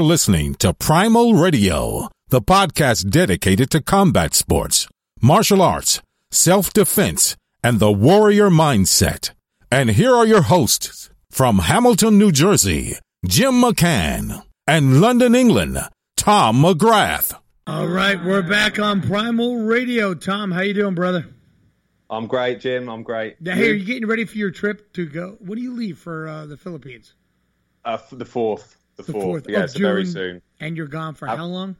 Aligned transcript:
You 0.00 0.06
are 0.06 0.16
listening 0.16 0.54
to 0.60 0.72
Primal 0.72 1.34
Radio, 1.34 2.08
the 2.30 2.40
podcast 2.40 3.10
dedicated 3.10 3.70
to 3.72 3.82
combat 3.82 4.32
sports, 4.32 4.88
martial 5.20 5.60
arts, 5.60 6.00
self 6.30 6.72
defense, 6.72 7.36
and 7.62 7.80
the 7.80 7.92
warrior 7.92 8.48
mindset. 8.48 9.32
And 9.70 9.90
here 9.90 10.14
are 10.14 10.26
your 10.26 10.40
hosts 10.40 11.10
from 11.30 11.58
Hamilton, 11.58 12.16
New 12.16 12.32
Jersey, 12.32 12.96
Jim 13.26 13.60
McCann, 13.60 14.42
and 14.66 15.02
London, 15.02 15.34
England, 15.34 15.78
Tom 16.16 16.62
McGrath. 16.62 17.34
All 17.66 17.86
right, 17.86 18.24
we're 18.24 18.40
back 18.40 18.78
on 18.78 19.02
Primal 19.02 19.58
Radio. 19.58 20.14
Tom, 20.14 20.50
how 20.50 20.62
you 20.62 20.72
doing, 20.72 20.94
brother? 20.94 21.26
I'm 22.08 22.26
great, 22.26 22.60
Jim. 22.60 22.88
I'm 22.88 23.02
great. 23.02 23.36
Hey, 23.44 23.68
are 23.68 23.74
you 23.74 23.84
getting 23.84 24.08
ready 24.08 24.24
for 24.24 24.38
your 24.38 24.50
trip 24.50 24.94
to 24.94 25.04
go? 25.04 25.36
When 25.40 25.58
do 25.58 25.62
you 25.62 25.74
leave 25.74 25.98
for 25.98 26.26
uh, 26.26 26.46
the 26.46 26.56
Philippines? 26.56 27.12
Uh, 27.84 27.98
the 28.12 28.24
fourth. 28.24 28.78
The, 29.06 29.12
The 29.12 29.20
fourth. 29.20 29.46
Yeah, 29.48 29.66
so 29.66 29.78
very 29.78 30.06
soon. 30.06 30.42
And 30.60 30.76
you're 30.76 30.86
gone 30.86 31.14
for 31.14 31.28
I've- 31.28 31.38
how 31.38 31.46
long? 31.46 31.76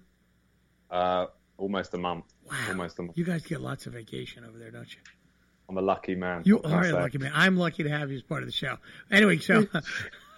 Uh, 0.91 1.27
almost 1.57 1.95
a 1.95 1.99
month. 1.99 2.25
Wow. 2.51 2.57
Almost 2.69 2.99
a 2.99 3.03
month. 3.03 3.17
You 3.19 3.25
guys 3.25 3.43
get 3.45 3.61
lots 3.61 3.87
of 3.87 3.93
vacation 3.93 4.45
over 4.45 4.59
there, 4.59 4.71
don't 4.71 4.93
you? 4.93 5.01
I'm 5.69 5.79
a 5.79 5.83
lucky 5.83 6.17
man. 6.17 6.43
You 6.45 6.57
what 6.57 6.65
can 6.65 6.73
I 6.73 6.89
are 6.89 6.91
a 6.91 7.01
lucky 7.01 7.19
man. 7.19 7.31
I'm 7.33 7.57
lucky 7.57 7.85
to 7.85 7.89
have 7.91 8.11
you 8.11 8.17
as 8.17 8.23
part 8.23 8.43
of 8.43 8.49
the 8.49 8.53
show. 8.53 8.79
Anyway, 9.09 9.39
so 9.39 9.67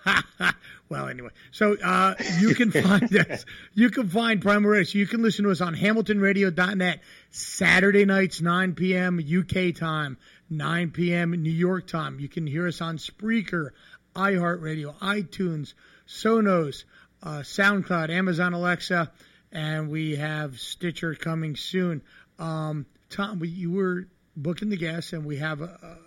well, 0.91 1.08
anyway, 1.08 1.30
so 1.53 1.75
uh, 1.83 2.14
you 2.38 2.55
can 2.55 2.70
find 2.83 3.14
us. 3.16 3.47
You 3.72 3.88
can 3.88 4.08
find 4.10 4.42
Primal 4.42 4.70
Radio. 4.70 4.98
You 4.98 5.06
can 5.06 5.22
listen 5.22 5.44
to 5.47 5.50
us 5.50 5.62
on 5.62 5.75
HamiltonRadio.net 5.75 7.00
Saturday 7.30 8.05
nights, 8.05 8.42
9 8.42 8.75
p.m. 8.75 9.19
UK 9.20 9.75
time, 9.75 10.19
9 10.50 10.91
p.m. 10.91 11.30
New 11.30 11.50
York 11.50 11.86
time. 11.86 12.20
You 12.20 12.28
can 12.28 12.47
hear 12.47 12.66
us 12.69 12.83
on 12.83 12.98
Spreaker, 12.98 13.70
iHeartRadio, 14.14 14.94
iTunes, 14.98 15.72
Sonos, 16.12 16.84
uh, 17.22 17.41
SoundCloud, 17.41 18.10
Amazon 18.10 18.52
Alexa, 18.52 19.10
and 19.50 19.91
we 19.91 20.16
have 20.16 20.60
Stitcher 20.60 21.14
coming 21.14 21.56
soon. 21.56 22.02
Um, 22.38 22.86
Tom, 23.10 23.38
we, 23.38 23.48
you 23.48 23.72
were 23.72 24.08
booking 24.36 24.69
the 24.69 24.77
guests, 24.77 25.12
and 25.12 25.24
we 25.24 25.38
have 25.38 25.60
a, 25.60 25.98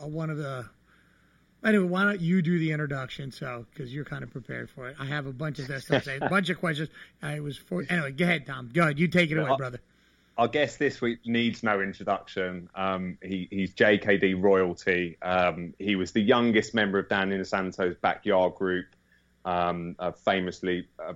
a, 0.00 0.04
a, 0.04 0.08
one 0.08 0.30
of 0.30 0.36
the. 0.36 0.68
Anyway, 1.64 1.86
why 1.86 2.04
don't 2.04 2.20
you 2.20 2.40
do 2.42 2.58
the 2.58 2.72
introduction? 2.72 3.32
So, 3.32 3.66
because 3.70 3.92
you're 3.92 4.04
kind 4.04 4.22
of 4.22 4.30
prepared 4.30 4.70
for 4.70 4.88
it. 4.88 4.96
I 4.98 5.04
have 5.04 5.26
a 5.26 5.32
bunch 5.32 5.58
of 5.58 5.66
this 5.66 5.84
to 5.86 6.00
say, 6.00 6.18
a 6.20 6.28
bunch 6.28 6.48
of 6.48 6.58
questions. 6.58 6.88
I 7.22 7.40
was 7.40 7.56
for 7.56 7.84
anyway. 7.88 8.12
Go 8.12 8.24
ahead, 8.24 8.46
Tom. 8.46 8.70
Go 8.72 8.82
ahead. 8.82 8.98
You 8.98 9.08
take 9.08 9.30
it 9.30 9.34
away, 9.34 9.44
Well, 9.44 9.54
I- 9.54 9.58
brother. 9.58 9.80
Our 10.38 10.48
guest 10.48 10.78
this 10.78 11.02
week 11.02 11.18
needs 11.26 11.62
no 11.62 11.82
introduction. 11.82 12.70
Um, 12.74 13.18
he, 13.22 13.46
he's 13.50 13.74
JKD 13.74 14.42
royalty. 14.42 15.18
Um, 15.20 15.74
he 15.78 15.96
was 15.96 16.12
the 16.12 16.22
youngest 16.22 16.72
member 16.72 16.98
of 16.98 17.10
Dan 17.10 17.28
Inosanto's 17.28 17.96
backyard 17.96 18.54
group, 18.54 18.86
um, 19.44 19.96
uh, 19.98 20.12
famously 20.12 20.88
uh, 20.98 21.14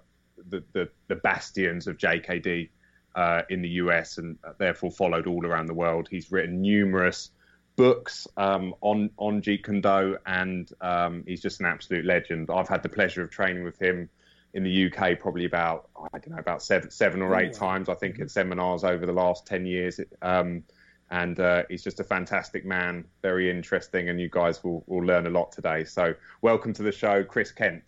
the, 0.48 0.62
the, 0.72 0.88
the 1.08 1.16
bastions 1.16 1.86
of 1.86 1.96
JKD 1.96 2.70
uh, 3.14 3.42
in 3.48 3.62
the 3.62 3.68
US 3.70 4.18
and 4.18 4.38
uh, 4.44 4.52
therefore 4.58 4.90
followed 4.90 5.26
all 5.26 5.46
around 5.46 5.66
the 5.66 5.74
world. 5.74 6.08
He's 6.10 6.30
written 6.32 6.62
numerous 6.62 7.30
books 7.76 8.26
um, 8.36 8.74
on 8.80 9.10
on 9.16 9.42
Jeet 9.42 9.64
Kune 9.64 9.80
Do, 9.80 10.18
and 10.26 10.70
um, 10.80 11.24
he's 11.26 11.42
just 11.42 11.60
an 11.60 11.66
absolute 11.66 12.04
legend. 12.04 12.50
I've 12.50 12.68
had 12.68 12.82
the 12.82 12.88
pleasure 12.88 13.22
of 13.22 13.30
training 13.30 13.64
with 13.64 13.80
him 13.80 14.08
in 14.52 14.62
the 14.62 14.86
UK 14.86 15.18
probably 15.18 15.44
about 15.44 15.88
I 15.96 16.18
don't 16.18 16.30
know 16.30 16.38
about 16.38 16.62
seven 16.62 16.90
seven 16.90 17.22
or 17.22 17.36
eight 17.36 17.52
times 17.52 17.88
I 17.88 17.94
think 17.94 18.20
at 18.20 18.30
seminars 18.30 18.84
over 18.84 19.06
the 19.06 19.12
last 19.12 19.46
ten 19.46 19.66
years. 19.66 20.00
Um, 20.22 20.64
and 21.10 21.38
uh, 21.38 21.64
he's 21.68 21.84
just 21.84 22.00
a 22.00 22.04
fantastic 22.04 22.64
man, 22.64 23.04
very 23.22 23.50
interesting, 23.50 24.08
and 24.08 24.18
you 24.18 24.28
guys 24.30 24.64
will, 24.64 24.82
will 24.86 25.04
learn 25.04 25.26
a 25.26 25.30
lot 25.30 25.52
today. 25.52 25.84
So, 25.84 26.14
welcome 26.40 26.72
to 26.72 26.82
the 26.82 26.90
show, 26.90 27.22
Chris 27.22 27.52
Kent. 27.52 27.84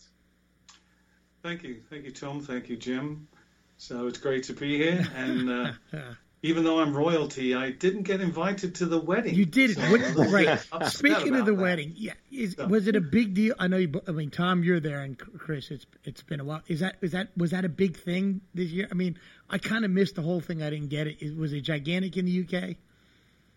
Thank 1.47 1.63
you, 1.63 1.81
thank 1.89 2.05
you, 2.05 2.11
Tom. 2.11 2.41
Thank 2.41 2.69
you, 2.69 2.77
Jim. 2.77 3.29
So 3.77 4.09
it's 4.09 4.19
great 4.19 4.43
to 4.45 4.53
be 4.53 4.79
here. 4.79 5.07
And 5.15 5.49
uh, 5.49 5.73
even 6.43 6.65
though 6.65 6.81
I'm 6.81 6.93
royalty, 6.93 7.55
I 7.55 7.71
didn't 7.71 8.03
get 8.03 8.21
invited 8.21 8.75
to 8.77 8.87
the 8.87 8.99
wedding. 8.99 9.33
You 9.37 9.47
did 9.47 9.71
it 9.71 9.77
So 9.77 10.25
right. 10.31 10.59
Speaking 10.89 11.37
of 11.37 11.47
the 11.47 11.53
that. 11.55 11.63
wedding, 11.63 11.93
yeah, 11.95 12.15
is, 12.33 12.57
So- 12.59 12.67
was 12.67 12.89
it 12.89 12.97
a 12.97 13.01
big 13.01 13.35
deal? 13.35 13.55
I 13.61 13.69
know 13.69 13.77
you. 13.77 13.93
I 14.09 14.11
mean, 14.11 14.31
Tom, 14.31 14.65
you're 14.65 14.81
there, 14.81 15.03
and 15.03 15.17
Chris, 15.17 15.71
it's 15.71 15.87
it's 16.03 16.25
been 16.25 16.41
a 16.41 16.45
while. 16.45 16.63
Is 16.67 16.81
that 16.81 16.97
is 17.01 17.13
that 17.13 17.29
was 17.37 17.53
that 17.53 17.65
a 17.65 17.69
big 17.69 17.97
thing 17.97 18.41
this 18.53 18.71
year? 18.71 18.89
I 18.91 18.95
mean, 18.95 19.17
I 19.49 19.59
kind 19.59 19.85
of 19.85 19.93
missed 19.93 20.17
the 20.17 20.23
whole 20.23 20.41
thing. 20.41 20.65
I 20.65 20.71
didn't 20.71 20.89
get 20.89 21.07
it. 21.07 21.37
Was 21.39 21.53
it 21.53 21.61
gigantic 21.61 22.17
in 22.17 22.25
the 22.25 22.41
UK? 22.43 22.77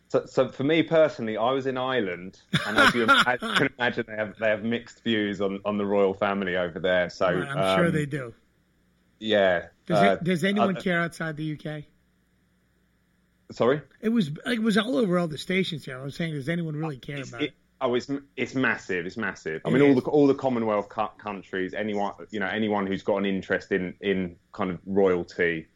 So, 0.10 0.26
so 0.26 0.50
for 0.50 0.64
me 0.64 0.82
personally, 0.82 1.38
I 1.38 1.52
was 1.52 1.68
in 1.68 1.78
Ireland, 1.78 2.42
and 2.66 2.78
as 2.78 2.96
you 2.96 3.06
I 3.10 3.38
can 3.38 3.70
imagine, 3.78 4.06
they 4.08 4.16
have 4.16 4.38
they 4.40 4.50
have 4.50 4.64
mixed 4.64 5.04
views 5.04 5.40
on, 5.40 5.60
on 5.66 5.78
the 5.78 5.86
royal 5.86 6.16
family 6.16 6.58
over 6.58 6.80
there. 6.80 7.10
So 7.12 7.28
I'm 7.28 7.78
sure 7.78 7.86
um, 7.88 7.92
they 7.92 8.08
do. 8.08 8.34
Yeah. 9.20 9.68
Does, 9.86 9.98
uh, 9.98 10.12
it, 10.14 10.24
does 10.24 10.44
anyone 10.44 10.78
uh, 10.78 10.82
care 10.82 11.00
outside 11.00 11.38
the 11.38 11.54
UK? 11.54 11.84
Sorry. 13.52 13.82
It 14.02 14.10
was 14.10 14.32
it 14.48 14.62
was 14.62 14.78
all 14.78 14.98
over 14.98 15.20
all 15.20 15.28
the 15.28 15.38
stations 15.38 15.86
here. 15.86 16.00
I 16.00 16.04
was 16.04 16.16
saying, 16.16 16.34
does 16.34 16.50
anyone 16.50 16.76
really 16.76 16.98
care 16.98 17.18
It's, 17.18 17.30
about 17.30 17.44
it? 17.44 17.46
it, 17.46 17.54
oh, 17.82 17.94
it's 17.94 18.10
it's 18.36 18.56
massive. 18.56 19.06
It's 19.06 19.18
massive. 19.18 19.62
I 19.64 19.70
mean, 19.70 19.84
all 19.84 19.94
the 19.94 20.02
all 20.02 20.26
the 20.26 20.36
Commonwealth 20.36 20.90
countries, 21.20 21.76
anyone 21.76 22.14
you 22.32 22.40
know, 22.40 22.48
anyone 22.48 22.88
who's 22.88 23.04
got 23.04 23.18
an 23.18 23.26
interest 23.26 23.72
in 23.72 23.94
in 24.02 24.38
kind 24.54 24.72
of 24.72 24.80
royalty, 24.88 25.68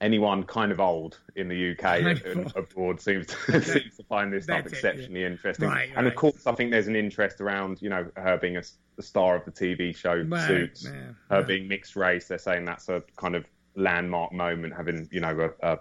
anyone 0.00 0.42
kind 0.44 0.72
of 0.72 0.80
old 0.80 1.18
in 1.36 1.48
the 1.48 1.72
UK 1.72 1.84
and, 1.84 2.06
of 2.08 2.24
and 2.26 2.38
old. 2.38 2.56
abroad 2.56 3.00
seems 3.00 3.26
to, 3.26 3.36
seems 3.62 3.96
to 3.96 4.02
find 4.04 4.32
this 4.32 4.44
stuff 4.44 4.64
That's 4.64 4.72
it, 4.72 4.76
exceptionally 4.76 5.24
interesting. 5.24 5.68
Right, 5.68 5.90
And 5.96 6.06
of 6.06 6.14
course, 6.14 6.46
I 6.46 6.52
think 6.52 6.70
there's 6.70 6.86
an 6.88 6.96
interest 6.96 7.40
around 7.40 7.80
you 7.80 7.88
know 7.90 8.06
her 8.16 8.36
being 8.36 8.56
a, 8.56 8.62
the 8.96 9.02
star 9.02 9.36
of 9.36 9.44
the 9.44 9.52
TV 9.52 9.96
show 9.96 10.22
Right, 10.28 10.46
Suits, 10.46 10.84
man, 10.84 11.16
her 11.30 11.38
right. 11.38 11.46
being 11.46 11.68
mixed 11.68 11.96
race. 11.96 12.28
They're 12.28 12.38
saying 12.38 12.64
that's 12.64 12.88
a 12.88 13.02
kind 13.16 13.34
of 13.34 13.44
landmark 13.74 14.32
moment, 14.32 14.74
having 14.74 15.08
you 15.10 15.20
know 15.20 15.50
a. 15.62 15.72
a, 15.72 15.78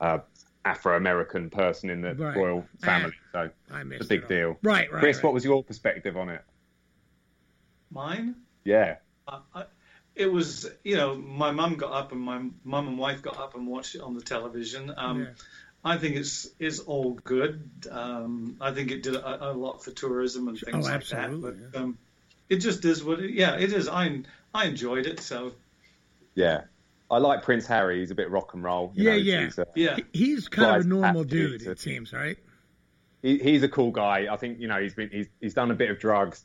a 0.00 0.22
Afro 0.66 0.94
American 0.94 1.48
person 1.48 1.88
in 1.88 2.02
the 2.02 2.14
Right. 2.14 2.36
royal 2.36 2.66
ah, 2.82 2.84
family, 2.84 3.12
so 3.32 3.48
I 3.70 3.82
missed 3.82 4.02
it's 4.02 4.10
a 4.10 4.14
big 4.14 4.22
it 4.24 4.28
deal. 4.28 4.58
Right, 4.62 4.92
right. 4.92 5.00
Chris, 5.00 5.16
right. 5.16 5.24
what 5.24 5.32
was 5.32 5.42
your 5.42 5.64
perspective 5.64 6.18
on 6.18 6.28
it? 6.28 6.42
Mine? 7.90 8.34
Yeah. 8.64 8.96
Uh, 9.26 9.38
I, 9.54 9.60
I, 9.60 9.64
it 10.20 10.30
was, 10.30 10.68
you 10.84 10.96
know, 10.96 11.14
my 11.16 11.50
mum 11.50 11.74
got 11.76 11.92
up 11.92 12.12
and 12.12 12.20
my 12.20 12.38
mum 12.64 12.88
and 12.88 12.98
wife 12.98 13.22
got 13.22 13.38
up 13.38 13.54
and 13.54 13.66
watched 13.66 13.94
it 13.94 14.00
on 14.02 14.14
the 14.14 14.20
television. 14.22 14.92
Um, 14.96 15.20
Yeah. 15.22 15.26
I 15.82 15.96
think 15.96 16.16
it's 16.16 16.46
is 16.58 16.80
all 16.80 17.14
good. 17.14 17.70
Um, 17.90 18.56
I 18.60 18.70
think 18.72 18.90
it 18.90 19.02
did 19.02 19.14
a, 19.16 19.50
a 19.50 19.52
lot 19.52 19.82
for 19.82 19.90
tourism 19.92 20.46
and 20.48 20.58
things 20.58 20.86
Oh, 20.86 20.90
like 20.92 21.06
that. 21.08 21.40
But 21.40 21.80
um, 21.80 21.96
it 22.50 22.56
just 22.56 22.84
is 22.84 23.02
what 23.02 23.18
it, 23.20 23.30
yeah, 23.32 23.56
it 23.56 23.72
is. 23.72 23.88
I 23.88 24.20
I 24.54 24.66
enjoyed 24.66 25.06
it. 25.06 25.20
So 25.20 25.52
Yeah. 26.34 26.64
I 27.10 27.16
like 27.18 27.42
Prince 27.42 27.66
Harry. 27.66 28.00
He's 28.00 28.10
a 28.10 28.14
bit 28.14 28.30
rock 28.30 28.52
and 28.54 28.62
roll. 28.62 28.92
you 28.94 29.04
Yeah, 29.04 29.10
know, 29.12 29.16
yeah. 29.16 29.44
He's 29.44 29.58
a, 29.58 29.66
yeah, 29.74 29.96
He's 30.12 30.48
kind 30.48 30.76
of 30.76 30.84
a 30.84 30.88
normal 30.88 31.24
dude, 31.24 31.62
it 31.62 31.64
so- 31.64 31.74
seems, 31.76 32.12
right? 32.12 32.36
he, 33.22 33.38
he's 33.38 33.62
a 33.62 33.68
cool 33.68 33.90
guy. 33.90 34.28
I 34.30 34.36
think, 34.36 34.60
you 34.60 34.68
know, 34.68 34.80
he's 34.80 34.94
been, 34.94 35.08
he's, 35.10 35.26
he's 35.40 35.54
done 35.54 35.70
a 35.70 35.74
bit 35.74 35.90
of 35.90 35.98
drugs, 35.98 36.42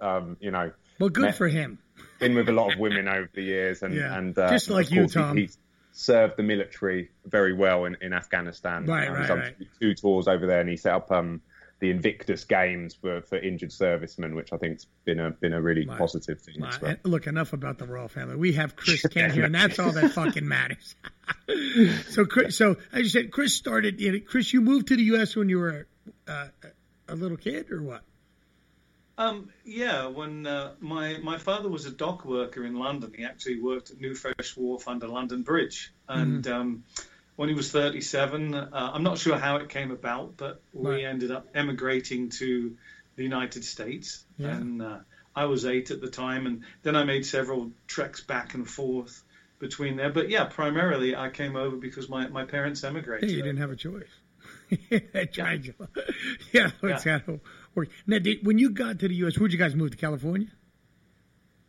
um, 0.00 0.36
you 0.40 0.50
know, 0.50 0.72
Well, 0.98 1.10
good 1.10 1.22
Met- 1.26 1.36
for 1.36 1.48
him. 1.48 1.78
Been 2.18 2.34
with 2.34 2.48
a 2.48 2.52
lot 2.52 2.72
of 2.72 2.78
women 2.78 3.08
over 3.08 3.28
the 3.32 3.42
years. 3.42 3.82
And, 3.82 3.94
Yeah. 3.94 4.16
and 4.16 4.36
uh, 4.38 4.50
Just 4.50 4.70
like 4.70 4.90
you, 4.90 5.02
course, 5.02 5.14
he- 5.14 5.20
Tom. 5.20 5.36
he's 5.36 5.58
served 5.92 6.36
the 6.36 6.42
military 6.42 7.10
very 7.26 7.52
well 7.52 7.84
in, 7.84 7.96
in 8.00 8.12
Afghanistan. 8.12 8.86
Right, 8.86 9.08
Um, 9.08 9.14
right, 9.14 9.28
right. 9.30 9.54
Two 9.80 9.94
tours 9.94 10.28
over 10.28 10.46
there 10.46 10.60
and 10.60 10.68
he 10.68 10.76
set 10.76 10.94
up, 10.94 11.10
um, 11.10 11.42
the 11.80 11.90
Invictus 11.90 12.44
Games 12.44 12.94
for, 12.94 13.22
for 13.22 13.38
injured 13.38 13.72
servicemen, 13.72 14.34
which 14.34 14.52
I 14.52 14.58
think's 14.58 14.86
been 15.06 15.18
a 15.18 15.30
been 15.30 15.54
a 15.54 15.62
really 15.62 15.86
Right. 15.86 15.96
positive 15.96 16.38
thing. 16.38 16.62
as 16.62 16.74
Uh, 16.74 16.78
well. 16.82 16.96
look, 17.04 17.26
enough 17.26 17.54
about 17.54 17.78
the 17.78 17.86
royal 17.86 18.06
family. 18.08 18.36
We 18.36 18.52
have 18.52 18.76
Chris 18.76 19.00
Kent 19.10 19.32
here, 19.32 19.44
and 19.44 19.54
that's 19.54 19.78
all 19.78 19.90
that 19.92 20.10
fucking 20.12 20.46
matters. 20.46 20.94
so, 22.10 22.26
Chris, 22.26 22.56
so 22.56 22.76
as 22.92 23.02
you 23.04 23.08
said, 23.08 23.30
Chris 23.30 23.54
started. 23.54 23.98
You 23.98 24.12
know, 24.12 24.18
Chris, 24.26 24.52
you 24.52 24.60
moved 24.60 24.88
to 24.88 24.96
the 24.96 25.04
U.S. 25.04 25.34
when 25.36 25.48
you 25.48 25.58
were 25.58 25.86
uh, 26.28 26.48
a 27.08 27.14
little 27.14 27.38
kid, 27.38 27.70
or 27.72 27.82
what? 27.82 28.02
Um, 29.20 29.50
yeah, 29.66 30.06
when 30.06 30.46
uh, 30.46 30.72
my 30.80 31.18
my 31.18 31.36
father 31.36 31.68
was 31.68 31.84
a 31.84 31.90
dock 31.90 32.24
worker 32.24 32.64
in 32.64 32.74
London, 32.74 33.12
he 33.14 33.24
actually 33.24 33.60
worked 33.60 33.90
at 33.90 34.00
New 34.00 34.14
Fresh 34.14 34.56
Wharf 34.56 34.88
under 34.88 35.06
London 35.08 35.42
Bridge, 35.42 35.92
and 36.08 36.46
um, 36.48 36.84
when 37.36 37.50
he 37.50 37.54
was 37.54 37.70
37, 37.70 38.54
uh, 38.54 38.68
I'm 38.72 39.02
not 39.02 39.18
sure 39.18 39.36
how 39.36 39.56
it 39.56 39.68
came 39.68 39.90
about, 39.90 40.38
but 40.38 40.62
we 40.72 40.90
Right. 40.90 41.04
ended 41.04 41.30
up 41.30 41.48
emigrating 41.54 42.30
to 42.30 42.76
the 43.16 43.22
United 43.22 43.62
States, 43.62 44.24
Yeah. 44.38 44.56
and 44.56 44.80
uh, 44.80 44.98
I 45.36 45.44
was 45.44 45.66
eight 45.66 45.90
at 45.90 46.00
the 46.00 46.08
time, 46.10 46.46
and 46.46 46.64
then 46.82 46.96
I 46.96 47.04
made 47.04 47.26
several 47.26 47.72
treks 47.86 48.22
back 48.22 48.54
and 48.54 48.66
forth 48.68 49.22
between 49.58 49.96
there. 49.96 50.10
But 50.10 50.30
yeah, 50.30 50.44
primarily 50.44 51.14
I 51.14 51.28
came 51.28 51.56
over 51.56 51.76
because 51.76 52.08
my, 52.08 52.28
my 52.28 52.44
parents 52.46 52.82
emigrated. 52.84 53.28
Hey, 53.28 53.36
you 53.36 53.42
didn't 53.42 53.58
have 53.58 53.70
a 53.70 53.76
choice. 53.76 54.08
I 55.14 55.26
tried 55.26 55.66
you. 55.66 55.74
Yeah, 56.52 56.70
it's 56.82 57.04
got 57.04 57.26
to 57.26 57.40
work. 57.74 57.88
Now, 58.06 58.18
did, 58.18 58.44
when 58.46 58.58
you 58.58 58.70
got 58.70 58.98
to 59.00 59.08
the 59.08 59.14
U.S., 59.16 59.38
where'd 59.38 59.52
you 59.52 59.58
guys 59.58 59.74
move 59.74 59.90
to 59.92 59.96
California? 59.96 60.48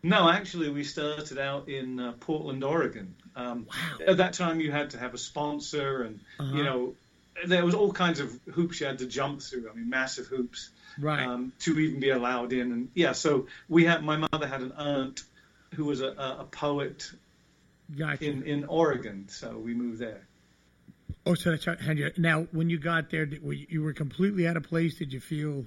No, 0.04 0.28
actually, 0.30 0.70
we 0.70 0.84
started 0.84 1.38
out 1.38 1.70
in 1.70 2.00
uh, 2.00 2.14
Portland, 2.20 2.64
Oregon. 2.64 3.16
Um, 3.36 3.68
Wow. 3.70 4.06
At 4.08 4.18
that 4.18 4.34
time, 4.34 4.60
you 4.60 4.72
had 4.72 4.90
to 4.92 4.98
have 4.98 5.14
a 5.14 5.18
sponsor, 5.18 6.02
and 6.04 6.20
Uh-huh. 6.40 6.58
you 6.58 6.64
know, 6.64 6.96
there 7.46 7.64
was 7.64 7.76
all 7.76 7.92
kinds 7.92 8.20
of 8.20 8.38
hoops 8.52 8.80
you 8.82 8.88
had 8.88 9.00
to 9.00 9.06
jump 9.06 9.42
through. 9.42 9.70
I 9.70 9.74
mean, 9.76 9.90
massive 9.90 10.28
hoops 10.28 10.70
Right. 11.00 11.26
um, 11.26 11.54
to 11.60 11.78
even 11.80 12.00
be 12.00 12.10
allowed 12.10 12.52
in. 12.52 12.72
And 12.72 12.90
yeah, 12.96 13.12
so 13.14 13.48
we 13.70 13.86
had 13.86 14.04
my 14.04 14.18
mother 14.18 14.48
had 14.48 14.62
an 14.62 14.72
aunt 14.74 15.22
who 15.76 15.86
was 15.86 16.02
a, 16.02 16.08
a 16.40 16.48
poet 16.52 17.10
Gotcha. 17.96 18.26
in, 18.26 18.44
in 18.44 18.66
Oregon. 18.66 19.28
So 19.30 19.58
we 19.58 19.74
moved 19.74 20.00
there. 20.00 20.22
oh, 21.26 21.36
so 21.36 21.52
that's 21.56 21.66
you, 21.88 22.12
now 22.18 22.48
when 22.52 22.70
you 22.70 22.78
got 22.80 23.10
there, 23.12 23.24
you, 23.26 23.66
you 23.70 23.82
were 23.84 23.94
completely 23.94 24.48
out 24.48 24.58
of 24.58 24.64
place. 24.64 24.96
Did 24.96 25.14
you 25.14 25.20
feel 25.22 25.66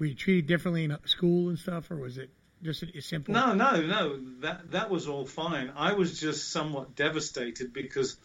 were 0.00 0.06
you 0.06 0.14
treated 0.14 0.46
differently 0.48 0.82
in 0.84 0.96
school 1.04 1.50
and 1.50 1.58
stuff, 1.58 1.90
or 1.90 1.96
was 1.96 2.18
it 2.18 2.30
just 2.62 2.82
a, 2.82 3.00
simple? 3.02 3.32
No, 3.34 3.54
no, 3.54 3.80
no. 3.82 4.18
That 4.40 4.72
that 4.72 4.90
was 4.90 5.06
all 5.06 5.24
fine. 5.26 5.70
I 5.76 5.92
was 5.92 6.18
just 6.18 6.50
somewhat 6.50 6.96
devastated 6.96 7.72
because 7.72 8.16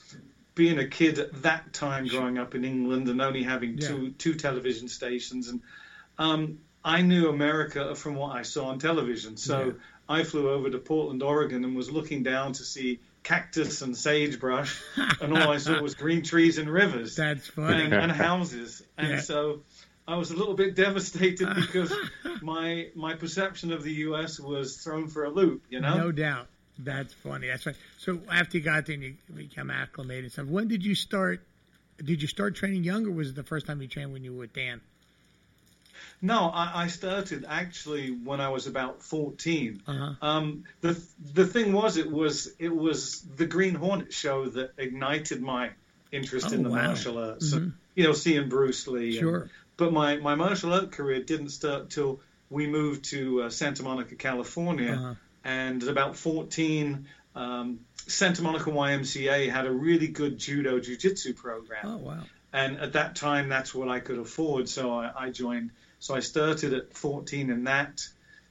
being 0.56 0.80
a 0.80 0.88
kid 0.88 1.20
at 1.20 1.44
that 1.44 1.74
time, 1.74 2.08
growing 2.08 2.38
up 2.38 2.56
in 2.56 2.64
England 2.64 3.10
and 3.10 3.22
only 3.22 3.44
having 3.44 3.78
Yeah. 3.78 3.88
two 3.90 4.12
two 4.18 4.34
television 4.36 4.88
stations, 4.88 5.50
and 5.50 5.62
um, 6.18 6.60
I 6.84 7.02
knew 7.02 7.30
America 7.30 7.94
from 7.94 8.16
what 8.16 8.36
I 8.36 8.44
saw 8.44 8.68
on 8.68 8.80
television. 8.80 9.38
So 9.38 9.66
Yeah. 9.66 9.72
I 10.08 10.24
flew 10.24 10.50
over 10.50 10.70
to 10.70 10.78
Portland, 10.78 11.24
Oregon, 11.24 11.66
and 11.66 11.76
was 11.76 11.92
looking 11.92 12.22
down 12.24 12.54
to 12.54 12.64
see 12.64 13.00
cactus 13.24 13.82
and 13.82 13.98
sagebrush, 13.98 14.80
and 15.20 15.36
all 15.38 15.52
I 15.52 15.58
saw 15.58 15.82
was 15.82 15.96
green 16.06 16.22
trees 16.24 16.58
and 16.60 16.70
rivers 16.70 17.16
That's 17.16 17.48
funny. 17.48 17.84
and, 17.86 17.94
and 17.94 18.12
houses. 18.12 18.84
And 18.98 19.10
Yeah. 19.10 19.20
so 19.22 19.64
I 20.08 20.16
was 20.18 20.32
a 20.32 20.36
little 20.36 20.54
bit 20.54 20.76
devastated 20.76 21.48
because 21.56 21.94
my 22.42 22.90
my 22.96 23.16
perception 23.16 23.72
of 23.72 23.84
the 23.84 23.94
U.S. 24.10 24.40
was 24.40 24.78
thrown 24.78 25.08
for 25.08 25.24
a 25.26 25.30
loop. 25.30 25.64
You 25.70 25.80
know. 25.82 25.98
No 25.98 26.12
doubt. 26.12 26.48
That's 26.78 27.14
funny. 27.14 27.48
That's 27.48 27.66
right. 27.66 27.76
So 27.98 28.20
after 28.32 28.58
you 28.58 28.64
got 28.64 28.86
there 28.86 28.96
and 28.96 29.04
you 29.04 29.16
became 29.34 29.72
acclimated 29.72 30.26
and 30.26 30.32
stuff, 30.34 30.48
when 30.48 30.68
did 30.68 30.84
you 30.86 30.94
start? 30.96 31.42
Did 32.04 32.22
you 32.22 32.28
start 32.28 32.56
training 32.56 32.84
young, 32.84 33.06
or 33.08 33.12
was 33.12 33.30
it 33.30 33.36
the 33.36 33.44
first 33.44 33.66
time 33.66 33.82
you 33.82 33.88
trained 33.88 34.12
when 34.12 34.24
you 34.24 34.34
were 34.34 34.40
with 34.40 34.54
Dan? 34.54 34.82
No, 36.22 36.50
I, 36.50 36.84
I 36.84 36.88
started 36.88 37.46
actually 37.48 38.10
when 38.12 38.42
I 38.42 38.50
was 38.50 38.68
about 38.68 39.02
14. 39.04 39.82
Uh-huh. 39.88 40.14
Um, 40.22 40.64
the 40.82 41.00
the 41.34 41.46
thing 41.48 41.72
was, 41.74 41.98
it 41.98 42.12
was 42.12 42.54
it 42.60 42.76
was 42.76 43.22
the 43.22 43.46
Green 43.46 43.76
Hornet 43.76 44.12
show 44.14 44.46
that 44.46 44.72
ignited 44.78 45.42
my 45.42 45.72
interest 46.12 46.48
Oh, 46.50 46.54
in 46.54 46.64
the 46.64 46.70
wow. 46.70 46.88
martial 46.88 47.18
arts. 47.18 47.54
Mhm. 47.54 47.74
You 47.96 48.04
know, 48.04 48.14
seeing 48.14 48.50
Bruce 48.50 48.88
Lee. 48.88 49.10
and- 49.12 49.20
Sure. 49.20 49.50
But 49.78 49.92
my, 49.94 50.18
my 50.18 50.36
martial 50.36 50.74
art 50.74 50.92
career 50.92 51.22
didn't 51.24 51.50
start 51.50 51.90
till 51.90 52.22
we 52.50 52.68
moved 52.68 53.06
to 53.06 53.44
uh, 53.44 53.50
Santa 53.50 53.84
Monica, 53.84 54.16
California. 54.16 54.94
Uh-huh. 54.94 55.14
And 55.44 55.84
at 55.84 55.90
about 55.90 56.16
14, 56.16 57.08
um, 57.36 57.80
Santa 58.08 58.42
Monica 58.42 58.70
YMCA 58.72 59.52
had 59.52 59.66
a 59.66 59.72
really 59.72 60.08
good 60.08 60.38
judo 60.38 60.80
jiu-jitsu 60.80 61.34
program. 61.34 61.86
Oh 61.86 61.98
wow. 61.98 62.24
And 62.54 62.80
at 62.80 62.94
that 62.94 63.16
time, 63.16 63.50
that's 63.50 63.76
what 63.76 63.90
I 63.90 64.00
could 64.00 64.18
afford. 64.18 64.70
So 64.70 64.94
I, 64.94 65.12
I 65.26 65.30
joined. 65.30 65.72
So 66.00 66.16
I 66.16 66.22
started 66.22 66.74
at 66.74 66.94
14 66.94 67.50
in 67.50 67.66
that. 67.66 68.08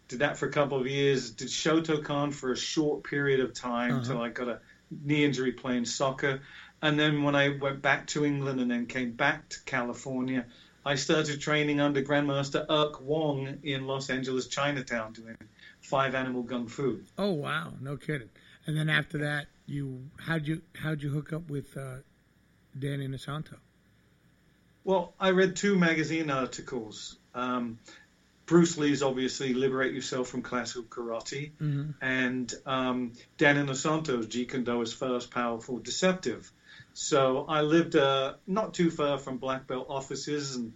Did 0.09 0.19
that 0.19 0.37
for 0.37 0.47
a 0.47 0.53
couple 0.53 0.79
of 0.79 0.87
years. 0.87 1.31
Did 1.31 1.49
Shotokan 1.49 2.33
for 2.35 2.53
a 2.53 2.57
short 2.57 3.05
period 3.05 3.41
of 3.41 3.55
time 3.55 3.93
Uh-huh. 3.97 4.05
till 4.05 4.21
I 4.23 4.29
got 4.29 4.49
a 4.49 4.61
knee 4.91 5.25
injury 5.25 5.53
playing 5.53 5.87
soccer. 5.87 6.43
And 6.83 6.99
then 7.01 7.23
when 7.23 7.35
I 7.35 7.57
went 7.57 7.81
back 7.81 8.07
to 8.09 8.25
England 8.27 8.61
and 8.61 8.71
then 8.71 8.87
came 8.87 9.13
back 9.13 9.49
to 9.49 9.57
California, 9.65 10.45
I 10.85 10.97
started 10.97 11.41
training 11.41 11.81
under 11.81 12.03
Grandmaster 12.03 12.67
Ark 12.69 13.01
Wong 13.01 13.59
in 13.63 13.87
Los 13.87 14.11
Angeles, 14.11 14.47
Chinatown, 14.49 15.13
doing 15.15 15.37
five 15.81 16.15
animal 16.15 16.45
gung 16.45 16.69
fu. 16.69 17.01
Oh 17.17 17.33
wow. 17.33 17.73
No 17.81 17.97
kidding. 17.97 18.29
And 18.67 18.77
then 18.77 18.89
after 18.91 19.19
that, 19.19 19.47
you 19.67 20.03
how'd 20.19 20.47
you 20.47 20.63
how'd 20.75 21.03
you 21.03 21.11
hook 21.11 21.33
up 21.33 21.49
with 21.49 21.77
uh, 21.77 21.97
Dan 22.79 23.01
Inosanto? 23.01 23.57
Well, 24.85 25.15
I 25.19 25.31
read 25.31 25.57
two 25.57 25.77
magazine 25.79 26.31
articles. 26.31 27.17
Um, 27.35 27.79
Bruce 28.47 28.77
Lee's 28.77 29.03
obviously 29.03 29.55
Liberate 29.55 29.95
Yourself 29.95 30.29
from 30.29 30.43
Classical 30.43 30.83
Karate, 30.85 31.53
Mm-hmm. 31.53 31.91
and 32.03 32.53
um, 32.67 33.13
Dan 33.39 33.57
Inosanto's 33.57 34.27
Jeet 34.27 34.51
Kune 34.51 34.65
Do 34.65 34.83
is 34.83 34.93
Fast, 34.93 35.31
Powerful, 35.31 35.79
Deceptive. 35.79 36.53
So 36.95 37.45
I 37.49 37.63
lived 37.63 37.97
uh, 37.97 38.35
not 38.47 38.73
too 38.73 38.91
far 38.91 39.19
from 39.19 39.39
black 39.39 39.67
belt 39.67 39.87
offices 39.91 40.55
and 40.55 40.73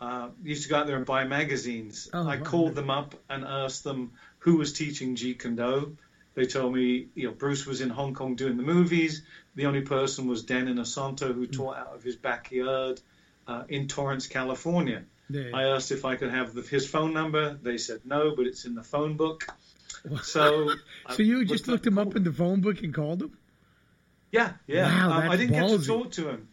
uh, 0.00 0.30
used 0.42 0.64
to 0.64 0.68
go 0.68 0.76
out 0.76 0.86
there 0.88 0.96
and 0.96 1.06
buy 1.06 1.24
magazines. 1.24 2.10
Oh, 2.12 2.28
I 2.28 2.36
wow. 2.36 2.42
called 2.42 2.74
them 2.74 2.90
up 2.90 3.14
and 3.28 3.44
asked 3.44 3.84
them 3.84 4.12
who 4.38 4.56
was 4.56 4.72
teaching 4.72 5.14
Jeet 5.14 5.38
Kune 5.38 5.56
Do. 5.56 5.96
They 6.34 6.44
told 6.44 6.74
me, 6.74 7.08
you 7.14 7.28
know, 7.28 7.34
Bruce 7.34 7.66
was 7.66 7.80
in 7.80 7.88
Hong 7.88 8.14
Kong 8.14 8.34
doing 8.34 8.56
the 8.56 8.62
movies. 8.62 9.22
The 9.54 9.66
only 9.66 9.82
person 9.82 10.26
was 10.26 10.42
Dan 10.42 10.66
Inosanto, 10.66 11.32
who 11.34 11.46
taught 11.46 11.76
out 11.76 11.94
of 11.94 12.02
his 12.02 12.16
backyard 12.16 13.00
uh, 13.46 13.64
in 13.68 13.88
Torrance, 13.88 14.26
California. 14.26 15.04
Yeah. 15.28 15.50
I 15.54 15.64
asked 15.64 15.92
if 15.92 16.04
I 16.04 16.16
could 16.16 16.30
have 16.30 16.52
the, 16.52 16.62
his 16.62 16.88
phone 16.88 17.12
number. 17.14 17.54
They 17.54 17.78
said 17.78 18.00
no, 18.04 18.34
but 18.34 18.46
it's 18.46 18.64
in 18.64 18.74
the 18.74 18.82
phone 18.82 19.16
book. 19.16 19.46
So, 20.22 20.70
so 21.10 21.22
you 21.22 21.44
just 21.44 21.68
looked 21.68 21.84
looked 21.84 21.86
him 21.86 21.98
up 21.98 22.16
in 22.16 22.24
the 22.24 22.32
phone 22.32 22.60
book 22.60 22.82
and 22.82 22.92
called 22.92 23.22
him? 23.22 23.36
Yeah, 24.30 24.52
yeah. 24.66 25.08
Wow, 25.08 25.22
Um, 25.22 25.30
I 25.30 25.36
didn't 25.36 25.52
get 25.52 25.68
to 25.68 25.86
talk 25.86 26.12
to 26.12 26.28
him. 26.28 26.48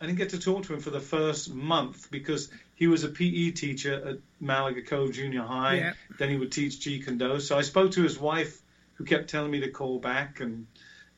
I 0.00 0.06
didn't 0.06 0.18
get 0.18 0.30
to 0.30 0.38
talk 0.38 0.64
to 0.64 0.74
him 0.74 0.80
for 0.80 0.90
the 0.90 1.00
first 1.00 1.52
month 1.52 2.10
because 2.10 2.50
he 2.74 2.86
was 2.86 3.02
a 3.04 3.08
PE 3.08 3.52
teacher 3.52 3.94
at 3.94 4.18
Malaga 4.40 4.82
Cove 4.82 5.12
Junior 5.12 5.42
High. 5.42 5.76
Yeah. 5.76 5.92
Then 6.18 6.28
he 6.28 6.36
would 6.36 6.52
teach 6.52 6.80
Jeet 6.80 7.04
Kune 7.04 7.18
Do. 7.18 7.40
So 7.40 7.56
I 7.56 7.62
spoke 7.62 7.92
to 7.92 8.02
his 8.02 8.18
wife, 8.18 8.60
who 8.94 9.04
kept 9.04 9.30
telling 9.30 9.50
me 9.50 9.60
to 9.60 9.70
call 9.70 9.98
back, 9.98 10.40
and 10.40 10.66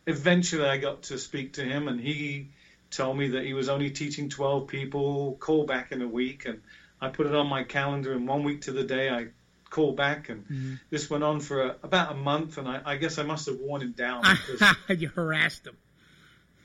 eventually 0.06 0.65
I 0.65 0.79
got 0.79 1.03
to 1.05 1.19
speak 1.19 1.55
to 1.55 1.65
him, 1.65 1.88
and 1.88 2.00
he 2.00 2.50
told 2.91 3.19
me 3.19 3.29
that 3.29 3.44
he 3.44 3.53
was 3.53 3.69
only 3.69 3.91
teaching 3.91 4.29
12 4.29 4.69
people. 4.69 5.37
Call 5.41 5.67
back 5.67 5.91
in 5.93 6.00
a 6.00 6.09
week, 6.09 6.47
and 6.47 6.62
I 7.00 7.09
put 7.09 7.26
it 7.26 7.35
on 7.35 7.49
my 7.49 7.65
calendar, 7.65 8.12
and 8.12 8.26
one 8.29 8.44
week 8.44 8.62
to 8.62 8.73
the 8.73 8.85
day 8.85 9.11
I 9.11 9.29
called 9.70 9.97
back, 9.97 10.29
and 10.29 10.44
Mm-hmm. 10.44 10.75
this 10.91 11.09
went 11.11 11.25
on 11.25 11.41
for 11.41 11.62
a, 11.62 11.76
about 11.82 12.12
a 12.12 12.15
month, 12.15 12.59
and 12.59 12.69
I, 12.69 12.81
I 12.85 12.97
guess 12.97 13.19
I 13.19 13.22
must 13.22 13.46
have 13.46 13.56
worn 13.58 13.82
him 13.82 13.93
down 13.93 14.22
because 14.46 14.75
you 15.01 15.08
harassed 15.08 15.67
him. 15.67 15.77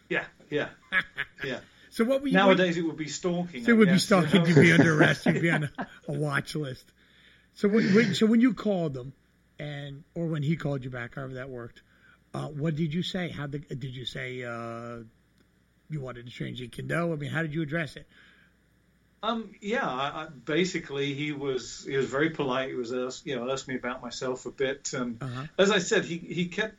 yeah, 0.09 0.25
yeah, 0.49 0.69
yeah. 1.43 1.59
So 1.89 2.03
what 2.05 2.21
were 2.21 2.27
you? 2.27 2.33
Nowadays, 2.33 2.77
it 2.77 2.81
would 2.81 2.97
be 2.97 3.07
stalking. 3.07 3.63
So 3.65 3.71
it 3.71 3.75
would 3.75 3.85
be 3.87 3.93
guess, 3.93 4.09
you 4.09 4.17
stalking. 4.21 4.41
know? 4.41 4.47
You'd 4.47 4.61
be 4.61 4.71
under 4.73 4.97
arrest. 4.97 5.25
You'd 5.25 5.41
be 5.41 5.51
on 5.51 5.65
a, 5.65 5.87
a 6.07 6.11
watch 6.13 6.55
list. 6.55 6.85
So 7.53 7.67
when, 7.67 8.15
so 8.15 8.25
when 8.25 8.41
you 8.41 8.53
called 8.55 8.97
him, 8.97 9.13
and 9.59 10.03
or 10.15 10.25
when 10.27 10.41
he 10.41 10.55
called 10.55 10.83
you 10.83 10.89
back, 10.89 11.15
however 11.15 11.35
that 11.35 11.49
worked, 11.49 11.83
uh, 12.33 12.47
what 12.47 12.75
did 12.75 12.93
you 12.93 13.03
say? 13.03 13.29
How 13.29 13.45
the, 13.45 13.59
did 13.59 13.95
you 13.95 14.05
say 14.05 14.43
uh, 14.43 15.03
you 15.89 16.01
wanted 16.01 16.25
to 16.25 16.31
change 16.31 16.59
your 16.59 16.69
Kendo? 16.69 17.13
I 17.13 17.15
mean, 17.15 17.29
how 17.29 17.43
did 17.43 17.53
you 17.53 17.61
address 17.61 17.95
it? 17.95 18.07
Um, 19.23 19.51
yeah, 19.61 19.89
I, 19.89 20.23
I, 20.23 20.27
basically, 20.43 21.13
he 21.13 21.31
was 21.31 21.85
he 21.89 21.95
was 21.95 22.07
very 22.07 22.29
polite. 22.31 22.69
He 22.69 22.75
was 22.75 22.91
asked, 22.93 23.25
you 23.25 23.37
know, 23.37 23.49
asked 23.49 23.69
me 23.69 23.75
about 23.75 24.01
myself 24.01 24.45
a 24.45 24.51
bit, 24.51 24.91
and 24.93 25.23
Uh-huh. 25.23 25.43
as 25.57 25.71
I 25.71 25.79
said, 25.79 26.03
he 26.03 26.17
he 26.17 26.47
kept. 26.47 26.75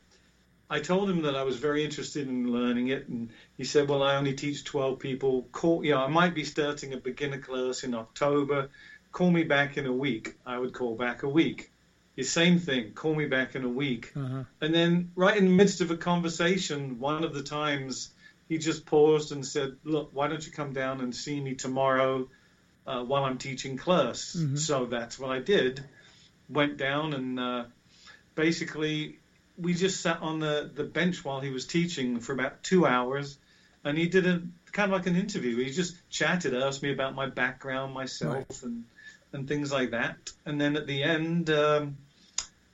I 0.69 0.81
told 0.81 1.11
him 1.11 1.23
that 1.23 1.37
I 1.37 1.43
was 1.43 1.57
very 1.57 1.85
interested 1.85 2.29
in 2.29 2.53
learning 2.53 2.89
it, 2.89 3.09
and 3.09 3.31
he 3.57 3.65
said, 3.65 3.89
"Well, 3.89 4.03
I 4.03 4.17
only 4.17 4.35
teach 4.35 4.65
12 4.65 4.99
people. 4.99 5.49
Call, 5.53 5.85
you 5.85 5.93
know, 5.93 6.03
I 6.05 6.09
might 6.09 6.35
be 6.35 6.45
starting 6.45 6.93
a 6.93 6.99
beginner 6.99 7.39
class 7.39 7.83
in 7.83 7.95
October. 7.95 8.69
Call 9.11 9.31
me 9.31 9.45
back 9.45 9.79
in 9.79 9.87
a 9.87 9.93
week." 9.93 10.37
I 10.45 10.59
would 10.59 10.75
call 10.75 10.97
back 10.97 11.23
a 11.23 11.29
week. 11.29 11.71
The 12.17 12.25
same 12.25 12.59
thing. 12.59 12.93
Call 12.93 13.15
me 13.15 13.27
back 13.27 13.57
in 13.57 13.65
a 13.65 13.69
week. 13.69 14.13
Uh-huh. 14.15 14.45
And 14.61 14.75
then, 14.75 15.13
right 15.17 15.37
in 15.37 15.45
the 15.47 15.51
midst 15.51 15.81
of 15.81 15.91
a 15.91 15.97
conversation, 15.97 16.99
one 16.99 17.25
of 17.25 17.33
the 17.33 17.43
times 17.43 18.13
he 18.49 18.59
just 18.59 18.87
paused 18.87 19.33
and 19.33 19.47
said, 19.47 19.77
"Look, 19.85 20.11
why 20.13 20.29
don't 20.29 20.45
you 20.45 20.53
come 20.53 20.73
down 20.73 21.01
and 21.01 21.15
see 21.15 21.41
me 21.41 21.55
tomorrow 21.55 22.29
uh, 22.87 23.03
while 23.03 23.25
I'm 23.25 23.39
teaching 23.39 23.77
class?" 23.77 24.37
Mhm. 24.39 24.59
So 24.59 24.87
that's 24.87 25.19
what 25.19 25.31
I 25.31 25.41
did. 25.41 25.83
Went 26.49 26.77
down 26.77 27.15
and 27.15 27.41
uh, 27.41 27.65
basically 28.35 29.19
we 29.57 29.73
just 29.75 30.01
sat 30.01 30.21
on 30.21 30.41
the, 30.41 30.71
the 30.75 30.85
bench 30.85 31.25
while 31.25 31.41
he 31.41 31.51
was 31.51 31.65
teaching 31.65 32.19
for 32.21 32.33
about 32.33 32.63
two 32.63 32.87
hours, 32.87 33.39
and 33.85 33.97
he 33.97 34.09
did 34.09 34.27
a 34.27 34.43
kind 34.73 34.93
of 34.93 34.99
like 34.99 35.07
an 35.07 35.17
interview. 35.17 35.57
He 35.65 35.71
just 35.71 35.95
chatted, 36.11 36.55
asked 36.55 36.83
me 36.83 36.93
about 36.93 37.15
my 37.15 37.27
background, 37.27 37.95
myself, 37.95 38.63
and 38.63 38.85
and 39.33 39.49
things 39.49 39.73
like 39.73 39.91
that. 39.93 40.17
And 40.45 40.61
then 40.61 40.77
at 40.77 40.87
the 40.87 41.03
end. 41.03 41.51
Um, 41.51 41.97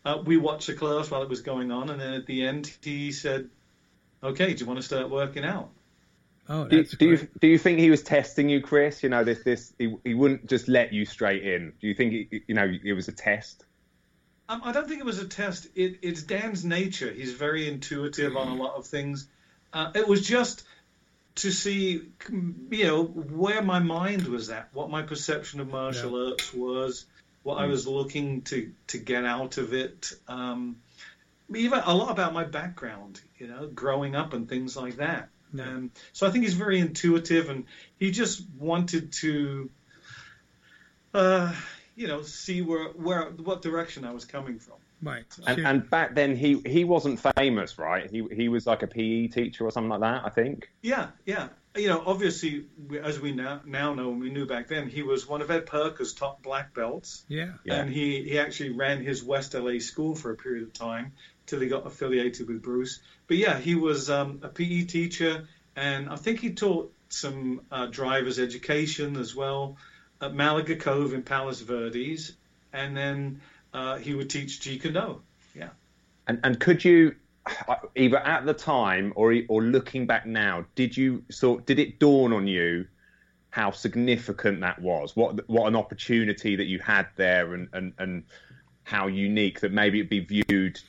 uh, 0.03 0.23
we 0.25 0.39
watched 0.39 0.67
the 0.67 0.73
class 0.73 1.11
while 1.11 1.23
it 1.23 1.29
was 1.29 1.43
going 1.43 1.71
on, 1.71 1.91
and 1.91 2.01
then 2.01 2.15
at 2.15 2.25
the 2.25 2.43
end 2.43 2.73
he 2.83 3.13
said, 3.13 3.51
"Okay, 4.23 4.55
do 4.55 4.61
you 4.61 4.67
want 4.67 4.79
to 4.79 4.83
start 4.83 5.11
working 5.11 5.45
out?" 5.45 5.71
Oh, 6.49 6.67
Do, 6.67 6.79
that's 6.79 6.97
do 6.97 7.11
you 7.11 7.29
do 7.41 7.47
you 7.47 7.59
think 7.59 7.79
he 7.79 7.91
was 7.91 8.03
testing 8.03 8.49
you, 8.49 8.61
Chris? 8.61 9.03
You 9.03 9.09
know, 9.09 9.23
this 9.23 9.45
this 9.45 9.73
he, 9.79 9.95
he 10.05 10.15
wouldn't 10.15 10.49
just 10.49 10.67
let 10.67 10.93
you 10.93 11.05
straight 11.05 11.47
in. 11.47 11.73
Do 11.81 11.87
you 11.87 11.95
think 11.95 12.13
it, 12.33 12.43
you 12.49 12.55
know 12.55 12.69
it 12.85 12.93
was 12.93 13.07
a 13.07 13.13
test? 13.13 13.65
Um, 14.49 14.63
I 14.65 14.73
don't 14.73 14.89
think 14.89 14.99
it 14.99 15.07
was 15.07 15.21
a 15.21 15.29
test. 15.29 15.69
It, 15.77 16.01
it's 16.03 16.25
Dan's 16.25 16.65
nature. 16.65 17.09
He's 17.09 17.35
very 17.35 17.69
intuitive 17.69 18.37
on 18.37 18.49
a 18.49 18.55
lot 18.55 18.75
of 18.75 18.87
things. 18.87 19.29
Uh, 19.73 19.93
it 19.95 20.09
was 20.09 20.27
just 20.27 20.65
to 21.37 21.53
see, 21.53 22.03
you 22.71 22.85
know, 22.85 23.05
where 23.05 23.63
my 23.63 23.79
mind 23.79 24.27
was 24.27 24.51
at, 24.51 24.71
what 24.73 24.91
my 24.91 25.03
perception 25.03 25.61
of 25.61 25.71
martial 25.71 26.31
arts 26.31 26.53
was, 26.53 27.07
what 27.45 27.59
I 27.59 27.67
was 27.67 27.87
looking 27.87 28.43
to 28.43 28.73
to 28.89 28.99
get 28.99 29.25
out 29.25 29.57
of 29.59 29.73
it. 29.73 30.13
Um, 30.27 30.79
even 31.55 31.81
a 31.81 31.95
lot 31.95 32.11
about 32.11 32.33
my 32.33 32.45
background, 32.45 33.21
you 33.39 33.47
know, 33.49 33.67
growing 33.67 34.15
up 34.17 34.33
and 34.33 34.49
things 34.49 34.77
like 34.77 34.97
that. 34.97 35.29
Yeah. 35.53 35.65
Um, 35.65 35.91
so 36.13 36.27
I 36.27 36.31
think 36.31 36.45
he's 36.45 36.55
very 36.55 36.79
intuitive, 36.79 37.51
and 37.51 37.65
he 37.99 38.11
just 38.13 38.43
wanted 38.59 39.13
to. 39.15 39.71
Uh, 41.13 41.53
you 41.97 42.07
know, 42.07 42.23
see 42.23 42.63
where 42.63 42.89
where 42.91 43.25
what 43.31 43.63
direction 43.63 44.05
I 44.05 44.13
was 44.13 44.25
coming 44.25 44.59
from. 44.59 44.77
Right. 45.03 45.25
And, 45.47 45.59
So- 45.59 45.65
and 45.67 45.91
back 45.91 46.15
then 46.15 46.37
he 46.37 46.61
he 46.65 46.85
wasn't 46.85 47.21
famous, 47.37 47.79
right? 47.79 48.09
He 48.11 48.25
he 48.33 48.49
was 48.49 48.67
like 48.67 48.83
a 48.83 48.87
PE 48.87 49.27
teacher 49.29 49.65
or 49.65 49.71
something 49.71 49.91
like 49.91 50.01
that, 50.01 50.23
I 50.25 50.31
think. 50.31 50.71
Yeah, 50.83 51.09
yeah. 51.27 51.49
You 51.77 51.89
know, 51.89 52.03
obviously, 52.05 52.67
as 53.03 53.21
we 53.21 53.33
now 53.33 53.61
now 53.65 53.95
know, 53.95 54.13
and 54.13 54.21
we 54.21 54.31
knew 54.31 54.47
back 54.47 54.69
then, 54.69 54.89
he 54.89 55.03
was 55.03 55.27
one 55.29 55.41
of 55.43 55.51
Ed 55.51 55.67
Parker's 55.67 56.13
top 56.15 56.43
black 56.43 56.75
belts. 56.75 57.25
yeah. 57.29 57.53
Yeah. 57.65 57.81
and 57.81 57.91
he, 57.91 58.23
he 58.23 58.39
actually 58.39 58.71
ran 58.71 59.03
his 59.03 59.23
West 59.23 59.55
LA 59.55 59.79
school 59.79 60.15
for 60.15 60.31
a 60.33 60.37
period 60.37 60.63
of 60.65 60.73
time 60.73 61.13
till 61.51 61.61
he 61.61 61.69
got 61.69 61.87
affiliated 61.87 62.49
with 62.49 62.63
Bruce. 62.63 63.01
But 63.27 63.37
yeah, 63.37 63.59
he 63.59 63.75
was 63.75 64.09
um, 64.09 64.39
a 64.43 64.49
PE 64.49 64.85
teacher, 64.85 65.49
and 65.77 66.09
I 66.09 66.17
think 66.17 66.41
he 66.41 66.55
taught 66.55 66.93
some 67.09 67.63
uh, 67.73 67.87
driver's 67.87 68.39
education 68.39 69.17
as 69.17 69.35
well 69.35 69.77
at 70.23 70.33
Malaga 70.33 70.77
Cove 70.77 71.13
in 71.13 71.23
Palos 71.23 71.61
Verdes, 71.61 72.33
and 72.73 72.97
then 72.97 73.41
uh, 73.75 73.97
he 73.97 74.15
would 74.15 74.31
teach 74.31 74.61
Jeet 74.61 74.83
Kune 74.83 74.95
Do. 74.95 75.23
Yeah. 75.55 75.71
And 76.27 76.41
and 76.45 76.61
could 76.61 76.85
you 76.85 77.17
either 77.97 78.19
at 78.19 78.47
the 78.47 78.55
time 78.55 79.13
or 79.17 79.35
or 79.49 79.63
looking 79.63 80.07
back 80.07 80.27
now, 80.27 80.65
did 80.77 80.97
you 80.97 81.25
sort 81.31 81.67
did 81.67 81.79
it 81.79 81.99
dawn 81.99 82.33
on 82.33 82.47
you 82.47 82.87
how 83.51 83.73
significant 83.73 84.61
that 84.61 84.81
was? 84.81 85.17
What 85.17 85.49
what 85.49 85.67
an 85.67 85.75
opportunity 85.75 86.57
that 86.57 86.67
you 86.67 86.79
had 86.79 87.09
there, 87.17 87.55
and 87.55 87.69
and 87.73 87.93
and 87.99 88.25
how 88.85 89.07
unique 89.07 89.61
that 89.61 89.73
maybe 89.73 89.99
it'd 90.01 90.11
be 90.11 90.43
viewed. 90.49 90.81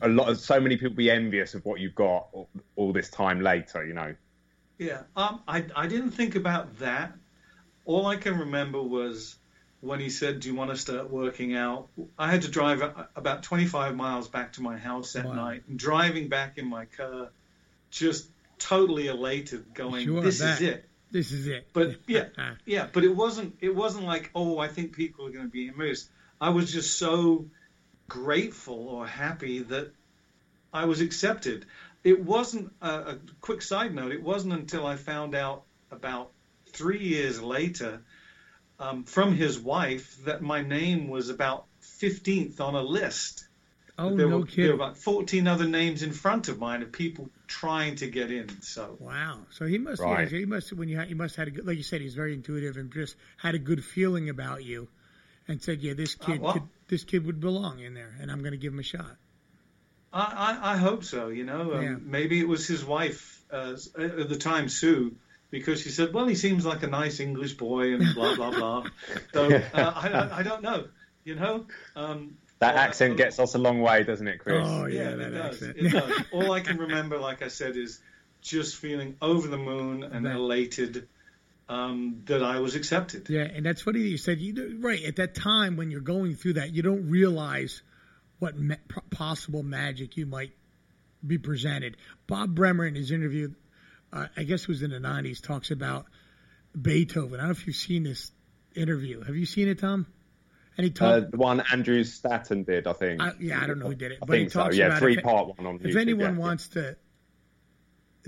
A 0.00 0.08
lot 0.08 0.28
of 0.28 0.38
so 0.38 0.60
many 0.60 0.76
people 0.76 0.94
be 0.94 1.10
envious 1.10 1.54
of 1.54 1.64
what 1.64 1.80
you've 1.80 1.94
got 1.94 2.28
all, 2.32 2.48
all 2.76 2.92
this 2.92 3.10
time 3.10 3.40
later, 3.40 3.84
you 3.84 3.94
know. 3.94 4.14
Yeah, 4.78 5.02
um, 5.16 5.42
I 5.48 5.64
I 5.74 5.86
didn't 5.88 6.12
think 6.12 6.36
about 6.36 6.78
that. 6.78 7.12
All 7.84 8.06
I 8.06 8.16
can 8.16 8.38
remember 8.38 8.80
was 8.80 9.36
when 9.80 9.98
he 9.98 10.08
said, 10.10 10.40
"Do 10.40 10.48
you 10.48 10.54
want 10.54 10.70
to 10.70 10.76
start 10.76 11.10
working 11.10 11.56
out?" 11.56 11.88
I 12.16 12.30
had 12.30 12.42
to 12.42 12.48
drive 12.48 12.82
about 13.16 13.42
25 13.42 13.96
miles 13.96 14.28
back 14.28 14.52
to 14.52 14.62
my 14.62 14.78
house 14.78 15.14
that 15.14 15.24
Wow. 15.26 15.32
night, 15.32 15.62
and 15.68 15.78
driving 15.78 16.28
back 16.28 16.58
in 16.58 16.68
my 16.68 16.84
car, 16.84 17.30
just 17.90 18.30
totally 18.58 19.08
elated, 19.08 19.74
going, 19.74 20.04
Sure, 20.04 20.20
"This 20.20 20.38
that- 20.38 20.60
is 20.62 20.68
it." 20.68 20.84
This 21.10 21.32
is 21.32 21.46
it. 21.48 21.68
But 21.72 21.96
yeah, 22.06 22.28
yeah, 22.66 22.86
but 22.92 23.02
it 23.02 23.16
wasn't. 23.16 23.56
It 23.60 23.74
wasn't 23.74 24.04
like, 24.04 24.30
"Oh, 24.34 24.58
I 24.58 24.68
think 24.68 24.94
people 24.94 25.26
are 25.26 25.30
going 25.30 25.46
to 25.46 25.50
be 25.50 25.66
immersed." 25.66 26.10
I 26.40 26.50
was 26.50 26.70
just 26.72 26.98
so 26.98 27.50
grateful 28.08 28.88
or 28.88 29.06
happy 29.06 29.60
that 29.60 29.92
I 30.72 30.86
was 30.86 31.00
accepted. 31.00 31.66
It 32.04 32.24
wasn't 32.24 32.72
a, 32.80 32.88
a 32.90 33.18
quick 33.40 33.62
side 33.62 33.94
note. 33.94 34.12
It 34.12 34.22
wasn't 34.22 34.54
until 34.54 34.86
I 34.86 34.96
found 34.96 35.34
out 35.34 35.64
about 35.90 36.30
three 36.72 37.02
years 37.02 37.40
later 37.40 38.02
um, 38.78 39.04
from 39.04 39.34
his 39.34 39.58
wife 39.58 40.16
that 40.24 40.42
my 40.42 40.62
name 40.62 41.08
was 41.08 41.28
about 41.28 41.66
15th 41.82 42.60
on 42.60 42.74
a 42.74 42.82
list. 42.82 43.46
oh, 43.98 44.14
there, 44.14 44.28
no 44.28 44.38
were, 44.38 44.44
there 44.44 44.68
were 44.68 44.74
about 44.74 44.96
14 44.96 45.46
other 45.46 45.66
names 45.66 46.02
in 46.02 46.12
front 46.12 46.48
of 46.48 46.58
mine 46.58 46.82
of 46.82 46.92
people 46.92 47.28
trying 47.46 47.96
to 47.96 48.06
get 48.06 48.30
in. 48.30 48.62
So 48.62 48.96
Wow. 49.00 49.40
So 49.50 49.66
he 49.66 49.78
must, 49.78 50.00
Right. 50.00 50.30
yeah, 50.30 50.38
he 50.38 50.44
must, 50.44 50.72
when 50.72 50.88
you 50.88 50.96
had, 50.96 51.08
he 51.08 51.14
must 51.14 51.34
had 51.36 51.48
a 51.48 51.50
good, 51.50 51.66
like 51.66 51.76
you 51.76 51.82
said, 51.82 52.00
he's 52.00 52.14
very 52.14 52.34
intuitive 52.34 52.76
and 52.76 52.92
just 52.92 53.16
had 53.36 53.54
a 53.54 53.58
good 53.58 53.84
feeling 53.84 54.28
about 54.28 54.64
you, 54.64 54.88
and 55.48 55.60
said, 55.62 55.80
yeah, 55.82 55.94
this 55.94 56.14
kid, 56.14 56.40
well- 56.40 56.52
could, 56.52 56.62
this 56.88 57.04
kid 57.04 57.24
would 57.26 57.40
belong 57.40 57.80
in 57.80 57.94
there, 57.94 58.14
and 58.20 58.30
I'm 58.30 58.40
going 58.40 58.52
to 58.52 58.58
give 58.58 58.72
him 58.72 58.78
a 58.78 58.82
shot. 58.84 59.16
I, 60.12 60.58
I, 60.62 60.72
I 60.72 60.76
hope 60.76 61.04
so. 61.04 61.28
You 61.28 61.44
know, 61.44 61.74
um, 61.74 61.82
Yeah. 61.82 61.96
maybe 62.00 62.40
it 62.40 62.48
was 62.48 62.66
his 62.66 62.84
wife 62.84 63.42
uh, 63.52 63.76
at 63.98 64.28
the 64.28 64.36
time, 64.36 64.68
Sue, 64.68 65.16
because 65.50 65.80
she 65.82 65.90
said, 65.90 66.12
"Well, 66.14 66.26
he 66.26 66.34
seems 66.34 66.64
like 66.64 66.82
a 66.82 66.86
nice 66.86 67.20
English 67.20 67.54
boy," 67.54 67.94
and 67.94 68.14
blah 68.14 68.34
blah 68.34 68.50
blah. 68.50 68.84
so 69.32 69.50
uh, 69.54 69.62
I, 69.74 70.08
I, 70.08 70.38
I 70.38 70.42
don't 70.42 70.62
know. 70.62 70.88
You 71.24 71.34
know, 71.34 71.66
um, 71.94 72.36
That 72.60 72.74
all 72.74 72.80
I- 72.80 72.84
accent 72.84 73.16
gets 73.18 73.38
us 73.38 73.54
a 73.54 73.58
long 73.58 73.80
way, 73.82 74.02
doesn't 74.02 74.26
it, 74.26 74.38
Chris? 74.38 74.66
Oh, 74.66 74.86
yeah, 74.86 75.10
yeah, 75.10 75.16
that 75.16 75.20
it 75.26 75.30
does. 75.30 75.54
accent. 75.62 75.76
It 75.76 75.90
does. 75.92 76.22
All 76.32 76.52
I 76.52 76.60
can 76.60 76.78
remember, 76.78 77.18
like 77.18 77.42
I 77.42 77.48
said, 77.48 77.76
is 77.76 78.00
just 78.40 78.76
feeling 78.76 79.16
over 79.20 79.46
the 79.48 79.58
moon 79.58 80.04
and 80.04 80.24
Right. 80.24 80.34
elated 80.34 81.06
um, 81.68 82.22
that 82.26 82.42
I 82.42 82.60
was 82.60 82.74
accepted. 82.74 83.28
Yeah, 83.28 83.42
and 83.42 83.64
that's 83.66 83.82
funny 83.82 84.00
that 84.02 84.08
you 84.08 84.18
said 84.18 84.38
you 84.40 84.78
right 84.80 85.02
at 85.04 85.16
that 85.16 85.34
time 85.34 85.76
when 85.76 85.90
you're 85.90 86.00
going 86.00 86.34
through 86.34 86.54
that, 86.54 86.72
you 86.72 86.82
don't 86.82 87.08
realize 87.10 87.82
what 88.38 88.56
ma- 88.56 88.76
possible 89.10 89.62
magic 89.62 90.16
you 90.16 90.26
might 90.26 90.52
be 91.26 91.38
presented. 91.38 91.96
Bob 92.26 92.54
Bremer 92.54 92.86
in 92.86 92.94
his 92.94 93.10
interview, 93.10 93.52
uh, 94.12 94.26
I 94.36 94.44
guess 94.44 94.62
it 94.62 94.68
was 94.68 94.82
in 94.82 94.90
the 94.90 94.98
'90s, 94.98 95.42
talks 95.42 95.70
about 95.70 96.06
Beethoven. 96.80 97.34
I 97.34 97.42
don't 97.42 97.46
know 97.48 97.50
if 97.52 97.66
you've 97.66 97.76
seen 97.76 98.04
this 98.04 98.30
interview. 98.74 99.22
Have 99.22 99.36
you 99.36 99.46
seen 99.46 99.68
it, 99.68 99.78
Tom? 99.78 100.06
And 100.76 100.84
he 100.84 100.92
Uh, 100.92 101.20
talked. 101.20 101.32
the 101.32 101.36
one 101.36 101.60
Andrew 101.72 102.04
Staten 102.04 102.62
did, 102.62 102.86
I 102.86 102.92
think. 102.92 103.20
I, 103.20 103.32
yeah, 103.40 103.60
I 103.60 103.66
don't 103.66 103.80
know 103.80 103.88
who 103.88 103.94
did 103.96 104.12
it, 104.12 104.18
I 104.22 104.26
but 104.26 104.34
he 104.38 104.42
think 104.44 104.52
so. 104.52 104.70
Yeah, 104.70 104.98
three 104.98 105.16
part 105.20 105.48
one 105.58 105.66
on 105.66 105.74
if 105.76 105.82
YouTube, 105.82 106.00
anyone 106.00 106.34
yeah. 106.34 106.40
wants 106.40 106.68
to 106.68 106.96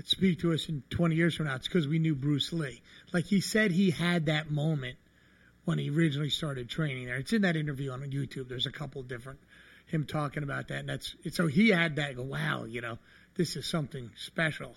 speak 0.09 0.39
to 0.39 0.53
us 0.53 0.69
in 0.69 0.83
20 0.89 1.15
years 1.15 1.35
from 1.35 1.47
now, 1.47 1.55
it's 1.55 1.67
because 1.67 1.87
we 1.87 1.99
knew 1.99 2.15
Bruce 2.15 2.51
Lee. 2.53 2.81
Like 3.13 3.25
he 3.25 3.41
said, 3.41 3.71
he 3.71 3.91
had 3.91 4.25
that 4.27 4.49
moment 4.49 4.97
when 5.65 5.77
he 5.77 5.89
originally 5.89 6.29
started 6.29 6.69
training 6.69 7.05
there. 7.05 7.17
It's 7.17 7.33
in 7.33 7.43
that 7.43 7.55
interview 7.55 7.91
on 7.91 8.01
YouTube. 8.01 8.47
There's 8.49 8.65
a 8.65 8.71
couple 8.71 9.03
different 9.03 9.39
him 9.91 10.05
talking 10.05 10.43
about 10.43 10.69
that, 10.69 10.79
and 10.79 10.89
that's 10.89 11.15
so 11.31 11.47
he 11.47 11.69
had 11.69 11.97
that. 11.97 12.15
Go, 12.15 12.23
wow, 12.23 12.63
you 12.63 12.81
know, 12.81 12.97
this 13.35 13.55
is 13.55 13.65
something 13.65 14.09
special. 14.15 14.75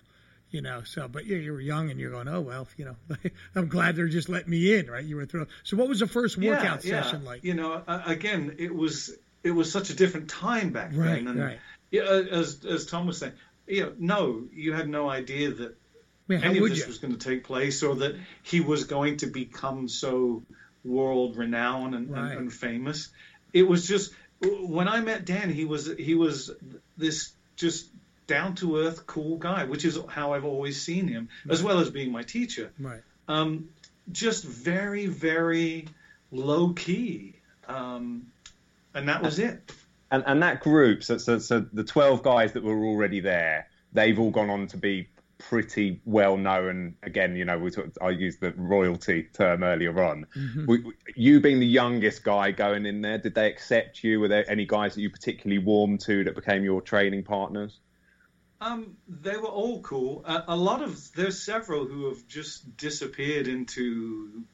You 0.51 0.61
know, 0.61 0.83
so 0.85 1.09
but 1.09 1.27
yeah, 1.27 1.39
you 1.39 1.53
were 1.53 1.61
young 1.61 1.91
and 1.91 1.99
you're 1.99 2.11
going, 2.11 2.29
oh 2.29 2.41
well, 2.41 2.69
you 2.77 2.85
know, 2.85 2.97
I'm 3.57 3.69
glad 3.69 3.97
they're 3.97 4.09
just 4.09 4.29
letting 4.29 4.51
me 4.51 4.75
in, 4.75 4.91
right? 4.91 5.05
You 5.05 5.17
were 5.17 5.27
thrilled. 5.27 5.49
So 5.63 5.77
what 5.77 5.89
was 5.89 6.01
the 6.01 6.07
first 6.07 6.37
workout 6.37 6.85
yeah, 6.85 7.03
session 7.03 7.23
yeah. 7.23 7.29
like? 7.29 7.45
You 7.45 7.55
know, 7.55 7.83
uh, 7.87 8.03
again, 8.07 8.57
it 8.59 8.75
was 8.75 9.17
it 9.43 9.51
was 9.51 9.71
such 9.71 9.91
a 9.91 9.95
different 9.95 10.29
time 10.29 10.71
back 10.71 10.91
Right, 10.93 11.25
then. 11.25 11.29
And, 11.29 11.41
right. 11.41 11.59
Yeah, 11.91 12.03
as 12.03 12.65
as 12.65 12.87
Tom 12.87 13.07
was 13.07 13.19
saying, 13.19 13.35
you 13.67 13.83
know, 13.83 13.93
no, 13.99 14.43
you 14.53 14.73
had 14.73 14.89
no 14.89 15.09
idea 15.09 15.51
that 15.53 15.77
any 16.31 16.59
of 16.59 16.69
this 16.69 16.81
you? 16.81 16.87
was 16.87 16.99
going 16.99 17.17
to 17.17 17.19
take 17.19 17.45
place 17.45 17.83
or 17.83 17.97
that 17.97 18.17
he 18.43 18.61
was 18.61 18.85
going 18.85 19.19
to 19.19 19.27
become 19.27 19.89
so 19.89 20.43
world 20.85 21.37
renowned 21.37 21.95
and, 21.95 22.11
Right. 22.11 22.33
and, 22.33 22.41
and 22.41 22.53
famous. 22.53 23.09
It 23.53 23.63
was 23.63 23.87
just 23.87 24.13
when 24.41 24.89
I 24.89 25.01
met 25.01 25.25
Dan, 25.25 25.51
he 25.51 25.65
was 25.65 25.91
he 25.99 26.15
was 26.15 26.51
this 26.97 27.33
just 27.57 27.89
down 28.27 28.55
to 28.57 28.79
earth, 28.79 29.07
cool 29.07 29.37
guy, 29.37 29.65
which 29.65 29.85
is 29.85 29.99
how 30.09 30.33
I've 30.33 30.45
always 30.45 30.81
seen 30.81 31.09
him, 31.09 31.29
as 31.49 31.63
well 31.63 31.79
as 31.79 31.91
being 31.91 32.11
my 32.11 32.23
teacher. 32.23 32.73
Right. 32.79 33.03
Um, 33.29 33.69
just 34.13 34.45
very 34.45 35.07
very 35.07 35.87
low 36.31 36.73
key, 36.73 37.35
um, 37.69 38.27
and 38.93 39.09
that 39.09 39.23
was 39.23 39.39
it. 39.39 39.73
And 40.15 40.25
and 40.27 40.43
that 40.43 40.61
group, 40.61 41.03
so, 41.03 41.19
so 41.19 41.39
so 41.39 41.67
the 41.73 41.85
twelve 41.85 42.23
guys 42.23 42.53
that 42.53 42.63
were 42.63 42.85
already 42.85 43.21
there, 43.21 43.69
they've 43.93 44.19
all 44.19 44.31
gone 44.31 44.51
on 44.51 44.67
to 44.69 44.77
be 44.77 45.09
pretty 45.39 46.01
well 46.05 46.37
known. 46.37 46.95
Again, 47.03 47.37
you 47.37 47.45
know, 47.45 47.59
we 47.59 47.71
talked, 47.71 47.99
I 48.01 48.11
used 48.11 48.41
the 48.41 48.53
royalty 48.53 49.25
term 49.33 49.63
earlier 49.63 50.03
on. 50.03 50.27
We, 50.67 50.85
you 51.17 51.41
being 51.41 51.61
the 51.61 51.67
youngest 51.67 52.25
guy 52.25 52.53
going 52.53 52.87
in 52.87 53.03
there, 53.03 53.19
did 53.19 53.35
they 53.35 53.49
accept 53.49 54.03
you? 54.05 54.21
Were 54.21 54.29
there 54.29 54.49
any 54.49 54.65
guys 54.65 54.95
that 54.95 55.03
you 55.03 55.11
particularly 55.11 55.63
warmed 55.63 56.01
to 56.03 56.25
that 56.25 56.35
became 56.35 56.65
your 56.65 56.81
training 56.81 57.25
partners? 57.25 57.81
Um, 58.61 58.97
they 59.09 59.37
were 59.37 59.49
all 59.49 59.83
cool. 59.83 60.25
A, 60.25 60.45
a 60.49 60.57
lot 60.57 60.81
of 60.83 61.13
there's 61.15 61.43
several 61.43 61.87
who 61.87 62.09
have 62.09 62.27
just 62.27 62.77
disappeared 62.77 63.49
into 63.49 64.45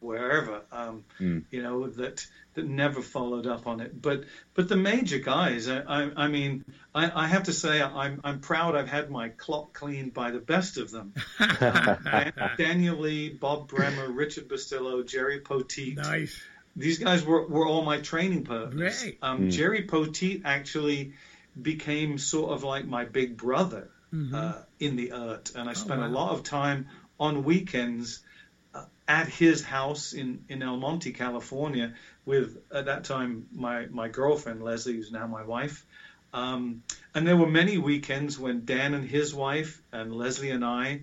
wherever. 0.00 0.62
Um, 0.72 1.04
You 1.50 1.62
know 1.62 1.86
that 1.88 2.26
that 2.54 2.66
never 2.66 3.00
followed 3.00 3.46
up 3.46 3.66
on 3.66 3.80
it. 3.80 4.00
But 4.00 4.24
but 4.54 4.68
the 4.68 4.76
major 4.76 5.18
guys, 5.18 5.68
I, 5.68 5.80
I, 5.80 6.10
I 6.24 6.28
mean, 6.28 6.64
I, 6.94 7.24
I 7.24 7.26
have 7.28 7.44
to 7.44 7.52
say 7.52 7.80
I'm 7.80 8.20
I'm 8.24 8.40
proud. 8.40 8.74
I've 8.74 8.88
had 8.88 9.10
my 9.10 9.28
clock 9.28 9.72
cleaned 9.72 10.12
by 10.12 10.32
the 10.32 10.40
best 10.40 10.76
of 10.78 10.90
them. 10.90 11.14
Dan- 11.38 12.32
Daniel 12.58 12.96
Lee, 12.96 13.28
Bob 13.28 13.68
Bremer, 13.68 14.10
Richard 14.10 14.48
Bustillo, 14.48 15.06
Jerry 15.06 15.40
Poteet 15.40 15.96
Nice. 15.96 16.42
these 16.74 16.98
guys 16.98 17.24
were, 17.24 17.46
were 17.46 17.66
all 17.66 17.82
my 17.82 18.00
training 18.00 18.44
partners. 18.44 19.02
Great. 19.02 19.18
Um, 19.22 19.50
Jerry 19.50 19.86
Poteet 19.86 20.42
actually 20.44 21.12
became 21.60 22.18
sort 22.18 22.52
of 22.52 22.64
like 22.64 22.86
my 22.86 23.04
big 23.04 23.36
brother 23.36 23.90
uh, 24.34 24.54
in 24.80 24.96
the 24.96 25.12
art, 25.12 25.52
and 25.54 25.68
I 25.68 25.74
spent 25.74 26.00
wow. 26.00 26.06
a 26.06 26.10
lot 26.10 26.32
of 26.32 26.42
time 26.42 26.88
on 27.18 27.44
weekends 27.44 28.20
at 29.10 29.26
his 29.26 29.64
house 29.64 30.12
in, 30.12 30.44
in 30.48 30.62
El 30.62 30.76
Monte, 30.76 31.12
California, 31.12 31.94
with 32.24 32.58
at 32.72 32.84
that 32.84 33.02
time 33.02 33.48
my 33.52 33.86
my 33.86 34.06
girlfriend 34.06 34.62
Leslie, 34.62 34.94
who's 34.94 35.10
now 35.10 35.26
my 35.26 35.42
wife. 35.42 35.84
Um, 36.32 36.84
and 37.12 37.26
there 37.26 37.36
were 37.36 37.50
many 37.50 37.76
weekends 37.76 38.38
when 38.38 38.64
Dan 38.64 38.94
and 38.94 39.04
his 39.04 39.34
wife 39.34 39.82
and 39.90 40.14
Leslie 40.14 40.52
and 40.52 40.64
I 40.64 41.00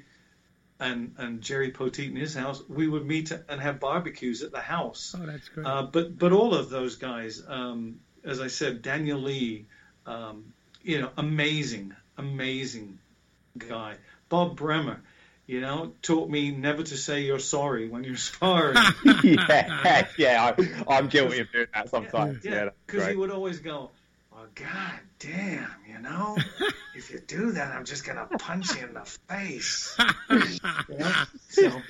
and 0.79 1.15
and 1.17 1.41
Jerry 1.41 1.71
Poteet 1.71 2.09
in 2.09 2.15
his 2.15 2.33
house, 2.33 2.63
we 2.69 2.87
would 2.87 3.05
meet 3.05 3.31
and 3.31 3.59
have 3.59 3.81
barbecues 3.81 4.41
at 4.41 4.53
the 4.53 4.61
house. 4.61 5.13
Oh, 5.19 5.25
that's 5.25 5.49
great. 5.49 5.67
Uh, 5.67 5.83
but 5.83 6.17
but 6.17 6.31
all 6.31 6.53
of 6.53 6.69
those 6.69 6.95
guys, 6.95 7.43
um, 7.45 7.99
as 8.23 8.39
I 8.39 8.47
said, 8.47 8.81
Daniel 8.81 9.19
Lee, 9.19 9.65
um, 10.05 10.53
you 10.81 11.01
know, 11.01 11.11
amazing, 11.17 11.93
amazing 12.17 12.99
guy. 13.57 13.97
Bob 14.29 14.55
Bremer, 14.55 15.01
you 15.47 15.61
know, 15.61 15.93
taught 16.01 16.29
me 16.29 16.51
never 16.51 16.83
to 16.83 16.97
say 16.97 17.21
you're 17.21 17.39
sorry 17.39 17.87
when 17.87 18.03
you're 18.03 18.17
sparring. 18.17 18.77
yeah, 19.23 20.07
yeah, 20.17 20.53
I, 20.87 20.97
am 20.97 21.07
guilty 21.07 21.39
of 21.39 21.51
doing 21.51 21.67
that 21.73 21.89
sometimes. 21.89 22.43
Yeah, 22.43 22.69
because 22.85 23.03
yeah, 23.03 23.09
he 23.11 23.15
would 23.15 23.31
always 23.31 23.59
go, 23.59 23.89
"Well, 24.31 24.45
god 24.53 24.99
damn, 25.19 25.69
you 25.89 25.99
know, 25.99 26.37
if 26.95 27.11
you 27.11 27.19
do 27.25 27.53
that, 27.53 27.73
I'm 27.73 27.85
just 27.85 28.05
gonna 28.05 28.27
punch 28.37 28.75
you 28.75 28.85
in 28.85 28.93
the 28.93 29.05
face." 29.05 29.97
you 30.29 30.97
know? 30.97 31.23
So, 31.49 31.81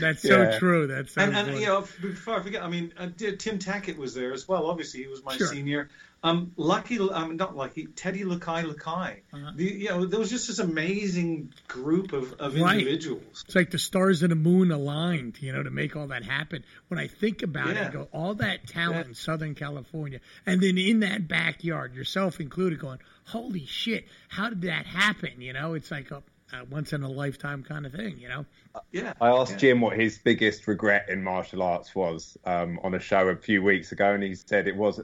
that's 0.00 0.22
so 0.22 0.42
yeah. 0.42 0.58
true. 0.58 0.86
That's 0.86 1.16
and, 1.16 1.34
and 1.34 1.58
you 1.58 1.66
know 1.66 1.86
before 2.00 2.38
I 2.38 2.42
forget, 2.42 2.62
I 2.62 2.68
mean, 2.68 2.92
uh, 2.98 3.08
Tim 3.16 3.58
Tackett 3.58 3.96
was 3.96 4.14
there 4.14 4.32
as 4.32 4.46
well. 4.46 4.66
Obviously, 4.66 5.02
he 5.02 5.08
was 5.08 5.24
my 5.24 5.36
sure. 5.36 5.46
senior. 5.46 5.88
Um, 6.24 6.52
Lucky, 6.56 6.98
um, 6.98 7.36
not 7.36 7.54
Lucky, 7.54 7.84
Teddy 7.84 8.24
Lucaylucay. 8.24 9.20
Uh-huh. 9.30 9.52
The, 9.54 9.64
you 9.64 9.88
know, 9.90 10.06
there 10.06 10.18
was 10.18 10.30
just 10.30 10.48
this 10.48 10.58
amazing 10.58 11.52
group 11.68 12.14
of, 12.14 12.32
of 12.40 12.58
right. 12.58 12.78
individuals. 12.78 13.44
It's 13.44 13.54
like 13.54 13.70
the 13.70 13.78
stars 13.78 14.22
and 14.22 14.32
the 14.32 14.36
moon 14.36 14.72
aligned, 14.72 15.42
you 15.42 15.52
know, 15.52 15.62
to 15.62 15.70
make 15.70 15.96
all 15.96 16.06
that 16.06 16.24
happen. 16.24 16.64
When 16.88 16.98
I 16.98 17.08
think 17.08 17.42
about 17.42 17.74
yeah. 17.74 17.82
it, 17.82 17.88
I 17.88 17.90
go, 17.90 18.08
all 18.10 18.34
that 18.36 18.66
talent 18.66 19.04
yeah. 19.04 19.08
in 19.10 19.14
Southern 19.14 19.54
California, 19.54 20.20
and 20.46 20.62
then 20.62 20.78
in 20.78 21.00
that 21.00 21.28
backyard, 21.28 21.94
yourself 21.94 22.40
included, 22.40 22.78
going, 22.78 23.00
holy 23.26 23.66
shit, 23.66 24.06
how 24.28 24.48
did 24.48 24.62
that 24.62 24.86
happen? 24.86 25.42
You 25.42 25.52
know, 25.52 25.74
it's 25.74 25.90
like 25.90 26.10
a, 26.10 26.22
a 26.54 26.64
once 26.64 26.94
in 26.94 27.02
a 27.02 27.10
lifetime 27.10 27.64
kind 27.64 27.84
of 27.84 27.92
thing, 27.92 28.16
you 28.18 28.28
know? 28.28 28.46
Yeah. 28.92 29.12
I 29.20 29.28
asked 29.28 29.52
yeah. 29.52 29.58
Jim 29.58 29.82
what 29.82 29.94
his 29.94 30.16
biggest 30.16 30.66
regret 30.68 31.10
in 31.10 31.22
martial 31.22 31.62
arts 31.62 31.94
was 31.94 32.38
um, 32.46 32.80
on 32.82 32.94
a 32.94 32.98
show 32.98 33.28
a 33.28 33.36
few 33.36 33.62
weeks 33.62 33.92
ago, 33.92 34.14
and 34.14 34.22
he 34.22 34.34
said 34.34 34.68
it 34.68 34.76
was 34.76 35.02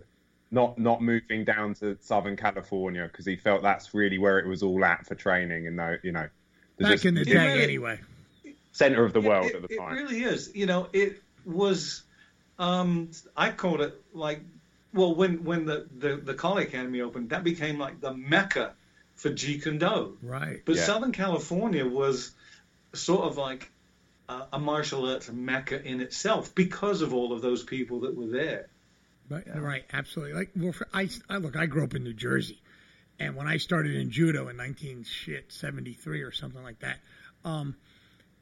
not 0.50 0.78
not 0.78 1.02
moving 1.02 1.44
down 1.44 1.74
to 1.74 1.96
Southern 2.00 2.36
California 2.36 3.08
because 3.10 3.26
he 3.26 3.36
felt 3.36 3.62
that's 3.62 3.94
really 3.94 4.18
where 4.18 4.38
it 4.38 4.46
was 4.46 4.62
all 4.62 4.84
at 4.84 5.06
for 5.06 5.14
training, 5.14 5.66
and 5.66 5.78
though 5.78 5.96
you 6.02 6.12
know, 6.12 6.28
back 6.78 6.92
just, 6.92 7.04
in 7.04 7.14
the 7.14 7.24
day 7.24 7.34
really, 7.34 7.62
anyway, 7.62 8.00
center 8.72 9.04
of 9.04 9.12
the 9.12 9.20
world 9.20 9.46
it, 9.46 9.56
at 9.56 9.68
the 9.68 9.76
time. 9.76 9.96
It 9.96 10.00
really 10.00 10.22
is. 10.22 10.50
You 10.54 10.66
know, 10.66 10.88
it 10.92 11.22
was. 11.44 12.02
Um, 12.58 13.10
I 13.36 13.52
called 13.52 13.80
it 13.80 13.98
like, 14.12 14.42
well, 14.92 15.14
when 15.14 15.44
when 15.44 15.64
the 15.64 15.86
the, 15.96 16.16
the 16.16 16.34
Kali 16.34 16.64
Academy 16.64 17.00
opened, 17.00 17.30
that 17.30 17.44
became 17.44 17.78
like 17.78 18.00
the 18.00 18.12
mecca 18.12 18.74
for 19.14 19.30
Jeet 19.30 19.62
Kune 19.62 19.78
Do. 19.78 20.18
Right. 20.22 20.62
But 20.64 20.76
yeah. 20.76 20.84
Southern 20.84 21.12
California 21.12 21.86
was 21.86 22.32
sort 22.92 23.22
of 23.22 23.36
like 23.36 23.70
a, 24.28 24.46
a 24.54 24.58
martial 24.58 25.08
arts 25.08 25.30
mecca 25.30 25.82
in 25.82 26.00
itself 26.00 26.54
because 26.54 27.02
of 27.02 27.14
all 27.14 27.32
of 27.32 27.42
those 27.42 27.62
people 27.62 28.00
that 28.00 28.16
were 28.16 28.28
there. 28.28 28.68
Right, 29.30 29.44
yeah. 29.46 29.58
right, 29.58 29.84
absolutely. 29.92 30.34
Like, 30.34 30.50
well, 30.56 30.72
for, 30.72 30.88
I, 30.92 31.08
I 31.28 31.36
look, 31.36 31.56
I 31.56 31.66
grew 31.66 31.84
up 31.84 31.94
in 31.94 32.02
New 32.02 32.12
Jersey, 32.12 32.60
and 33.18 33.36
when 33.36 33.46
I 33.46 33.58
started 33.58 33.94
in 33.94 34.10
judo 34.10 34.48
in 34.48 34.56
19 34.56 35.04
shit 35.04 35.52
73 35.52 36.22
or 36.22 36.32
something 36.32 36.62
like 36.62 36.80
that, 36.80 36.98
um, 37.44 37.76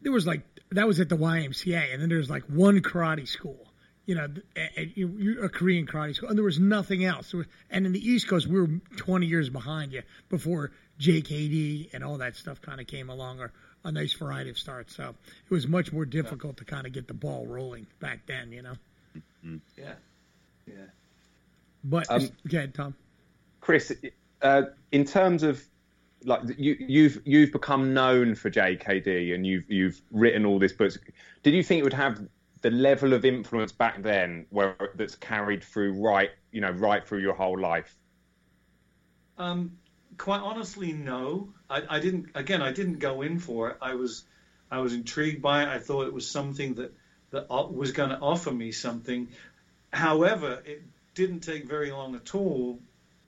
there 0.01 0.13
was 0.13 0.27
like 0.27 0.43
that 0.71 0.87
was 0.87 0.99
at 1.01 1.09
the 1.09 1.17
YMCA, 1.17 1.93
and 1.93 2.01
then 2.01 2.09
there's 2.09 2.31
like 2.31 2.45
one 2.45 2.81
karate 2.81 3.29
school, 3.29 3.67
you 4.07 4.15
know, 4.15 4.29
a, 4.57 4.95
a, 4.97 5.45
a 5.45 5.49
Korean 5.49 5.87
karate 5.87 6.15
school, 6.15 6.31
and 6.31 6.39
there 6.39 6.45
was 6.45 6.59
nothing 6.59 7.05
else. 7.05 7.35
And 7.71 7.87
in 7.87 7.93
the 7.93 8.11
East 8.11 8.29
Coast, 8.29 8.47
we 8.47 8.61
were 8.61 8.69
20 8.97 9.27
years 9.27 9.51
behind 9.51 9.93
you 9.93 10.03
before 10.31 10.73
JKD 11.01 11.93
and 11.93 12.03
all 12.03 12.19
that 12.19 12.37
stuff 12.37 12.61
kind 12.63 12.81
of 12.81 12.87
came 12.87 13.11
along, 13.11 13.41
or 13.41 13.53
a 13.85 13.93
nice 13.93 14.13
variety 14.15 14.51
of 14.51 14.59
starts. 14.59 14.95
So 14.97 15.15
it 15.45 15.51
was 15.51 15.67
much 15.67 15.93
more 15.93 16.05
difficult 16.05 16.55
yeah. 16.57 16.65
to 16.65 16.65
kind 16.65 16.87
of 16.87 16.93
get 16.93 17.09
the 17.09 17.15
ball 17.15 17.47
rolling 17.47 17.87
back 18.01 18.27
then, 18.27 18.53
you 18.53 18.63
know. 18.63 18.75
Mm-hmm. 19.17 19.57
Yeah. 19.77 19.95
Yeah. 20.69 20.85
But 21.85 22.11
um, 22.11 22.29
go 22.47 22.59
ahead, 22.59 22.75
Tom. 22.75 22.95
Chris, 23.61 23.93
uh, 24.43 24.63
in 24.93 25.05
terms 25.05 25.43
of 25.43 25.63
like 26.25 26.43
you, 26.57 26.77
you've 26.79 27.21
you've 27.25 27.53
become 27.53 27.95
known 27.95 28.35
for 28.35 28.51
JKD 28.51 29.35
and 29.35 29.47
you've 29.47 29.71
you've 29.71 30.01
written 30.11 30.45
all 30.45 30.59
these 30.59 30.73
books. 30.73 30.99
Did 31.43 31.55
you 31.55 31.63
think 31.63 31.81
it 31.81 31.85
would 31.85 31.93
have 31.93 32.21
the 32.61 32.71
level 32.71 33.13
of 33.13 33.25
influence 33.25 33.73
back 33.73 34.03
then 34.03 34.47
where 34.51 34.77
that's 34.97 35.15
carried 35.15 35.63
through 35.63 35.93
right 35.93 36.31
you 36.51 36.61
know 36.61 36.71
right 36.71 37.07
through 37.07 37.21
your 37.21 37.35
whole 37.35 37.59
life? 37.59 37.97
Um, 39.39 39.79
quite 40.17 40.41
honestly, 40.41 40.93
no. 40.93 41.55
I, 41.71 41.83
I 41.89 42.01
didn't. 42.01 42.31
Again, 42.35 42.63
I 42.63 42.73
didn't 42.73 42.99
go 42.99 43.23
in 43.23 43.39
for 43.39 43.71
it. 43.71 43.77
I 43.81 43.95
was 43.95 44.25
I 44.71 44.81
was 44.81 44.93
intrigued 44.93 45.41
by 45.41 45.63
it. 45.63 45.69
I 45.69 45.79
thought 45.79 46.07
it 46.07 46.13
was 46.13 46.29
something 46.29 46.75
that 46.75 46.93
that 47.31 47.49
was 47.51 47.93
going 47.93 48.11
to 48.11 48.19
offer 48.19 48.51
me 48.51 48.73
something. 48.73 49.29
However, 49.93 50.63
it 50.65 50.83
didn't 51.15 51.41
take 51.41 51.67
very 51.67 51.91
long 51.91 52.15
at 52.15 52.35
all 52.35 52.79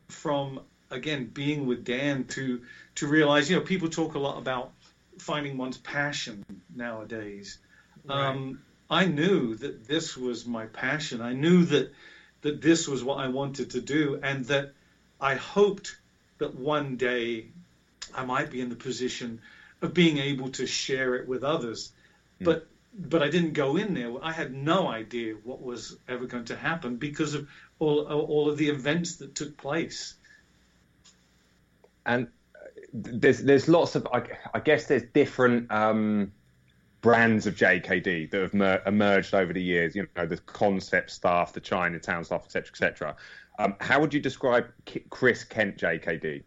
from 0.08 0.60
again 0.90 1.26
being 1.26 1.66
with 1.66 1.84
Dan 1.84 2.24
to 2.24 2.62
to 2.96 3.06
realize 3.06 3.48
you 3.50 3.56
know 3.56 3.62
people 3.62 3.88
talk 3.88 4.14
a 4.14 4.18
lot 4.18 4.38
about 4.38 4.72
finding 5.18 5.56
one's 5.56 5.78
passion 5.78 6.44
nowadays. 6.74 7.58
Right. 8.04 8.26
Um, 8.28 8.60
I 8.90 9.04
knew 9.04 9.54
that 9.56 9.86
this 9.86 10.16
was 10.16 10.46
my 10.46 10.66
passion. 10.66 11.20
I 11.20 11.32
knew 11.32 11.64
that 11.66 11.92
that 12.42 12.60
this 12.60 12.88
was 12.88 13.04
what 13.04 13.18
I 13.18 13.28
wanted 13.28 13.70
to 13.70 13.80
do, 13.80 14.20
and 14.22 14.44
that 14.46 14.72
I 15.20 15.34
hoped 15.34 15.96
that 16.38 16.54
one 16.54 16.96
day 16.96 17.48
I 18.14 18.24
might 18.24 18.50
be 18.50 18.60
in 18.60 18.68
the 18.68 18.76
position 18.76 19.40
of 19.82 19.94
being 19.94 20.18
able 20.18 20.48
to 20.50 20.66
share 20.66 21.14
it 21.16 21.28
with 21.28 21.44
others. 21.44 21.92
Mm. 22.40 22.46
But 22.46 22.66
but 22.92 23.22
I 23.22 23.29
didn't 23.29 23.53
go 23.53 23.76
in 23.76 23.94
there. 23.94 24.12
I 24.22 24.33
had 24.33 24.53
no 24.53 24.88
idea 24.88 25.35
what 25.44 25.62
was 25.62 25.96
ever 26.09 26.26
going 26.26 26.46
to 26.46 26.57
happen 26.57 26.96
because 26.96 27.35
of 27.35 27.48
all 27.79 28.03
all 28.03 28.50
of 28.50 28.59
the 28.59 28.68
events 28.68 29.16
that 29.16 29.35
took 29.35 29.57
place. 29.57 30.14
And 32.05 32.29
there's 32.92 33.40
there's 33.40 33.68
lots 33.68 33.94
of 33.94 34.07
I, 34.12 34.22
I 34.53 34.61
guess 34.61 34.87
there's 34.87 35.05
different 35.14 35.70
um, 35.70 36.33
brands 37.00 37.46
of 37.46 37.55
JKD 37.55 38.31
that 38.31 38.40
have 38.40 38.55
mer- 38.55 38.83
emerged 38.87 39.35
over 39.35 39.53
the 39.53 39.62
years. 39.62 39.94
You 39.94 40.09
know, 40.16 40.26
the 40.26 40.38
concept 40.38 41.11
stuff, 41.11 41.53
the 41.53 41.61
Chinatown 41.61 42.24
stuff, 42.24 42.44
etc., 42.44 42.70
etc. 42.70 43.16
Um, 43.59 43.76
how 43.81 44.00
would 44.00 44.14
you 44.14 44.20
describe 44.20 44.66
Chris 45.11 45.44
Kent 45.44 45.76
JKD? 45.76 46.42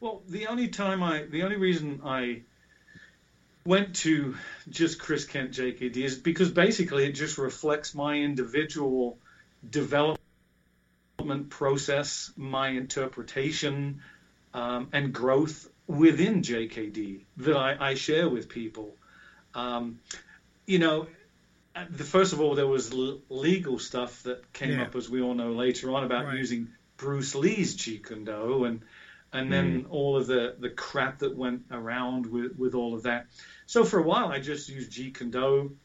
Well, 0.00 0.22
the 0.28 0.46
only 0.46 0.68
time 0.68 1.02
I, 1.02 1.24
the 1.24 1.42
only 1.42 1.56
reason 1.56 2.00
I 2.04 2.42
went 3.64 3.96
to 3.96 4.36
just 4.68 4.98
Chris 4.98 5.24
Kent 5.24 5.52
JKD 5.52 5.96
is 5.96 6.16
because 6.16 6.50
basically 6.50 7.04
it 7.04 7.12
just 7.12 7.38
reflects 7.38 7.94
my 7.94 8.16
individual 8.16 9.18
development 9.68 10.20
process, 11.50 12.32
my 12.36 12.68
interpretation, 12.68 14.02
um, 14.54 14.88
and 14.92 15.12
growth 15.12 15.68
within 15.86 16.42
JKD 16.42 17.24
that 17.38 17.56
I, 17.56 17.90
I 17.90 17.94
share 17.94 18.28
with 18.28 18.48
people. 18.48 18.96
Um, 19.54 20.00
you 20.66 20.78
know, 20.78 21.08
the, 21.90 22.04
first 22.04 22.32
of 22.32 22.40
all, 22.40 22.54
there 22.54 22.66
was 22.66 22.92
l- 22.92 23.20
legal 23.28 23.78
stuff 23.78 24.22
that 24.22 24.52
came 24.52 24.78
yeah. 24.78 24.82
up, 24.82 24.96
as 24.96 25.08
we 25.08 25.20
all 25.20 25.34
know 25.34 25.52
later 25.52 25.94
on, 25.94 26.04
about 26.04 26.26
right. 26.26 26.38
using 26.38 26.68
Bruce 26.96 27.34
Lee's 27.34 27.76
Jeet 27.76 28.06
Kune 28.06 28.24
Do 28.24 28.64
and 28.64 28.82
and 29.32 29.52
then 29.52 29.84
mm. 29.84 29.90
all 29.90 30.16
of 30.16 30.26
the, 30.26 30.56
the 30.58 30.70
crap 30.70 31.20
that 31.20 31.36
went 31.36 31.62
around 31.70 32.26
with, 32.26 32.56
with 32.56 32.74
all 32.74 32.94
of 32.94 33.04
that. 33.04 33.26
So 33.66 33.84
for 33.84 33.98
a 33.98 34.02
while, 34.02 34.28
I 34.28 34.40
just 34.40 34.68
used 34.68 34.90
Jeet 34.92 35.18
Kune 35.18 35.30
Do, 35.30 35.76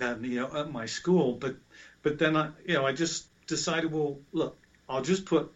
and 0.00 0.24
you 0.26 0.40
know, 0.40 0.60
at 0.60 0.72
my 0.72 0.86
school. 0.86 1.34
But 1.34 1.56
but 2.02 2.18
then 2.18 2.36
I 2.36 2.50
you 2.66 2.74
know 2.74 2.86
I 2.86 2.92
just 2.92 3.26
decided, 3.46 3.92
well, 3.92 4.18
look, 4.32 4.58
I'll 4.88 5.02
just 5.02 5.26
put 5.26 5.52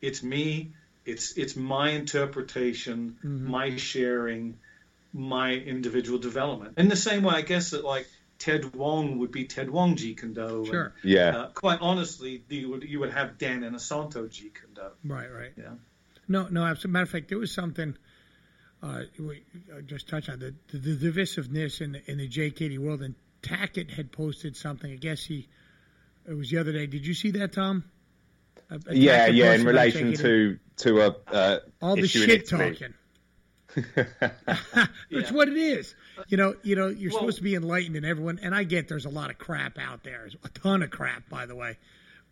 it's 0.00 0.22
me, 0.22 0.72
it's 1.04 1.36
it's 1.36 1.56
my 1.56 1.90
interpretation, 1.90 3.16
mm-hmm. 3.18 3.50
my 3.50 3.76
sharing, 3.76 4.58
my 5.12 5.52
individual 5.52 6.18
development. 6.18 6.74
In 6.78 6.88
the 6.88 6.96
same 6.96 7.22
way, 7.22 7.34
I 7.34 7.42
guess 7.42 7.70
that 7.70 7.84
like 7.84 8.06
Ted 8.38 8.74
Wong 8.74 9.18
would 9.18 9.32
be 9.32 9.44
Ted 9.44 9.68
Wong 9.70 9.96
Jeet 9.96 10.20
Kune 10.20 10.34
Do. 10.34 10.66
Sure. 10.66 10.92
And, 11.02 11.10
yeah. 11.10 11.36
Uh, 11.36 11.48
quite 11.48 11.80
honestly, 11.80 12.44
you 12.48 12.70
would 12.70 12.84
you 12.84 13.00
would 13.00 13.10
have 13.10 13.38
Dan 13.38 13.62
Inosanto 13.62 14.28
Jeet 14.28 14.54
Kune 14.54 14.74
Do. 14.74 14.82
Right. 15.04 15.32
Right. 15.32 15.52
Yeah. 15.56 15.74
No, 16.28 16.46
no. 16.48 16.64
As 16.64 16.84
a 16.84 16.88
matter 16.88 17.04
of 17.04 17.10
fact, 17.10 17.28
there 17.28 17.38
was 17.38 17.52
something. 17.52 17.96
Uh, 18.82 19.02
we 19.18 19.42
uh, 19.76 19.80
just 19.80 20.08
touched 20.08 20.28
on 20.28 20.38
the, 20.38 20.54
the, 20.68 20.78
the 20.78 21.10
divisiveness 21.10 21.80
in 21.80 21.92
the, 21.92 22.10
in 22.10 22.18
the 22.18 22.28
JKD 22.28 22.78
world, 22.78 23.02
and 23.02 23.16
Tackett 23.42 23.90
had 23.90 24.12
posted 24.12 24.56
something. 24.56 24.92
I 24.92 24.96
guess 24.96 25.24
he 25.24 25.48
it 26.28 26.34
was 26.34 26.50
the 26.50 26.58
other 26.58 26.72
day. 26.72 26.86
Did 26.86 27.06
you 27.06 27.14
see 27.14 27.30
that, 27.32 27.52
Tom? 27.52 27.84
A, 28.70 28.78
a 28.88 28.94
yeah, 28.94 29.26
yeah. 29.26 29.54
In 29.54 29.64
relation 29.64 30.12
to 30.14 30.58
to 30.78 31.00
a 31.00 31.16
uh, 31.32 31.58
all 31.80 31.96
the 31.96 32.06
shit 32.06 32.48
talking. 32.48 32.94
it's 33.74 34.10
yeah. 35.10 35.32
what 35.32 35.48
it 35.48 35.56
is. 35.56 35.94
You 36.28 36.36
know, 36.36 36.54
you 36.62 36.74
know, 36.74 36.88
you're 36.88 37.10
well, 37.10 37.20
supposed 37.20 37.38
to 37.38 37.42
be 37.42 37.54
enlightened 37.54 37.96
and 37.96 38.04
everyone. 38.04 38.40
And 38.42 38.54
I 38.54 38.64
get 38.64 38.88
there's 38.88 39.04
a 39.04 39.10
lot 39.10 39.30
of 39.30 39.38
crap 39.38 39.78
out 39.78 40.04
there, 40.04 40.18
there's 40.18 40.36
a 40.44 40.48
ton 40.48 40.82
of 40.82 40.90
crap, 40.90 41.28
by 41.28 41.46
the 41.46 41.54
way. 41.54 41.78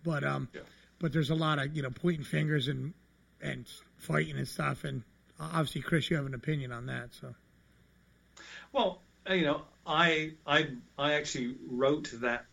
But 0.04 0.24
um, 0.24 0.48
yeah. 0.52 0.62
but 0.98 1.12
there's 1.12 1.30
a 1.30 1.34
lot 1.34 1.58
of 1.58 1.74
you 1.76 1.82
know 1.82 1.90
pointing 1.90 2.24
fingers 2.24 2.68
and 2.68 2.92
and 3.40 3.66
fighting 3.98 4.36
and 4.36 4.48
stuff. 4.48 4.84
And 4.84 5.02
obviously, 5.40 5.82
Chris, 5.82 6.10
you 6.10 6.16
have 6.16 6.26
an 6.26 6.34
opinion 6.34 6.72
on 6.72 6.86
that. 6.86 7.14
So, 7.20 7.34
well, 8.72 9.00
you 9.28 9.42
know, 9.42 9.62
I 9.86 10.32
I 10.46 10.68
I 10.98 11.14
actually 11.14 11.54
wrote 11.68 12.10
that 12.20 12.46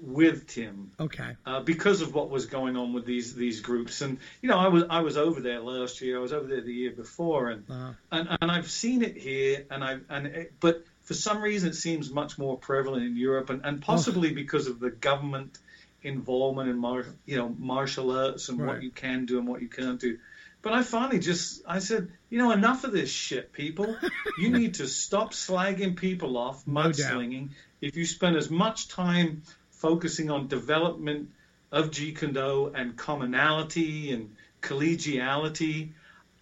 with 0.00 0.46
Tim. 0.46 0.92
Okay. 1.00 1.34
Uh, 1.44 1.60
because 1.60 2.02
of 2.02 2.14
what 2.14 2.30
was 2.30 2.46
going 2.46 2.76
on 2.76 2.92
with 2.92 3.04
these 3.04 3.34
these 3.34 3.60
groups, 3.60 4.00
and 4.00 4.18
you 4.42 4.48
know, 4.48 4.58
I 4.58 4.68
was 4.68 4.84
I 4.88 5.00
was 5.00 5.16
over 5.16 5.40
there 5.40 5.60
last 5.60 6.00
year. 6.00 6.18
I 6.18 6.20
was 6.20 6.32
over 6.32 6.46
there 6.46 6.60
the 6.60 6.72
year 6.72 6.92
before, 6.92 7.50
and 7.50 7.64
Uh-huh. 7.68 7.92
and, 8.12 8.38
and 8.40 8.50
I've 8.50 8.70
seen 8.70 9.02
it 9.02 9.16
here, 9.16 9.66
and 9.70 9.82
I 9.82 9.98
and 10.08 10.26
it, 10.26 10.52
but 10.60 10.84
for 11.02 11.14
some 11.14 11.40
reason 11.42 11.70
it 11.70 11.74
seems 11.74 12.10
much 12.12 12.38
more 12.38 12.56
prevalent 12.58 13.04
in 13.04 13.16
Europe, 13.16 13.50
and, 13.50 13.64
and 13.64 13.80
possibly 13.82 14.32
because 14.32 14.66
of 14.68 14.78
the 14.78 14.90
government 14.90 15.58
involvement 16.02 16.68
in 16.68 16.78
mar, 16.78 17.04
you 17.26 17.36
know 17.36 17.48
martial 17.58 18.12
arts 18.12 18.48
and 18.50 18.60
Right. 18.60 18.68
what 18.74 18.82
you 18.82 18.90
can 18.90 19.26
do 19.26 19.38
and 19.38 19.48
what 19.48 19.60
you 19.62 19.68
can't 19.68 19.98
do. 20.00 20.18
But 20.62 20.72
I 20.72 20.82
finally 20.82 21.18
just 21.20 21.62
I 21.66 21.78
said, 21.78 22.08
you 22.30 22.38
know, 22.38 22.50
enough 22.52 22.84
of 22.84 22.92
this 22.92 23.10
shit, 23.10 23.52
people. 23.52 23.96
You 24.38 24.50
need 24.60 24.74
to 24.74 24.86
stop 24.88 25.32
slagging 25.32 25.96
people 25.96 26.36
off, 26.36 26.66
No 26.66 26.82
doubt. 26.82 26.92
mudslinging. 26.92 27.50
If 27.80 27.96
you 27.96 28.04
spend 28.04 28.36
as 28.36 28.50
much 28.50 28.88
time 28.88 29.42
focusing 29.70 30.30
on 30.30 30.48
development 30.48 31.30
of 31.70 31.90
Jeet 31.90 32.18
Kune 32.18 32.32
Do 32.32 32.72
and 32.74 32.96
commonality 32.96 34.10
and 34.12 34.34
collegiality, 34.62 35.92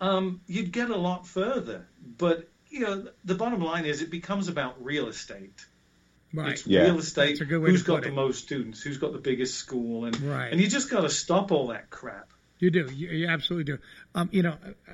um, 0.00 0.40
you'd 0.46 0.72
get 0.72 0.90
a 0.90 0.96
lot 0.96 1.26
further. 1.26 1.86
But 2.18 2.48
you 2.68 2.80
know, 2.80 3.06
the 3.24 3.34
bottom 3.34 3.60
line 3.60 3.84
is, 3.86 4.02
it 4.02 4.10
becomes 4.10 4.48
about 4.48 4.82
real 4.84 5.08
estate. 5.08 5.64
Right. 6.34 6.52
It's 6.52 6.66
Yeah. 6.66 6.82
real 6.82 6.98
estate. 6.98 7.28
That's 7.38 7.40
a 7.42 7.44
good 7.44 7.62
way 7.62 7.70
Who's 7.70 7.82
to 7.82 7.86
got 7.86 7.94
put 7.96 8.02
the 8.04 8.08
it. 8.08 8.14
most 8.14 8.42
students? 8.42 8.82
Who's 8.82 8.98
got 8.98 9.12
the 9.12 9.18
biggest 9.20 9.54
school? 9.54 10.04
And 10.06 10.20
Right. 10.20 10.50
and 10.52 10.60
you 10.60 10.66
just 10.68 10.90
got 10.90 11.02
to 11.02 11.10
stop 11.10 11.52
all 11.52 11.68
that 11.68 11.90
crap. 11.90 12.32
You 12.58 12.70
do. 12.70 12.88
You, 12.92 13.08
you 13.08 13.28
absolutely 13.28 13.72
do. 13.74 13.78
Um, 14.14 14.28
you 14.32 14.42
know, 14.42 14.56
uh, 14.88 14.92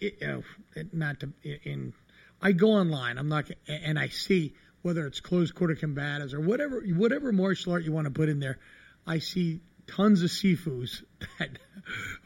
it, 0.00 0.22
uh, 0.22 0.82
not 0.92 1.20
to 1.20 1.32
in. 1.44 1.92
I 2.40 2.52
go 2.52 2.70
online. 2.72 3.18
I'm 3.18 3.28
not, 3.28 3.50
and 3.68 3.98
I 3.98 4.08
see 4.08 4.54
whether 4.82 5.06
it's 5.06 5.20
close 5.20 5.52
quarter 5.52 5.76
combatives 5.76 6.34
or 6.34 6.40
whatever 6.40 6.80
whatever 6.80 7.30
martial 7.32 7.72
art 7.72 7.84
you 7.84 7.92
want 7.92 8.06
to 8.06 8.10
put 8.12 8.28
in 8.28 8.40
there. 8.40 8.58
I 9.06 9.18
see 9.18 9.60
tons 9.86 10.22
of 10.22 10.30
sifus 10.30 11.02
that 11.38 11.58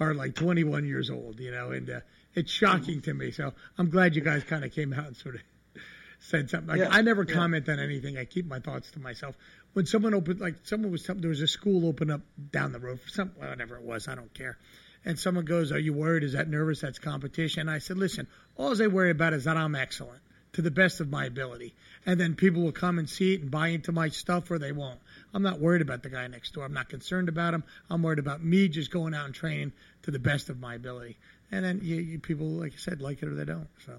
are 0.01 0.14
like 0.14 0.35
21 0.35 0.87
years 0.87 1.11
old. 1.11 1.40
You 1.40 1.51
know, 1.51 1.70
and 1.72 1.90
uh, 1.90 2.01
it's 2.35 2.51
shocking 2.51 3.03
to 3.03 3.14
me. 3.14 3.31
So 3.31 3.53
I'm 3.79 3.90
glad 3.90 4.14
you 4.14 4.22
guys 4.22 4.44
kind 4.44 4.64
of 4.64 4.72
came 4.72 4.92
out 4.92 5.07
and 5.07 5.16
sort 5.16 5.37
of 5.37 5.40
said 6.20 6.49
something. 6.51 6.68
Like, 6.68 6.79
Yeah, 6.79 6.88
I 6.90 7.03
never 7.03 7.25
yeah. 7.25 7.35
comment 7.35 7.68
on 7.68 7.81
anything. 7.81 8.16
I 8.16 8.25
keep 8.25 8.46
my 8.46 8.61
thoughts 8.61 8.90
to 8.92 9.01
myself. 9.01 9.37
When 9.76 9.84
someone 9.84 10.14
opened, 10.14 10.40
like 10.40 10.54
someone 10.62 10.90
was, 10.90 11.04
there 11.04 11.28
was 11.28 11.42
a 11.42 11.46
school 11.46 11.86
open 11.86 12.10
up 12.10 12.22
down 12.50 12.72
the 12.72 12.78
road 12.78 12.98
for 12.98 13.10
some, 13.10 13.32
whatever 13.36 13.76
it 13.76 13.82
was, 13.82 14.08
I 14.08 14.14
don't 14.14 14.32
care. 14.32 14.56
And 15.04 15.18
someone 15.18 15.44
goes, 15.44 15.70
"Are 15.70 15.78
you 15.78 15.92
worried? 15.92 16.22
Is 16.22 16.32
that 16.32 16.48
nervous? 16.48 16.80
That's 16.80 16.98
competition." 16.98 17.68
I 17.68 17.76
said, 17.76 17.98
"Listen, 17.98 18.26
all 18.56 18.82
I 18.82 18.86
worry 18.86 19.10
about 19.10 19.34
is 19.34 19.44
that 19.44 19.58
I'm 19.58 19.74
excellent 19.74 20.22
to 20.54 20.62
the 20.62 20.70
best 20.70 21.00
of 21.00 21.10
my 21.10 21.26
ability, 21.26 21.74
and 22.06 22.18
then 22.18 22.36
people 22.36 22.62
will 22.62 22.72
come 22.72 22.98
and 22.98 23.06
see 23.06 23.34
it 23.34 23.42
and 23.42 23.50
buy 23.50 23.68
into 23.68 23.92
my 23.92 24.08
stuff, 24.08 24.50
or 24.50 24.58
they 24.58 24.72
won't. 24.72 24.98
I'm 25.34 25.42
not 25.42 25.60
worried 25.60 25.82
about 25.82 26.02
the 26.02 26.08
guy 26.08 26.26
next 26.26 26.54
door. 26.54 26.64
I'm 26.64 26.72
not 26.72 26.88
concerned 26.88 27.28
about 27.28 27.52
him. 27.52 27.62
I'm 27.90 28.02
worried 28.02 28.18
about 28.18 28.42
me 28.42 28.68
just 28.68 28.90
going 28.90 29.12
out 29.12 29.26
and 29.26 29.34
training 29.34 29.74
to 30.04 30.10
the 30.10 30.18
best 30.18 30.48
of 30.48 30.58
my 30.58 30.76
ability. 30.76 31.18
And 31.52 31.62
then 31.62 31.80
you, 31.82 31.96
you 31.96 32.18
people, 32.18 32.48
like 32.48 32.72
I 32.72 32.78
said, 32.78 33.02
like 33.02 33.22
it 33.22 33.28
or 33.28 33.34
they 33.34 33.44
don't. 33.44 33.68
So 33.84 33.92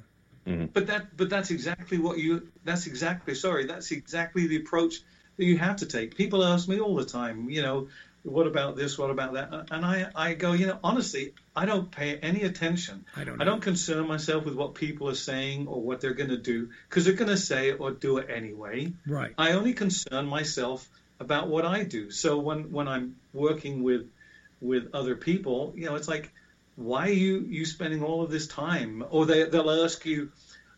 mm-hmm. 0.48 0.66
But 0.74 0.88
that 0.88 1.16
but 1.16 1.30
that's 1.30 1.52
exactly 1.52 2.00
what 2.00 2.18
you. 2.18 2.48
That's 2.64 2.88
exactly 2.88 3.36
sorry. 3.36 3.68
That's 3.68 3.92
exactly 3.92 4.48
the 4.48 4.56
approach 4.56 5.04
that 5.38 5.46
you 5.46 5.58
have 5.58 5.78
to 5.78 5.86
take. 5.86 6.16
People 6.16 6.44
ask 6.44 6.68
me 6.68 6.80
all 6.80 6.96
the 6.96 7.06
time. 7.06 7.50
You 7.50 7.62
know, 7.62 7.88
what 8.24 8.48
about 8.48 8.76
this? 8.76 8.98
What 8.98 9.10
about 9.10 9.34
that? 9.34 9.68
And 9.72 9.86
I 9.86 10.08
I 10.16 10.34
go. 10.34 10.54
You 10.54 10.68
know, 10.68 10.80
honestly, 10.84 11.34
I 11.56 11.66
don't 11.66 11.90
pay 11.90 12.18
any 12.18 12.44
attention. 12.44 13.06
I 13.16 13.24
don't 13.24 13.42
I 13.42 13.46
don't 13.46 13.62
concern 13.62 14.08
myself 14.08 14.46
with 14.46 14.56
what 14.56 14.76
people 14.76 15.10
are 15.10 15.16
saying 15.16 15.68
or 15.68 15.82
what 15.82 16.02
they're 16.02 16.14
going 16.14 16.30
to 16.30 16.38
do 16.38 16.70
because 16.90 17.06
they're 17.06 17.14
going 17.14 17.30
to 17.30 17.38
say 17.38 17.70
it 17.70 17.80
or 17.80 17.92
do 17.92 18.18
it 18.18 18.30
anyway. 18.30 18.94
right, 19.08 19.34
I 19.38 19.54
only 19.54 19.74
concern 19.74 20.28
myself 20.28 20.88
about 21.20 21.48
what 21.48 21.66
I 21.66 21.84
do. 21.84 22.12
So 22.12 22.40
when 22.40 22.72
when 22.72 22.88
I'm 22.88 23.16
working 23.34 23.84
with 23.84 24.10
with 24.60 24.90
other 24.94 25.16
people, 25.16 25.74
you 25.76 25.86
know, 25.86 25.96
it's 25.96 26.08
like, 26.08 26.32
why 26.76 27.08
are 27.08 27.20
you 27.26 27.46
you 27.48 27.66
spending 27.66 28.04
all 28.04 28.24
of 28.24 28.32
this 28.32 28.48
time? 28.48 29.06
Or 29.10 29.26
they 29.26 29.44
they'll 29.44 29.84
ask 29.86 30.06
you, 30.06 30.32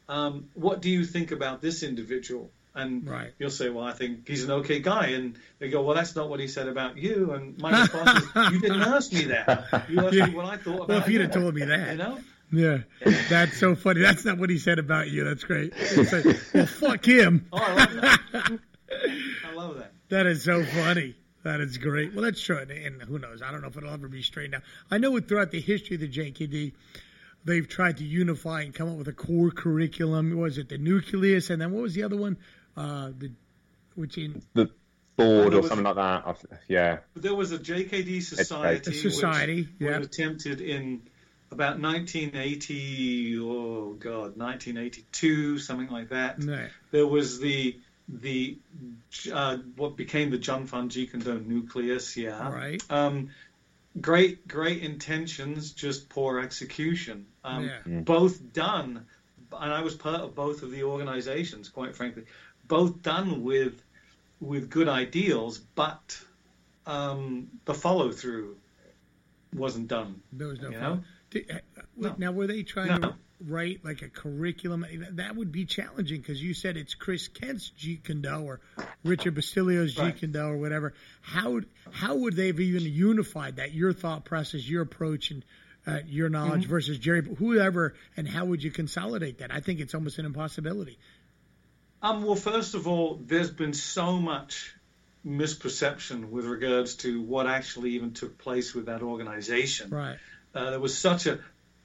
um, 0.08 0.50
what 0.54 0.82
do 0.82 0.90
you 0.90 1.04
think 1.04 1.32
about 1.32 1.62
this 1.62 1.84
individual? 1.84 2.52
And 2.76 3.08
Right. 3.08 3.34
you'll 3.40 3.50
say, 3.50 3.70
well, 3.70 3.84
I 3.84 3.94
think 3.94 4.28
he's 4.28 4.44
an 4.44 4.52
okay 4.52 4.80
guy. 4.80 5.08
And 5.08 5.38
they 5.58 5.70
go, 5.70 5.82
well, 5.82 5.96
that's 5.96 6.16
not 6.16 6.30
what 6.30 6.40
he 6.40 6.48
said 6.48 6.68
about 6.68 6.98
you. 6.98 7.32
And 7.34 7.58
my 7.60 7.82
response 7.82 8.24
is, 8.24 8.52
you 8.54 8.60
didn't 8.62 8.82
ask 8.84 9.12
me 9.12 9.24
that. 9.26 9.86
You 9.90 10.00
asked 10.06 10.14
me 10.14 10.36
what 10.36 10.46
I 10.46 10.58
thought 10.58 10.76
about 10.76 10.88
Well, 10.90 11.00
if 11.00 11.10
you'd 11.10 11.22
have 11.22 11.32
told 11.32 11.56
me 11.56 11.66
that. 11.66 11.92
you 11.92 11.98
know. 11.98 12.20
Yeah, 12.52 12.80
that's 13.30 13.58
so 13.58 13.76
funny. 13.76 14.02
That's 14.02 14.26
not 14.26 14.40
what 14.40 14.50
he 14.50 14.58
said 14.58 14.80
about 14.80 15.08
you. 15.10 15.24
That's 15.24 15.44
great. 15.44 15.72
Like, 15.96 16.26
well, 16.54 16.66
fuck 16.66 17.06
him. 17.06 17.48
Oh, 17.54 17.58
I 17.60 17.74
love 17.76 17.94
that. 18.02 18.20
I 19.48 19.54
love 19.54 19.78
that. 19.78 19.92
That 20.10 20.26
is 20.26 20.44
so 20.44 20.64
funny. 20.64 21.16
That 21.44 21.62
is 21.62 21.78
great. 21.78 22.14
Well, 22.14 22.24
that's 22.24 22.42
true. 22.42 22.58
And, 22.58 22.72
and 22.72 23.02
who 23.04 23.20
knows? 23.20 23.42
I 23.44 23.52
don't 23.52 23.62
know 23.62 23.68
if 23.68 23.78
it'll 23.78 23.92
ever 23.94 24.08
be 24.08 24.24
straightened 24.24 24.56
out. 24.56 24.62
I 24.90 24.98
know 24.98 25.20
throughout 25.20 25.52
the 25.52 25.62
history 25.62 25.96
of 25.96 26.02
the 26.02 26.08
JKD, 26.10 26.74
they've 27.46 27.68
tried 27.68 27.98
to 27.98 28.04
unify 28.04 28.62
and 28.62 28.74
come 28.74 28.90
up 28.90 28.98
with 28.98 29.08
a 29.08 29.14
core 29.14 29.52
curriculum. 29.52 30.36
Was 30.38 30.58
it 30.58 30.70
the 30.70 30.78
nucleus? 30.80 31.52
And 31.52 31.62
then 31.62 31.72
what 31.72 31.84
was 31.84 31.94
the 31.94 32.02
other 32.04 32.18
one? 32.18 32.38
Uh, 32.80 33.12
the 33.18 33.32
which 33.96 34.18
in 34.18 34.42
The 34.54 34.70
board 35.18 35.54
or 35.54 35.58
was- 35.62 35.68
something 35.68 35.84
like 35.86 35.96
that. 35.96 36.24
I've- 36.26 36.48
Yeah. 36.70 37.00
There 37.16 37.36
was 37.36 37.52
a 37.52 37.60
JKD 37.60 38.22
society, 38.22 38.92
A 38.92 38.94
society, 38.94 39.62
which 39.64 39.72
yeah. 39.80 39.98
attempted 40.00 40.62
in 40.62 41.02
about 41.52 41.80
1980, 41.80 43.38
oh 43.40 43.94
god, 44.00 44.38
1982, 44.38 45.60
something 45.60 45.90
like 45.90 46.10
that. 46.10 46.40
no, 46.40 46.68
There 46.92 47.08
was 47.08 47.40
the 47.40 47.78
the 48.08 48.58
uh, 49.32 49.58
what 49.76 49.96
became 49.96 50.32
the 50.32 50.38
Jun 50.40 50.66
Fan 50.66 50.90
Jeet 50.90 51.14
nucleus, 51.46 52.18
yeah. 52.18 52.52
right? 52.52 52.82
Um, 52.90 53.30
great, 54.00 54.48
great 54.48 54.82
intentions, 54.84 55.72
just 55.74 56.10
poor 56.10 56.40
execution. 56.40 57.28
Um, 57.44 57.66
Yeah. 57.66 58.00
Both 58.02 58.52
done, 58.54 59.06
and 59.52 59.74
I 59.74 59.82
was 59.82 59.94
part 59.96 60.22
of 60.22 60.34
both 60.34 60.64
of 60.64 60.72
the 60.72 60.84
organizations, 60.84 61.70
quite 61.70 61.96
frankly. 61.96 62.24
Both 62.70 63.02
done 63.02 63.44
with 63.44 63.82
with 64.40 64.70
good 64.70 64.88
ideals, 64.88 65.58
but 65.58 66.18
um, 66.86 67.50
the 67.66 67.74
follow 67.74 68.12
through 68.14 68.56
wasn't 69.54 69.90
done. 69.90 70.22
There 70.32 70.48
was 70.48 70.62
no 70.62 70.70
You 70.70 70.80
know? 70.80 71.00
Did, 71.32 71.52
uh, 71.52 71.82
No. 71.98 72.16
Now, 72.18 72.32
were 72.32 72.48
they 72.48 72.64
trying 72.64 73.02
to 73.02 73.16
write 73.46 73.84
like 73.84 74.02
a 74.02 74.08
curriculum? 74.10 74.86
That 75.12 75.36
would 75.36 75.52
be 75.52 75.66
challenging 75.66 76.22
because 76.22 76.42
you 76.42 76.54
said 76.54 76.78
it's 76.78 76.94
Chris 76.94 77.28
Kent's 77.28 77.70
Jeet 77.78 78.04
Kune 78.06 78.22
Do 78.22 78.30
or 78.46 78.62
Richard 79.04 79.36
Bustillo's 79.36 79.96
Jeet 79.96 80.00
Right. 80.02 80.18
Kune 80.18 80.32
Do 80.32 80.40
or 80.42 80.58
whatever. 80.58 80.94
How 81.22 81.52
would 81.52 81.66
how 81.92 82.16
would 82.16 82.36
they 82.36 82.48
have 82.48 82.60
even 82.60 82.84
unified 82.84 83.58
that? 83.58 83.74
Your 83.74 83.92
thought 83.94 84.24
process, 84.26 84.66
your 84.68 84.84
approach, 84.84 85.32
and 85.32 85.44
uh, 85.86 86.00
your 86.06 86.30
knowledge 86.30 86.62
Mm-hmm. 86.62 86.70
versus 86.70 86.98
Jerry, 87.00 87.24
whoever, 87.38 87.96
and 88.16 88.28
how 88.28 88.46
would 88.46 88.64
you 88.64 88.72
consolidate 88.72 89.40
that? 89.40 89.52
I 89.52 89.60
think 89.60 89.80
it's 89.82 89.94
almost 89.96 90.20
an 90.20 90.26
impossibility. 90.26 90.98
Um, 92.02 92.24
well, 92.24 92.36
first 92.36 92.76
of 92.76 92.88
all, 92.88 93.20
there's 93.26 93.52
been 93.52 93.74
so 93.74 94.18
much 94.18 94.74
misperception 95.26 96.30
with 96.30 96.46
regards 96.46 96.96
to 96.96 97.22
what 97.22 97.46
actually 97.46 97.92
even 97.92 98.14
took 98.14 98.38
place 98.38 98.74
with 98.74 98.86
that 98.86 99.02
organization. 99.02 99.90
Right. 99.90 100.18
Uh, 100.56 100.72
there 100.72 100.80
was 100.80 100.98
such 100.98 101.26
a 101.28 101.40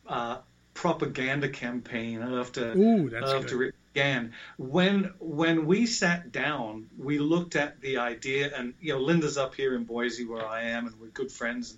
uh, 0.07 0.39
propaganda 0.73 1.49
campaign 1.49 2.23
after 2.23 2.73
Ooh, 2.73 3.11
that's 3.11 3.31
after 3.31 3.59
good. 3.59 3.69
it 3.69 3.75
began. 3.93 4.33
When 4.57 5.13
when 5.19 5.67
we 5.67 5.87
sat 5.87 6.33
down, 6.33 6.89
we 6.99 7.19
looked 7.19 7.57
at 7.57 7.81
the 7.81 7.99
idea, 7.99 8.53
and 8.57 8.75
you 8.81 8.95
know, 8.95 9.01
Linda's 9.01 9.37
up 9.37 9.55
here 9.55 9.75
in 9.75 9.85
Boise 9.85 10.25
where 10.25 10.47
I 10.47 10.63
am, 10.71 10.87
and 10.87 11.01
we're 11.01 11.09
good 11.09 11.33
friends, 11.33 11.77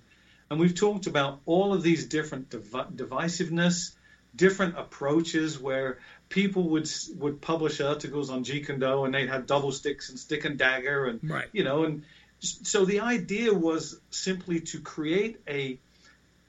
and 0.50 0.60
we've 0.60 0.74
talked 0.74 1.06
about 1.06 1.40
all 1.46 1.72
of 1.72 1.82
these 1.82 2.06
different 2.06 2.50
div- 2.50 2.90
divisiveness, 2.94 3.94
different 4.34 4.78
approaches 4.78 5.58
where 5.58 5.98
people 6.28 6.68
would 6.70 6.90
would 7.16 7.40
publish 7.40 7.80
articles 7.80 8.30
on 8.30 8.44
Jeet 8.44 8.66
Kune 8.66 8.80
Do, 8.80 9.04
and 9.04 9.14
they'd 9.14 9.28
have 9.28 9.46
double 9.46 9.72
sticks 9.72 10.10
and 10.10 10.18
stick 10.18 10.44
and 10.44 10.58
dagger, 10.58 11.06
and 11.06 11.20
Right. 11.22 11.46
you 11.52 11.64
know, 11.64 11.84
and 11.84 12.02
so 12.40 12.84
the 12.84 13.00
idea 13.00 13.52
was 13.54 13.98
simply 14.10 14.60
to 14.60 14.80
create 14.80 15.40
a 15.48 15.78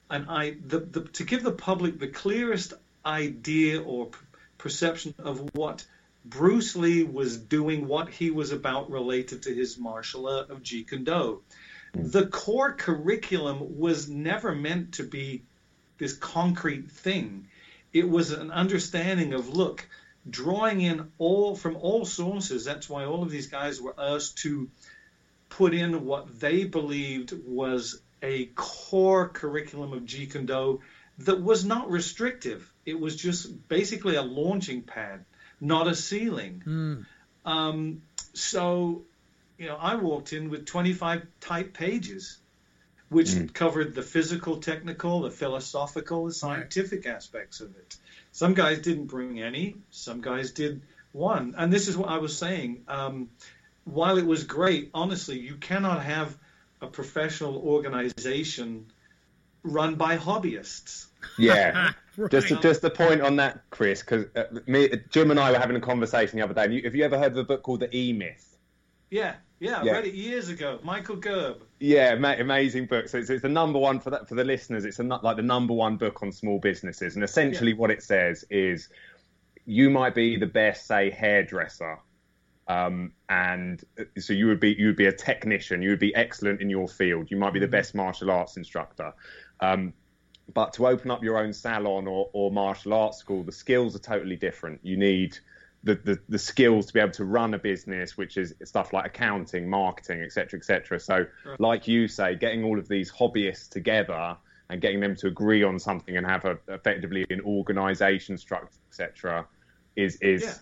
an 0.10 0.26
I 0.30 0.58
the, 0.66 0.80
the 0.80 1.02
to 1.02 1.24
give 1.24 1.44
the 1.44 1.52
public 1.52 2.00
the 2.00 2.08
clearest 2.08 2.74
idea 3.06 3.82
or 3.82 4.08
p- 4.08 4.18
perception 4.58 5.14
of 5.20 5.50
what 5.54 5.86
Bruce 6.26 6.76
Lee 6.76 7.04
was 7.04 7.38
doing, 7.38 7.88
what 7.88 8.10
he 8.10 8.32
was 8.32 8.52
about 8.52 8.92
related 8.92 9.44
to 9.44 9.54
his 9.54 9.78
martial 9.78 10.28
art 10.28 10.50
of 10.50 10.62
Jeet 10.62 10.90
Kune 10.90 11.04
Do. 11.04 11.42
The 11.94 12.28
core 12.28 12.74
curriculum 12.74 13.80
was 13.80 14.10
never 14.10 14.54
meant 14.54 14.96
to 14.96 15.04
be 15.04 15.44
this 15.98 16.14
concrete 16.14 16.92
thing. 16.92 17.48
It 17.98 18.10
was 18.10 18.32
an 18.32 18.52
understanding 18.52 19.34
of 19.34 19.50
look, 19.50 19.88
drawing 20.30 20.82
in 20.82 21.12
all 21.18 21.56
from 21.56 21.78
all 21.78 22.06
sources. 22.06 22.66
That's 22.66 22.90
why 22.90 23.06
all 23.06 23.24
of 23.24 23.32
these 23.32 23.48
guys 23.48 23.82
were 23.82 23.96
asked 23.98 24.40
to 24.40 24.70
put 25.50 25.74
in 25.74 26.06
what 26.06 26.40
they 26.40 26.64
believed 26.66 27.34
was 27.46 28.02
a 28.22 28.46
core 28.56 29.30
curriculum 29.30 29.94
of 29.94 30.04
Jeet 30.04 30.32
Kune 30.32 30.46
Do 30.46 30.82
that 31.20 31.42
was 31.42 31.66
not 31.66 31.90
restrictive. 31.90 32.72
It 32.86 33.00
was 33.00 33.16
just 33.16 33.68
basically 33.68 34.16
a 34.16 34.22
launching 34.22 34.84
pad, 34.84 35.26
not 35.60 35.88
a 35.88 35.96
ceiling. 35.96 36.64
Mm. 36.66 37.06
Um, 37.46 38.02
so 38.34 39.04
you 39.58 39.68
know, 39.68 39.76
I 39.76 39.96
walked 39.96 40.34
in 40.34 40.50
with 40.50 40.66
25 40.66 41.26
type 41.40 41.74
pages, 41.74 42.38
which 43.10 43.30
mm. 43.30 43.54
covered 43.54 43.96
the 43.96 44.02
physical, 44.02 44.58
technical, 44.58 45.22
the 45.22 45.32
philosophical, 45.32 46.26
the 46.26 46.34
scientific 46.34 47.06
right. 47.06 47.16
aspects 47.16 47.62
of 47.62 47.76
it. 47.78 47.96
Some 48.32 48.54
guys 48.54 48.80
didn't 48.80 49.06
bring 49.06 49.42
any. 49.42 49.76
Some 49.90 50.22
guys 50.22 50.52
did 50.52 50.82
one. 51.12 51.56
And 51.58 51.72
this 51.72 51.88
is 51.88 51.98
what 51.98 52.10
I 52.10 52.18
was 52.18 52.38
saying. 52.38 52.84
Um, 52.88 53.30
while 53.86 54.18
it 54.18 54.26
was 54.26 54.44
great, 54.44 54.92
honestly, 54.94 55.40
you 55.40 55.56
cannot 55.56 56.04
have 56.04 56.38
a 56.82 56.88
professional 56.88 57.58
organization 57.58 58.92
run 59.64 59.96
by 59.96 60.18
hobbyists. 60.18 61.08
Yeah, 61.38 61.92
right. 62.18 62.32
just 62.32 62.62
just 62.62 62.82
the 62.82 62.90
point 62.90 63.22
on 63.22 63.38
that, 63.38 63.62
Chris, 63.70 64.02
because 64.02 64.26
uh, 64.36 64.60
me, 64.66 64.90
Jim 65.10 65.32
and 65.32 65.40
I 65.40 65.52
were 65.52 65.60
having 65.60 65.76
a 65.76 65.82
conversation 65.82 66.38
the 66.38 66.44
other 66.46 66.54
day. 66.54 66.74
You, 66.74 66.84
Have 66.84 66.96
you 66.96 67.04
ever 67.06 67.18
heard 67.18 67.32
of 67.32 67.38
a 67.38 67.44
book 67.44 67.64
called 67.64 67.80
The 67.80 67.96
E 67.96 68.14
Myth? 68.14 68.58
Yeah, 69.10 69.36
yeah, 69.60 69.80
I 69.80 69.84
yeah. 69.84 69.92
read 69.94 70.06
it 70.06 70.14
years 70.14 70.50
ago. 70.50 70.80
Michael 70.84 71.18
Gerb. 71.18 71.58
Yeah, 71.80 72.14
amazing 72.14 72.86
book. 72.86 73.08
So 73.08 73.18
it's, 73.18 73.30
it's 73.30 73.42
the 73.42 73.50
number 73.50 73.80
one 73.80 74.00
for 74.00 74.12
that 74.12 74.30
for 74.30 74.36
the 74.36 74.44
listeners. 74.44 74.86
It's 74.86 75.00
a, 75.00 75.04
like 75.04 75.36
the 75.36 75.44
number 75.44 75.74
one 75.74 75.98
book 75.98 76.22
on 76.22 76.32
small 76.32 76.60
businesses, 76.60 77.16
and 77.16 77.24
essentially 77.24 77.72
yeah. 77.72 77.78
what 77.78 77.92
it 77.92 78.04
says 78.04 78.46
is, 78.50 78.90
you 79.66 79.90
might 79.90 80.16
be 80.16 80.38
the 80.38 80.46
best, 80.46 80.86
say, 80.86 81.10
hairdresser, 81.10 82.00
um, 82.68 83.14
and 83.30 83.84
uh, 84.00 84.04
so 84.20 84.34
you 84.34 84.48
would 84.48 84.60
be 84.60 84.76
you 84.78 84.88
would 84.88 84.96
be 84.96 85.08
a 85.08 85.12
technician. 85.12 85.82
You 85.82 85.90
would 85.90 86.00
be 86.00 86.14
excellent 86.14 86.62
in 86.62 86.70
your 86.70 86.88
field. 86.88 87.32
You 87.32 87.38
might 87.38 87.54
be 87.54 87.60
the 87.60 87.66
mm-hmm. 87.66 87.72
best 87.72 87.96
martial 87.96 88.30
arts 88.30 88.58
instructor. 88.58 89.14
Um, 89.60 89.94
but 90.54 90.74
to 90.74 90.88
open 90.88 91.12
up 91.12 91.24
your 91.24 91.38
own 91.40 91.52
salon 91.52 92.08
or, 92.08 92.30
or 92.32 92.52
martial 92.52 92.94
arts 92.94 93.18
school, 93.18 93.44
the 93.44 93.52
skills 93.52 93.96
are 93.96 94.00
totally 94.00 94.38
different. 94.38 94.80
You 94.84 94.98
need 94.98 95.38
the, 95.84 95.96
the, 95.96 96.20
the, 96.28 96.40
skills 96.40 96.88
to 96.88 96.94
be 96.94 97.00
able 97.00 97.12
to 97.14 97.26
run 97.26 97.54
a 97.54 97.60
business, 97.60 98.18
which 98.18 98.38
is 98.38 98.54
stuff 98.64 98.94
like 98.94 99.06
accounting, 99.06 99.70
marketing, 99.70 100.22
etc., 100.22 100.60
etc. 100.60 101.00
So, 101.00 101.26
right. 101.46 101.60
like 101.60 101.88
you 101.88 102.08
say, 102.08 102.36
getting 102.36 102.64
all 102.64 102.80
of 102.80 102.88
these 102.88 103.12
hobbyists 103.12 103.70
together 103.70 104.38
and 104.70 104.82
getting 104.82 105.00
them 105.00 105.16
to 105.18 105.28
agree 105.28 105.64
on 105.64 105.80
something 105.80 106.18
and 106.18 106.26
have 106.26 106.46
a, 106.46 106.58
effectively 106.68 107.26
an 107.30 107.42
organisation 107.42 108.38
structure, 108.38 108.80
etc., 108.90 109.46
is 109.96 110.18
is 110.18 110.44
yeah. 110.44 110.54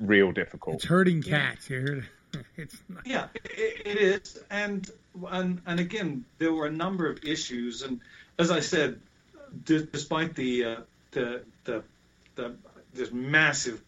real 0.00 0.32
difficult. 0.32 0.76
It's 0.76 0.84
hurting 0.84 1.22
cats. 1.22 1.70
Yeah. 1.70 1.78
You 1.78 2.02
it's 2.56 2.76
not... 2.88 3.06
yeah, 3.06 3.28
it, 3.44 3.86
it 3.86 3.98
is, 3.98 4.42
and 4.50 4.90
and 5.30 5.60
and 5.66 5.80
again, 5.80 6.24
there 6.38 6.52
were 6.52 6.66
a 6.66 6.72
number 6.72 7.08
of 7.08 7.24
issues, 7.24 7.82
and 7.82 8.00
as 8.38 8.50
I 8.50 8.60
said, 8.60 9.00
d- 9.64 9.86
despite 9.90 10.34
the, 10.34 10.64
uh, 10.64 10.76
the 11.12 11.42
the 11.64 11.82
the 12.34 12.54
this 12.92 13.12
massive 13.12 13.80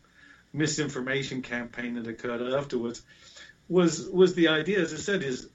misinformation 0.57 1.43
campaign 1.43 1.95
that 1.95 2.07
occurred 2.07 2.43
afterwards, 2.55 3.03
was 3.69 4.09
was 4.09 4.35
the 4.35 4.49
idea, 4.49 4.81
as 4.81 4.93
I 4.93 4.97
said, 4.97 5.23
is 5.23 5.49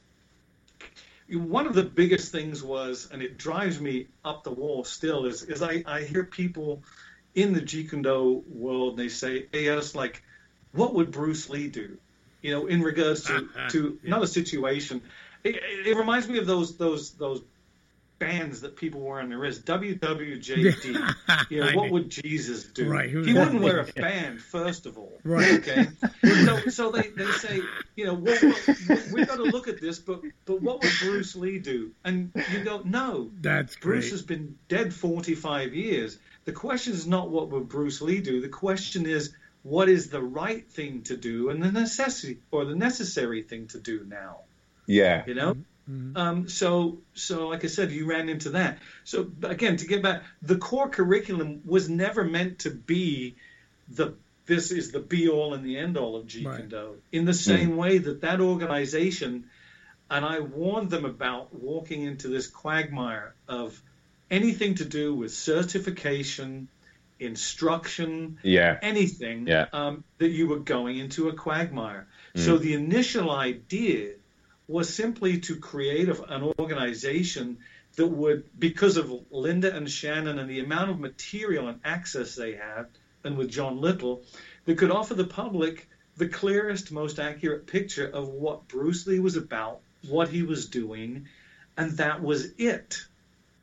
one 1.30 1.66
of 1.66 1.74
the 1.74 1.84
biggest 1.84 2.32
things 2.32 2.62
was, 2.62 3.10
and 3.12 3.22
it 3.22 3.38
drives 3.38 3.80
me 3.80 4.08
up 4.24 4.44
the 4.44 4.52
wall 4.52 4.84
still, 4.84 5.26
is 5.26 5.44
is 5.44 5.62
I, 5.62 5.84
I 5.86 6.02
hear 6.02 6.24
people 6.24 6.84
in 7.34 7.54
the 7.54 7.62
Jeet 7.62 7.90
Kune 7.90 8.02
Do 8.02 8.44
world, 8.50 8.98
they 8.98 9.08
say, 9.08 9.48
hey, 9.52 9.70
like, 9.96 10.22
what 10.74 10.94
would 10.94 11.12
Bruce 11.12 11.50
Lee 11.50 11.68
do? 11.68 11.98
You 12.42 12.52
know, 12.52 12.68
in 12.68 12.82
regards 12.82 13.24
to, 13.26 13.48
to 13.70 14.00
yeah. 14.04 14.10
not 14.10 14.24
a 14.24 14.28
situation. 14.28 15.02
It, 15.44 15.56
it, 15.88 15.98
reminds 15.98 16.28
me 16.28 16.38
of 16.38 16.46
those 16.46 16.78
those 16.78 17.12
those 17.14 17.42
bands 18.22 18.62
that 18.62 18.76
people 18.76 19.02
wear 19.02 19.20
on 19.20 19.30
their 19.30 19.40
wrist. 19.40 19.66
WWJD. 19.66 21.16
you 21.50 21.60
know, 21.60 21.72
what 21.74 21.90
would 21.90 22.10
Jesus 22.10 22.66
do? 22.66 22.88
Right. 22.88 23.10
He 23.10 23.16
wouldn't 23.16 23.62
wear 23.62 23.80
a 23.80 23.86
band, 23.86 24.40
first 24.40 24.86
of 24.86 25.00
all. 25.00 25.20
Right. 25.24 25.54
Okay. 25.54 25.88
so, 26.46 26.70
so 26.70 26.92
they, 26.92 27.10
they 27.10 27.32
say, 27.32 27.62
you 27.96 28.06
know, 28.06 28.14
well, 28.14 28.38
well, 28.88 29.00
we've 29.12 29.28
got 29.28 29.38
to 29.38 29.44
look 29.44 29.68
at 29.68 29.82
this, 29.82 29.98
but 29.98 30.22
but 30.46 30.62
what 30.62 30.84
would 30.84 30.94
Bruce 31.00 31.36
Lee 31.36 31.58
do? 31.58 31.92
And 32.06 32.32
you 32.52 32.64
go, 32.64 32.84
no. 32.86 33.32
That's 33.42 33.76
Bruce 33.76 34.06
great. 34.06 34.12
has 34.12 34.22
been 34.22 34.58
dead 34.70 34.94
45 34.94 35.74
years. 35.74 36.20
The 36.46 36.52
question 36.52 36.94
is 36.94 37.08
not 37.08 37.32
what 37.32 37.50
would 37.50 37.70
Bruce 37.70 38.02
Lee 38.02 38.22
do. 38.22 38.40
The 38.40 38.50
question 38.50 39.08
is 39.08 39.34
what 39.64 39.90
is 39.90 40.10
the 40.10 40.22
right 40.22 40.70
thing 40.70 41.02
to 41.04 41.18
do 41.18 41.50
and 41.50 41.62
the 41.62 41.72
necessity 41.72 42.38
or 42.52 42.66
the 42.66 42.76
necessary 42.76 43.42
thing 43.42 43.68
to 43.68 43.80
do 43.80 44.06
now. 44.08 44.42
Yeah. 44.86 45.24
You 45.26 45.34
know. 45.34 45.58
Mm-hmm. 45.92 46.18
Um, 46.18 46.48
so, 46.48 47.00
so 47.14 47.50
like 47.50 47.64
I 47.66 47.68
said, 47.68 47.92
you 47.92 48.06
ran 48.06 48.30
into 48.30 48.52
that. 48.52 48.80
So 49.04 49.30
again, 49.44 49.78
to 49.78 49.88
get 49.88 50.02
back, 50.02 50.24
the 50.42 50.58
core 50.58 50.90
curriculum 50.90 51.62
was 51.66 51.90
never 51.90 52.24
meant 52.24 52.60
to 52.60 52.70
be 52.70 53.36
the 53.90 54.16
this 54.46 54.72
is 54.72 54.92
the 54.92 55.00
be 55.00 55.30
all 55.30 55.54
and 55.54 55.64
the 55.64 55.78
end 55.78 55.98
all 55.98 56.16
of 56.16 56.26
Jeet 56.26 56.44
Kune 56.44 56.70
Do. 56.70 56.96
In 57.12 57.26
the 57.26 57.34
same 57.34 57.72
mm. 57.72 57.76
way 57.76 57.98
that 58.00 58.22
that 58.22 58.42
organization, 58.42 59.46
and 60.10 60.26
I 60.26 60.40
warned 60.40 60.90
them 60.90 61.06
about 61.06 61.54
walking 61.54 62.04
into 62.04 62.28
this 62.28 62.48
quagmire 62.48 63.34
of 63.48 63.80
anything 64.30 64.76
to 64.76 64.86
do 64.86 65.14
with 65.14 65.32
certification, 65.32 66.68
instruction, 67.20 68.40
yeah. 68.44 68.78
anything, 68.82 69.48
yeah. 69.48 69.68
Um, 69.72 70.04
that 70.18 70.30
you 70.30 70.48
were 70.48 70.60
going 70.60 70.98
into 70.98 71.30
a 71.30 71.34
quagmire. 71.34 72.08
Mm. 72.36 72.46
So 72.46 72.58
the 72.58 72.74
initial 72.74 73.30
idea 73.30 74.16
was 74.72 74.94
simply 74.94 75.40
to 75.42 75.56
create 75.58 76.10
a, 76.10 76.24
an 76.34 76.54
organization 76.60 77.58
that 77.96 78.08
would, 78.08 78.46
because 78.58 78.98
of 78.98 79.12
Linda 79.30 79.76
and 79.76 79.90
Shannon 79.90 80.40
and 80.40 80.50
the 80.50 80.62
amount 80.62 80.92
of 80.92 81.00
material 81.00 81.68
and 81.68 81.80
access 81.84 82.36
they 82.36 82.54
had, 82.54 82.88
and 83.24 83.38
with 83.38 83.52
John 83.52 83.82
Little, 83.82 84.24
that 84.66 84.78
could 84.78 84.92
offer 84.92 85.14
the 85.14 85.26
public 85.26 85.88
the 86.18 86.28
clearest, 86.28 86.92
most 86.92 87.20
accurate 87.20 87.68
picture 87.68 88.08
of 88.08 88.28
what 88.28 88.68
Bruce 88.68 89.08
Lee 89.08 89.20
was 89.20 89.38
about, 89.38 89.80
what 90.08 90.30
he 90.30 90.44
was 90.44 90.68
doing, 90.68 91.28
and 91.78 91.98
that 91.98 92.22
was 92.22 92.54
it. 92.58 93.06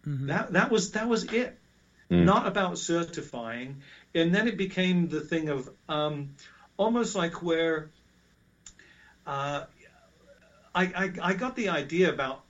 Mm-hmm. 0.07 0.27
That 0.27 0.53
that 0.53 0.71
was 0.71 0.93
that 0.93 1.09
was 1.09 1.25
it. 1.25 1.59
Mm. 2.11 2.25
Not 2.25 2.47
about 2.47 2.79
certifying, 2.79 3.83
and 4.15 4.35
then 4.35 4.49
it 4.49 4.57
became 4.57 5.09
the 5.09 5.21
thing 5.21 5.51
of 5.51 5.69
um, 5.89 6.31
almost 6.79 7.15
like 7.15 7.43
where 7.43 7.91
uh, 9.27 9.65
I, 10.75 10.85
I, 10.85 11.13
I 11.23 11.35
got 11.35 11.57
the 11.57 11.71
idea 11.71 12.13
about 12.13 12.43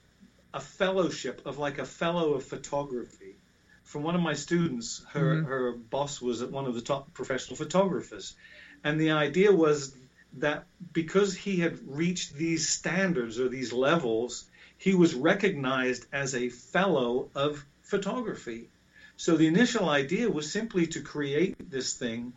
a 0.53 0.59
fellowship 0.59 1.41
of 1.45 1.57
like 1.57 1.77
a 1.77 1.85
fellow 1.85 2.33
of 2.33 2.43
photography 2.43 3.35
from 3.83 4.03
one 4.03 4.15
of 4.15 4.21
my 4.21 4.33
students. 4.33 5.03
Her 5.11 5.35
mm-hmm. 5.35 5.45
her 5.45 5.71
boss 5.71 6.21
was 6.21 6.43
one 6.43 6.65
of 6.65 6.75
the 6.75 6.81
top 6.81 7.13
professional 7.13 7.55
photographers, 7.55 8.35
and 8.83 8.99
the 8.99 9.11
idea 9.11 9.51
was 9.51 9.95
that 10.37 10.65
because 10.93 11.35
he 11.35 11.57
had 11.57 11.79
reached 11.87 12.35
these 12.35 12.69
standards 12.69 13.39
or 13.39 13.49
these 13.49 13.73
levels, 13.73 14.45
he 14.77 14.93
was 14.93 15.15
recognized 15.15 16.05
as 16.13 16.35
a 16.35 16.49
fellow 16.49 17.29
of 17.33 17.65
photography. 17.81 18.69
So 19.17 19.35
the 19.35 19.47
initial 19.47 19.89
idea 19.89 20.29
was 20.29 20.51
simply 20.51 20.87
to 20.87 21.01
create 21.01 21.55
this 21.69 21.95
thing, 21.95 22.33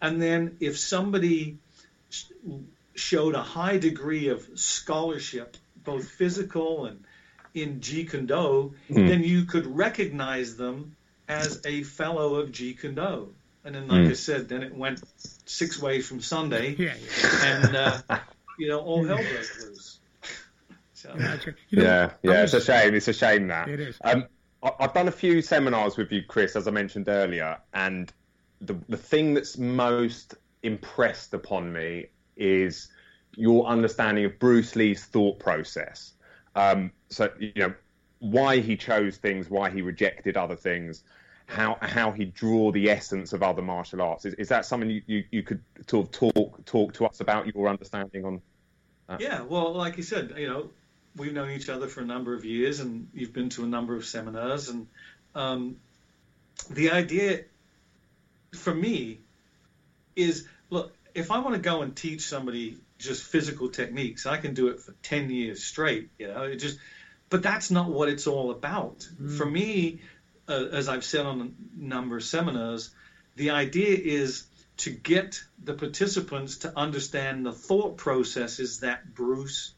and 0.00 0.20
then 0.20 0.56
if 0.60 0.78
somebody 0.78 1.58
showed 2.94 3.34
a 3.34 3.42
high 3.42 3.78
degree 3.78 4.28
of 4.28 4.46
scholarship, 4.54 5.56
both 5.82 6.08
physical 6.08 6.86
and 6.86 7.04
in 7.54 7.80
Jeet 7.80 8.10
Kune 8.10 8.26
Do, 8.26 8.74
mm. 8.90 9.08
then 9.08 9.22
you 9.22 9.44
could 9.44 9.66
recognize 9.66 10.56
them 10.56 10.96
as 11.28 11.60
a 11.64 11.84
fellow 11.84 12.36
of 12.36 12.50
Jeet 12.50 12.80
Kune 12.80 12.96
Do. 12.96 13.34
And 13.64 13.74
then, 13.74 13.88
like 13.88 14.02
mm. 14.02 14.10
I 14.10 14.14
said, 14.14 14.48
then 14.48 14.62
it 14.62 14.74
went 14.74 15.02
six 15.46 15.80
ways 15.80 16.06
from 16.06 16.20
Sunday, 16.20 16.74
yeah, 16.78 16.92
yeah. 17.22 17.46
and 17.46 17.76
uh, 17.76 18.00
you 18.58 18.68
know 18.68 18.80
all 18.80 19.06
hell 19.06 19.16
broke 19.16 19.28
loose. 19.28 19.98
So. 20.92 21.14
You 21.14 21.20
know, 21.20 21.38
yeah, 21.70 22.10
yeah, 22.22 22.42
it's 22.42 22.52
a 22.52 22.60
shame. 22.60 22.94
It's 22.94 23.08
a 23.08 23.12
shame 23.14 23.48
that 23.48 23.68
it 23.68 23.80
is. 23.80 23.98
Um, 24.04 24.26
I've 24.62 24.92
done 24.92 25.08
a 25.08 25.12
few 25.12 25.42
seminars 25.42 25.96
with 25.96 26.12
you, 26.12 26.22
Chris, 26.22 26.56
as 26.56 26.66
I 26.66 26.70
mentioned 26.70 27.08
earlier, 27.08 27.58
and 27.72 28.12
the 28.60 28.76
the 28.88 28.96
thing 28.96 29.34
that's 29.34 29.56
most 29.56 30.34
impressed 30.62 31.32
upon 31.34 31.72
me 31.72 32.06
is 32.36 32.88
your 33.36 33.66
understanding 33.66 34.24
of 34.24 34.38
Bruce 34.38 34.76
Lee's 34.76 35.04
thought 35.04 35.38
process. 35.38 36.12
Um, 36.54 36.92
so 37.08 37.30
you 37.38 37.52
know 37.56 37.74
why 38.20 38.60
he 38.60 38.76
chose 38.76 39.16
things, 39.16 39.50
why 39.50 39.70
he 39.70 39.82
rejected 39.82 40.36
other 40.36 40.56
things, 40.56 41.04
how 41.46 41.78
how 41.80 42.12
he 42.12 42.24
draw 42.24 42.70
the 42.72 42.90
essence 42.90 43.32
of 43.32 43.42
other 43.42 43.62
martial 43.62 44.02
arts. 44.02 44.24
Is, 44.24 44.34
is 44.34 44.48
that 44.48 44.64
something 44.64 44.90
you, 44.90 45.02
you, 45.06 45.24
you 45.30 45.42
could 45.42 45.62
sort 45.86 46.06
of 46.06 46.12
talk 46.12 46.64
talk 46.64 46.94
to 46.94 47.06
us 47.06 47.20
about 47.20 47.54
your 47.54 47.68
understanding 47.68 48.24
on? 48.24 48.42
That? 49.08 49.20
Yeah, 49.20 49.42
well, 49.42 49.74
like 49.74 49.96
you 49.96 50.02
said, 50.02 50.32
you 50.36 50.48
know, 50.48 50.70
we've 51.16 51.32
known 51.32 51.50
each 51.50 51.68
other 51.68 51.88
for 51.88 52.00
a 52.00 52.06
number 52.06 52.34
of 52.34 52.44
years, 52.44 52.80
and 52.80 53.08
you've 53.12 53.32
been 53.32 53.50
to 53.50 53.64
a 53.64 53.66
number 53.66 53.94
of 53.94 54.04
seminars, 54.04 54.68
and 54.68 54.86
um, 55.34 55.76
the 56.70 56.90
idea 56.90 57.44
for 58.54 58.74
me 58.74 59.20
is 60.16 60.46
look 60.70 60.94
if 61.14 61.30
I 61.30 61.38
want 61.38 61.54
to 61.54 61.60
go 61.60 61.82
and 61.82 61.94
teach 61.94 62.22
somebody 62.22 62.78
just 62.98 63.22
physical 63.22 63.68
techniques, 63.68 64.26
I 64.26 64.36
can 64.36 64.54
do 64.54 64.68
it 64.68 64.80
for 64.80 64.92
10 65.02 65.30
years 65.30 65.62
straight, 65.62 66.10
you 66.18 66.28
know, 66.28 66.42
it 66.42 66.56
just, 66.56 66.78
but 67.30 67.42
that's 67.42 67.70
not 67.70 67.88
what 67.88 68.08
it's 68.08 68.26
all 68.26 68.50
about. 68.50 69.08
Mm. 69.20 69.36
For 69.38 69.46
me, 69.46 70.00
uh, 70.48 70.66
as 70.72 70.88
I've 70.88 71.04
said 71.04 71.24
on 71.24 71.40
a 71.40 71.80
number 71.80 72.16
of 72.16 72.24
seminars, 72.24 72.90
the 73.36 73.50
idea 73.50 73.96
is 73.96 74.44
to 74.78 74.90
get 74.90 75.42
the 75.62 75.74
participants 75.74 76.58
to 76.58 76.76
understand 76.76 77.46
the 77.46 77.52
thought 77.52 77.96
processes 77.96 78.80
that 78.80 79.14
Bruce 79.14 79.72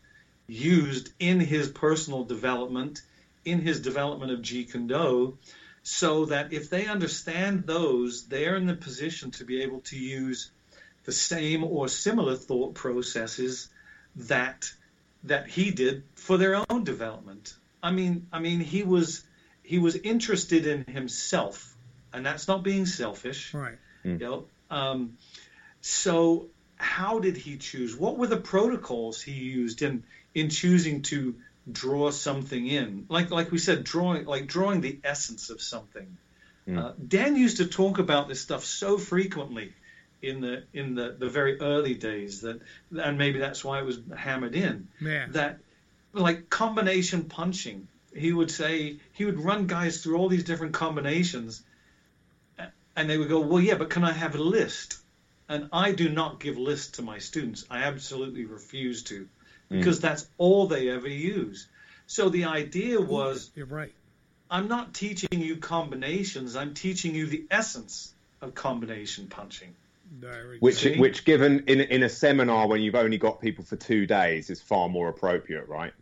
used 0.47 1.13
in 1.19 1.41
his 1.41 1.69
personal 1.69 2.25
development, 2.25 3.03
in 3.45 3.61
his 3.61 3.81
development 3.81 4.33
of 4.33 4.41
Jeet 4.41 4.73
Kune 4.73 4.87
Do, 4.87 5.39
so 5.83 6.25
that 6.27 6.53
if 6.53 6.71
they 6.71 6.87
understand 6.87 7.65
those, 7.67 8.27
they're 8.27 8.57
in 8.57 8.67
the 8.67 8.75
position 8.75 9.31
to 9.33 9.45
be 9.45 9.63
able 9.63 9.81
to 9.81 9.97
use 9.97 10.51
the 11.07 11.13
same 11.13 11.65
or 11.65 11.89
similar 11.89 12.37
thought 12.37 12.75
processes 12.75 13.71
that 14.17 14.71
that 15.25 15.49
he 15.49 15.71
did 15.71 16.03
for 16.15 16.37
their 16.37 16.63
own 16.69 16.85
development. 16.85 17.55
I 17.83 17.93
mean, 17.93 18.27
I 18.33 18.41
mean, 18.41 18.61
he 18.61 18.83
was 18.83 19.25
he 19.63 19.79
was 19.79 19.97
interested 19.97 20.67
in 20.67 20.85
himself, 20.85 21.75
and 22.13 22.27
that's 22.27 22.49
not 22.49 22.63
being 22.63 22.87
selfish, 22.87 23.55
right? 23.55 23.79
You 24.03 24.19
know, 24.19 24.45
um, 24.71 25.17
so 25.81 26.49
how 26.77 27.21
did 27.21 27.37
he 27.37 27.57
choose? 27.57 27.97
What 27.97 28.19
were 28.19 28.27
the 28.27 28.37
protocols 28.37 29.23
he 29.23 29.33
used 29.33 29.83
in 29.83 30.05
in 30.35 30.51
choosing 30.51 31.03
to 31.03 31.37
draw 31.71 32.11
something 32.11 32.67
in? 32.67 33.07
Like 33.09 33.31
like 33.31 33.53
we 33.53 33.59
said, 33.59 33.85
drawing 33.85 34.27
like 34.27 34.49
drawing 34.49 34.81
the 34.81 34.99
essence 35.05 35.51
of 35.51 35.63
something. 35.63 36.17
Mm. 36.67 36.79
Uh, 36.79 36.93
Dan 37.07 37.37
used 37.37 37.59
to 37.59 37.67
talk 37.67 38.01
about 38.01 38.27
this 38.27 38.41
stuff 38.41 38.65
so 38.65 38.99
frequently 38.99 39.73
in 40.27 40.41
the 40.41 40.65
in 40.73 40.95
the, 40.95 41.17
the 41.19 41.29
very 41.29 41.61
early 41.61 41.95
days 41.95 42.41
that 42.43 42.61
and 42.99 43.19
maybe 43.19 43.39
that's 43.39 43.65
why 43.65 43.79
it 43.79 43.85
was 43.85 43.99
hammered 44.17 44.55
in. 44.55 44.89
Yeah. 45.01 45.27
that 45.31 45.59
like 46.13 46.51
combination 46.51 47.25
punching. 47.25 47.89
He 48.15 48.33
would 48.33 48.51
say 48.51 48.99
he 49.13 49.25
would 49.25 49.39
run 49.39 49.67
guys 49.67 50.03
through 50.03 50.17
all 50.17 50.29
these 50.29 50.45
different 50.45 50.73
combinations 50.73 51.63
and 52.97 53.11
they 53.11 53.19
would 53.19 53.29
go 53.29 53.41
well 53.41 53.61
yeah 53.61 53.75
but 53.75 53.91
can 53.91 54.05
i 54.05 54.13
have 54.13 54.35
a 54.35 54.43
list? 54.43 54.99
And 55.49 55.69
i 55.73 55.93
do 55.93 56.09
not 56.09 56.41
give 56.41 56.59
lists 56.59 56.93
to 56.93 57.03
my 57.03 57.19
students. 57.19 57.65
I 57.71 57.85
absolutely 57.85 58.45
refuse 58.47 59.03
to 59.05 59.29
because 59.69 59.99
mm. 59.99 60.03
that's 60.03 60.29
all 60.39 60.67
they 60.67 60.89
ever 60.89 61.09
use. 61.09 61.69
So 62.07 62.29
the 62.29 62.45
idea 62.45 63.01
was 63.01 63.51
you're 63.55 63.67
right. 63.67 63.93
I'm 64.49 64.69
not 64.69 64.95
teaching 64.95 65.41
you 65.41 65.57
combinations. 65.57 66.55
I'm 66.55 66.73
teaching 66.73 67.15
you 67.15 67.27
the 67.27 67.47
essence 67.51 68.15
of 68.41 68.55
combination 68.55 69.27
punching 69.27 69.75
which, 70.61 70.77
See? 70.77 70.99
which, 70.99 71.25
given 71.25 71.65
in 71.67 71.81
in 71.81 72.03
a 72.03 72.09
seminar 72.09 72.69
when 72.69 72.81
you've 72.81 72.95
only 72.95 73.19
got 73.19 73.41
people 73.41 73.65
for 73.65 73.77
two 73.77 74.07
days, 74.07 74.51
is 74.51 74.61
far 74.61 74.89
more 74.89 75.09
appropriate, 75.09 75.69
right? 75.69 75.93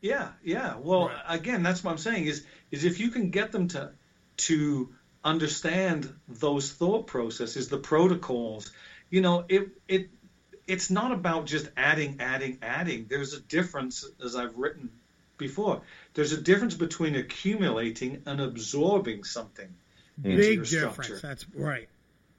Yeah, 0.00 0.28
yeah. 0.42 0.76
Well, 0.76 1.08
right. 1.08 1.22
again, 1.28 1.62
that's 1.62 1.82
what 1.82 1.92
I'm 1.92 1.98
saying 1.98 2.26
is 2.26 2.44
is 2.70 2.84
if 2.84 3.00
you 3.00 3.10
can 3.10 3.30
get 3.30 3.52
them 3.52 3.68
to 3.68 3.92
to 4.36 4.94
understand 5.24 6.12
those 6.28 6.70
thought 6.72 7.06
processes, 7.06 7.68
the 7.68 7.78
protocols, 7.78 8.70
you 9.10 9.20
know, 9.20 9.44
it 9.48 9.68
it 9.88 10.10
it's 10.66 10.90
not 10.90 11.12
about 11.12 11.46
just 11.46 11.70
adding, 11.76 12.16
adding, 12.20 12.58
adding. 12.62 13.06
There's 13.08 13.34
a 13.34 13.40
difference, 13.40 14.04
as 14.24 14.36
I've 14.36 14.56
written 14.56 14.90
before. 15.36 15.82
There's 16.14 16.32
a 16.32 16.40
difference 16.40 16.74
between 16.74 17.16
accumulating 17.16 18.22
and 18.26 18.40
absorbing 18.40 19.24
something. 19.24 19.74
Big 20.20 20.64
difference. 20.64 21.20
That's 21.20 21.46
right. 21.54 21.88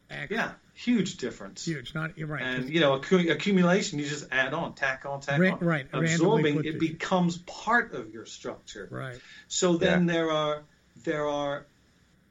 Excellent. 0.10 0.32
Yeah, 0.32 0.51
huge 0.75 1.17
difference. 1.17 1.65
Huge. 1.65 1.95
Not 1.95 2.17
you're 2.17 2.27
right. 2.27 2.43
And 2.43 2.69
you 2.69 2.81
know, 2.81 2.93
accumulation, 2.93 3.97
you 3.97 4.05
just 4.05 4.27
add 4.31 4.53
on, 4.53 4.73
tack 4.75 5.05
on, 5.05 5.21
tack 5.21 5.39
Ra- 5.39 5.53
on. 5.53 5.59
Right. 5.59 5.88
Absorbing, 5.91 6.63
it 6.65 6.79
becomes 6.79 7.38
part 7.39 7.93
of 7.93 8.13
your 8.13 8.25
structure. 8.25 8.88
Right. 8.91 9.19
So 9.47 9.77
then 9.77 10.07
yeah. 10.07 10.13
there 10.13 10.31
are 10.31 10.63
there 11.03 11.27
are 11.27 11.65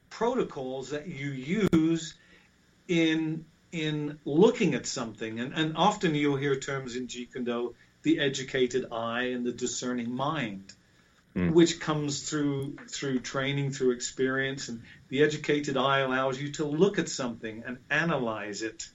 protocols 0.09 0.91
that 0.91 1.07
you 1.07 1.31
use 1.73 2.13
in 2.87 3.45
in 3.71 4.19
looking 4.23 4.75
at 4.75 4.85
something, 4.85 5.39
and, 5.39 5.53
and 5.53 5.75
often 5.75 6.15
you'll 6.15 6.37
hear 6.37 6.55
terms 6.55 6.95
in 6.95 7.07
Jeet 7.07 7.33
Kune 7.33 7.43
Do, 7.43 7.75
the 8.03 8.19
educated 8.19 8.85
eye 8.91 9.31
and 9.33 9.45
the 9.45 9.51
discerning 9.51 10.15
mind 10.15 10.71
mm. 11.35 11.51
which 11.51 11.79
comes 11.79 12.27
through 12.29 12.77
through 12.89 13.19
training, 13.19 13.71
through 13.71 13.91
experience, 13.91 14.69
and 14.69 14.81
the 15.09 15.23
educated 15.23 15.77
eye 15.77 15.99
allows 15.99 16.41
you 16.41 16.51
to 16.53 16.65
look 16.65 16.99
at 16.99 17.09
something 17.09 17.63
and 17.65 17.77
analyze 17.89 18.61
it. 18.61 18.87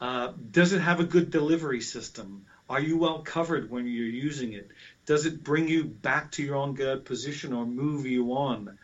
Uh, 0.00 0.32
does 0.50 0.72
it 0.72 0.80
have 0.80 1.00
a 1.00 1.04
good 1.04 1.30
delivery 1.30 1.80
system? 1.80 2.46
Are 2.68 2.80
you 2.80 2.98
well 2.98 3.20
covered 3.20 3.70
when 3.70 3.86
you're 3.86 4.06
using 4.06 4.52
it? 4.52 4.68
Does 5.06 5.26
it 5.26 5.42
bring 5.42 5.68
you 5.68 5.84
back 5.84 6.32
to 6.32 6.42
your 6.42 6.56
own 6.56 6.74
good 6.74 7.04
position 7.04 7.52
or 7.52 7.64
move 7.64 8.06
you 8.06 8.32
on? 8.32 8.78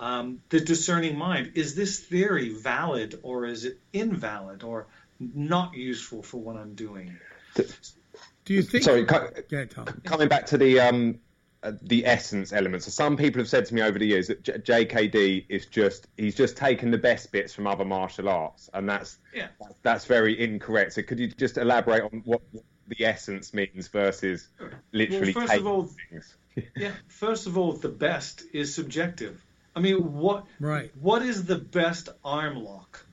Um, 0.00 0.40
the 0.48 0.60
discerning 0.60 1.16
mind 1.16 1.52
is 1.54 1.74
this 1.74 1.98
theory 2.00 2.50
valid 2.50 3.18
or 3.22 3.46
is 3.46 3.64
it 3.64 3.78
invalid 3.92 4.62
or 4.62 4.86
not 5.20 5.74
useful 5.74 6.22
for 6.22 6.38
what 6.38 6.56
I'm 6.56 6.74
doing? 6.74 7.16
Do 7.54 8.54
you 8.54 8.62
think? 8.62 8.84
Sorry, 8.84 9.04
coming 9.04 10.28
back 10.28 10.46
to 10.46 10.58
the 10.58 10.80
um, 10.80 11.20
uh, 11.62 11.72
the 11.82 12.06
essence 12.06 12.52
element. 12.52 12.84
So 12.84 12.90
some 12.90 13.16
people 13.16 13.40
have 13.40 13.48
said 13.48 13.66
to 13.66 13.74
me 13.74 13.82
over 13.82 13.98
the 13.98 14.06
years 14.06 14.28
that 14.28 14.42
J- 14.44 14.86
JKD 14.86 15.46
is 15.48 15.66
just 15.66 16.06
he's 16.16 16.36
just 16.36 16.56
taken 16.56 16.90
the 16.92 16.98
best 16.98 17.32
bits 17.32 17.52
from 17.52 17.66
other 17.66 17.84
martial 17.84 18.28
arts, 18.28 18.70
and 18.72 18.88
that's 18.88 19.18
yeah. 19.34 19.48
that's 19.82 20.04
very 20.04 20.40
incorrect. 20.40 20.92
So 20.92 21.02
could 21.02 21.18
you 21.18 21.28
just 21.28 21.58
elaborate 21.58 22.04
on 22.04 22.22
what, 22.24 22.42
what 22.52 22.64
the 22.86 23.04
essence 23.04 23.52
means 23.52 23.88
versus 23.88 24.48
literally 24.92 25.32
well, 25.34 25.48
taking 25.48 25.66
all, 25.66 25.90
things? 26.10 26.36
yeah, 26.76 26.92
first 27.08 27.48
of 27.48 27.58
all, 27.58 27.72
the 27.72 27.88
best 27.88 28.44
is 28.52 28.74
subjective. 28.74 29.44
I 29.74 29.80
mean, 29.80 30.14
what 30.14 30.44
right? 30.60 30.92
What 31.00 31.22
is 31.22 31.44
the 31.44 31.58
best 31.58 32.08
arm 32.24 32.56
lock? 32.56 33.04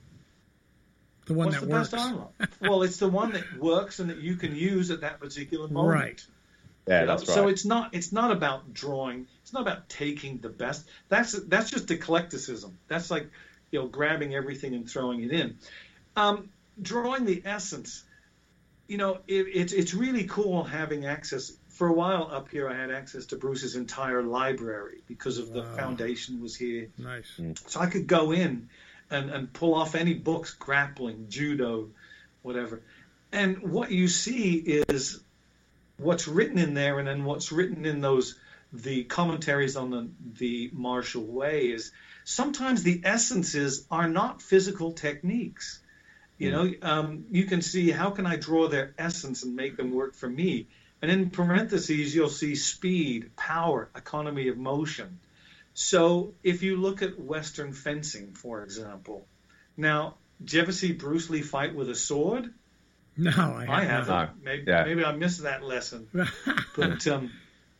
The 1.26 1.34
one 1.34 1.46
What's 1.46 1.58
that 1.58 1.66
the 1.66 1.72
works. 1.72 1.90
best 1.90 2.06
arm 2.06 2.16
lock? 2.18 2.50
well, 2.60 2.82
it's 2.84 2.98
the 2.98 3.08
one 3.08 3.32
that 3.32 3.58
works 3.58 3.98
and 3.98 4.10
that 4.10 4.18
you 4.18 4.36
can 4.36 4.54
use 4.54 4.92
at 4.92 5.00
that 5.00 5.18
particular 5.18 5.66
moment. 5.66 6.00
Right. 6.00 6.26
Yeah, 6.86 7.04
that's 7.04 7.26
right. 7.26 7.34
So 7.34 7.48
it's 7.48 7.64
not 7.64 7.94
it's 7.94 8.12
not 8.12 8.30
about 8.30 8.72
drawing. 8.72 9.26
It's 9.42 9.52
not 9.52 9.62
about 9.62 9.88
taking 9.88 10.38
the 10.38 10.48
best. 10.48 10.86
That's 11.08 11.32
that's 11.32 11.70
just 11.70 11.90
eclecticism. 11.90 12.78
That's 12.88 13.10
like 13.10 13.28
you 13.70 13.80
know 13.80 13.86
grabbing 13.86 14.34
everything 14.34 14.74
and 14.74 14.88
throwing 14.88 15.22
it 15.22 15.32
in. 15.32 15.58
Um, 16.16 16.50
drawing 16.80 17.24
the 17.24 17.42
essence. 17.44 18.04
You 18.86 18.98
know, 18.98 19.18
it, 19.26 19.46
it's 19.52 19.72
it's 19.72 19.94
really 19.94 20.24
cool 20.24 20.62
having 20.62 21.06
access. 21.06 21.52
For 21.68 21.88
a 21.88 21.92
while 21.92 22.30
up 22.32 22.48
here, 22.48 22.70
I 22.70 22.74
had 22.74 22.90
access 22.90 23.26
to 23.26 23.36
Bruce's 23.36 23.76
entire 23.76 24.22
library 24.22 25.02
because 25.06 25.36
of 25.36 25.50
wow. 25.50 25.56
the 25.56 25.76
foundation 25.76 26.40
was 26.40 26.56
here. 26.56 26.88
Nice. 26.96 27.30
Mm. 27.38 27.68
So 27.68 27.80
I 27.80 27.86
could 27.86 28.06
go 28.06 28.32
in 28.32 28.70
and, 29.10 29.28
and 29.28 29.52
pull 29.52 29.74
off 29.74 29.94
any 29.94 30.14
books, 30.14 30.54
grappling, 30.54 31.26
judo, 31.28 31.90
whatever. 32.40 32.80
And 33.30 33.58
what 33.58 33.90
you 33.90 34.08
see 34.08 34.54
is 34.54 35.20
what's 35.98 36.28
written 36.28 36.58
in 36.58 36.74
there 36.74 36.98
and 36.98 37.08
then 37.08 37.24
what's 37.24 37.52
written 37.52 37.86
in 37.86 38.00
those 38.00 38.38
the 38.72 39.04
commentaries 39.04 39.76
on 39.76 39.90
the, 39.90 40.08
the 40.38 40.70
martial 40.72 41.24
way 41.24 41.68
is 41.68 41.92
sometimes 42.24 42.82
the 42.82 43.00
essences 43.04 43.86
are 43.90 44.08
not 44.08 44.42
physical 44.42 44.92
techniques. 44.92 45.80
You 46.38 46.50
know 46.50 46.70
um, 46.82 47.24
you 47.30 47.44
can 47.44 47.62
see 47.62 47.90
how 47.90 48.10
can 48.10 48.26
i 48.26 48.36
draw 48.36 48.68
their 48.68 48.92
essence 48.98 49.42
and 49.42 49.56
make 49.56 49.78
them 49.78 49.92
work 49.92 50.14
for 50.14 50.28
me? 50.28 50.66
And 51.00 51.10
in 51.10 51.30
parentheses 51.30 52.14
you'll 52.14 52.28
see 52.28 52.56
speed 52.56 53.34
power 53.36 53.88
economy 53.96 54.48
of 54.48 54.58
motion. 54.58 55.18
So 55.72 56.34
if 56.42 56.62
you 56.62 56.76
look 56.76 57.00
at 57.00 57.18
western 57.18 57.72
fencing 57.72 58.34
for 58.34 58.62
example 58.62 59.26
now 59.78 60.16
do 60.44 60.56
you 60.56 60.62
ever 60.62 60.72
see 60.72 60.92
bruce 60.92 61.30
lee 61.30 61.40
fight 61.40 61.74
with 61.74 61.88
a 61.88 61.94
sword 61.94 62.52
no, 63.18 63.30
I 63.30 63.64
haven't. 63.64 63.70
I 63.70 63.84
haven't. 63.84 64.08
No. 64.08 64.28
Maybe, 64.42 64.64
yeah. 64.66 64.84
maybe 64.84 65.04
I 65.04 65.12
missed 65.12 65.42
that 65.42 65.62
lesson. 65.62 66.08
but 66.76 67.06
um, 67.06 67.32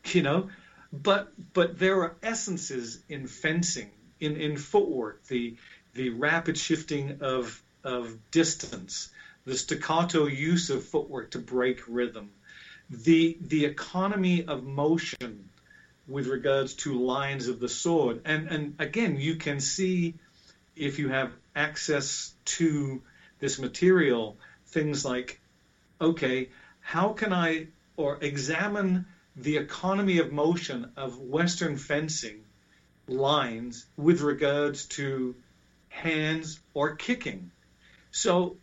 you 0.07 0.22
know, 0.22 0.49
but 0.93 1.32
but 1.53 1.78
there 1.78 2.01
are 2.03 2.16
essences 2.22 3.01
in 3.09 3.26
fencing, 3.26 3.91
in 4.18 4.37
in 4.37 4.57
footwork, 4.57 5.26
the 5.26 5.57
the 5.93 6.11
rapid 6.11 6.57
shifting 6.57 7.18
of 7.20 7.62
of 7.84 8.16
distance, 8.30 9.11
the 9.45 9.57
staccato 9.57 10.26
use 10.26 10.70
of 10.70 10.84
footwork 10.84 11.32
to 11.32 11.39
break 11.39 11.82
rhythm, 11.87 12.30
the 12.89 13.37
the 13.41 13.66
economy 13.66 14.45
of 14.47 14.64
motion 14.64 15.51
with 16.09 16.28
regards 16.28 16.74
to 16.74 16.99
lines 16.99 17.49
of 17.49 17.61
the 17.61 17.68
sword, 17.68 18.22
and 18.24 18.49
and 18.49 18.76
again, 18.78 19.20
you 19.20 19.37
can 19.37 19.61
see 19.61 20.14
if 20.76 20.99
you 20.99 21.11
have 21.11 21.30
access 21.55 22.32
to 22.45 23.03
this 23.39 23.59
material 23.59 24.39
things 24.77 25.05
like, 25.05 25.41
okay, 26.01 26.51
how 26.81 27.07
can 27.12 27.33
I 27.33 27.68
or 27.97 28.18
examine 28.20 29.07
the 29.37 29.57
economy 29.57 30.18
of 30.18 30.33
motion 30.33 30.93
of 30.97 31.18
Western 31.18 31.77
fencing 31.77 32.45
lines 33.09 33.87
with 33.97 34.20
regards 34.20 34.87
to 34.87 35.35
hands 35.89 36.61
or 36.74 36.97
kicking. 36.97 37.51
So, 38.11 38.57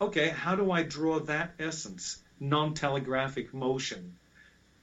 okay, 0.00 0.28
how 0.28 0.54
do 0.54 0.70
I 0.70 0.82
draw 0.82 1.20
that 1.20 1.54
essence? 1.58 2.22
Non 2.38 2.74
telegraphic 2.74 3.54
motion. 3.54 4.14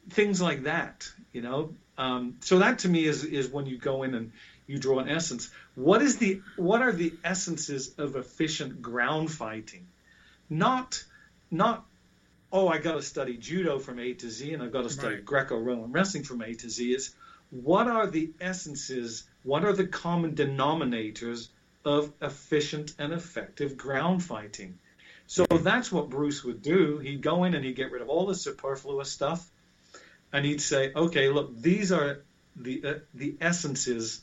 Things 0.10 0.42
like 0.42 0.64
that, 0.64 1.10
you 1.32 1.42
know. 1.42 1.76
Um, 1.98 2.38
so 2.42 2.60
that 2.60 2.80
to 2.80 2.90
me 2.90 3.06
is 3.06 3.24
is 3.24 3.48
when 3.48 3.68
you 3.68 3.78
go 3.78 4.04
in 4.04 4.16
and 4.16 4.32
you 4.66 4.80
draw 4.80 5.00
an 5.00 5.10
essence. 5.10 5.50
What 5.76 6.02
is 6.02 6.18
the 6.18 6.42
what 6.58 6.82
are 6.82 6.92
the 6.92 7.14
essences 7.24 7.94
of 7.98 8.16
efficient 8.16 8.82
ground 8.82 9.32
fighting? 9.32 9.86
Not 10.50 11.04
not 11.52 11.86
oh, 12.54 12.68
I 12.68 12.78
got 12.78 12.94
to 12.94 13.02
study 13.02 13.36
judo 13.36 13.80
from 13.80 14.00
A 14.00 14.14
to 14.14 14.30
Z, 14.30 14.54
and 14.54 14.62
I've 14.62 14.72
got 14.72 14.84
to 14.84 14.90
study 14.90 15.16
Right. 15.16 15.26
Greco-Roman 15.26 15.92
wrestling 15.92 16.24
from 16.24 16.42
A 16.44 16.54
to 16.54 16.70
Z. 16.70 16.94
Is 16.94 17.16
what 17.50 17.88
are 17.88 18.08
the 18.08 18.32
essences? 18.40 19.24
What 19.42 19.66
are 19.66 19.74
the 19.74 19.88
common 19.88 20.36
denominators 20.36 21.50
of 21.84 22.14
efficient 22.22 22.94
and 23.00 23.12
effective 23.12 23.76
ground 23.76 24.24
fighting? 24.24 24.78
So 25.26 25.46
that's 25.46 25.92
what 25.92 26.10
Bruce 26.10 26.44
would 26.44 26.62
do. 26.62 27.00
He'd 27.00 27.22
go 27.22 27.44
in 27.44 27.56
and 27.56 27.66
he'd 27.66 27.76
get 27.76 27.92
rid 27.92 28.02
of 28.02 28.10
all 28.10 28.28
the 28.28 28.36
superfluous 28.36 29.12
stuff, 29.12 29.50
and 30.32 30.46
he'd 30.46 30.62
say, 30.62 30.92
okay, 30.94 31.30
look, 31.30 31.60
these 31.60 31.92
are 31.92 32.24
the 32.56 32.84
uh, 32.86 32.94
the 33.16 33.36
essences 33.42 34.22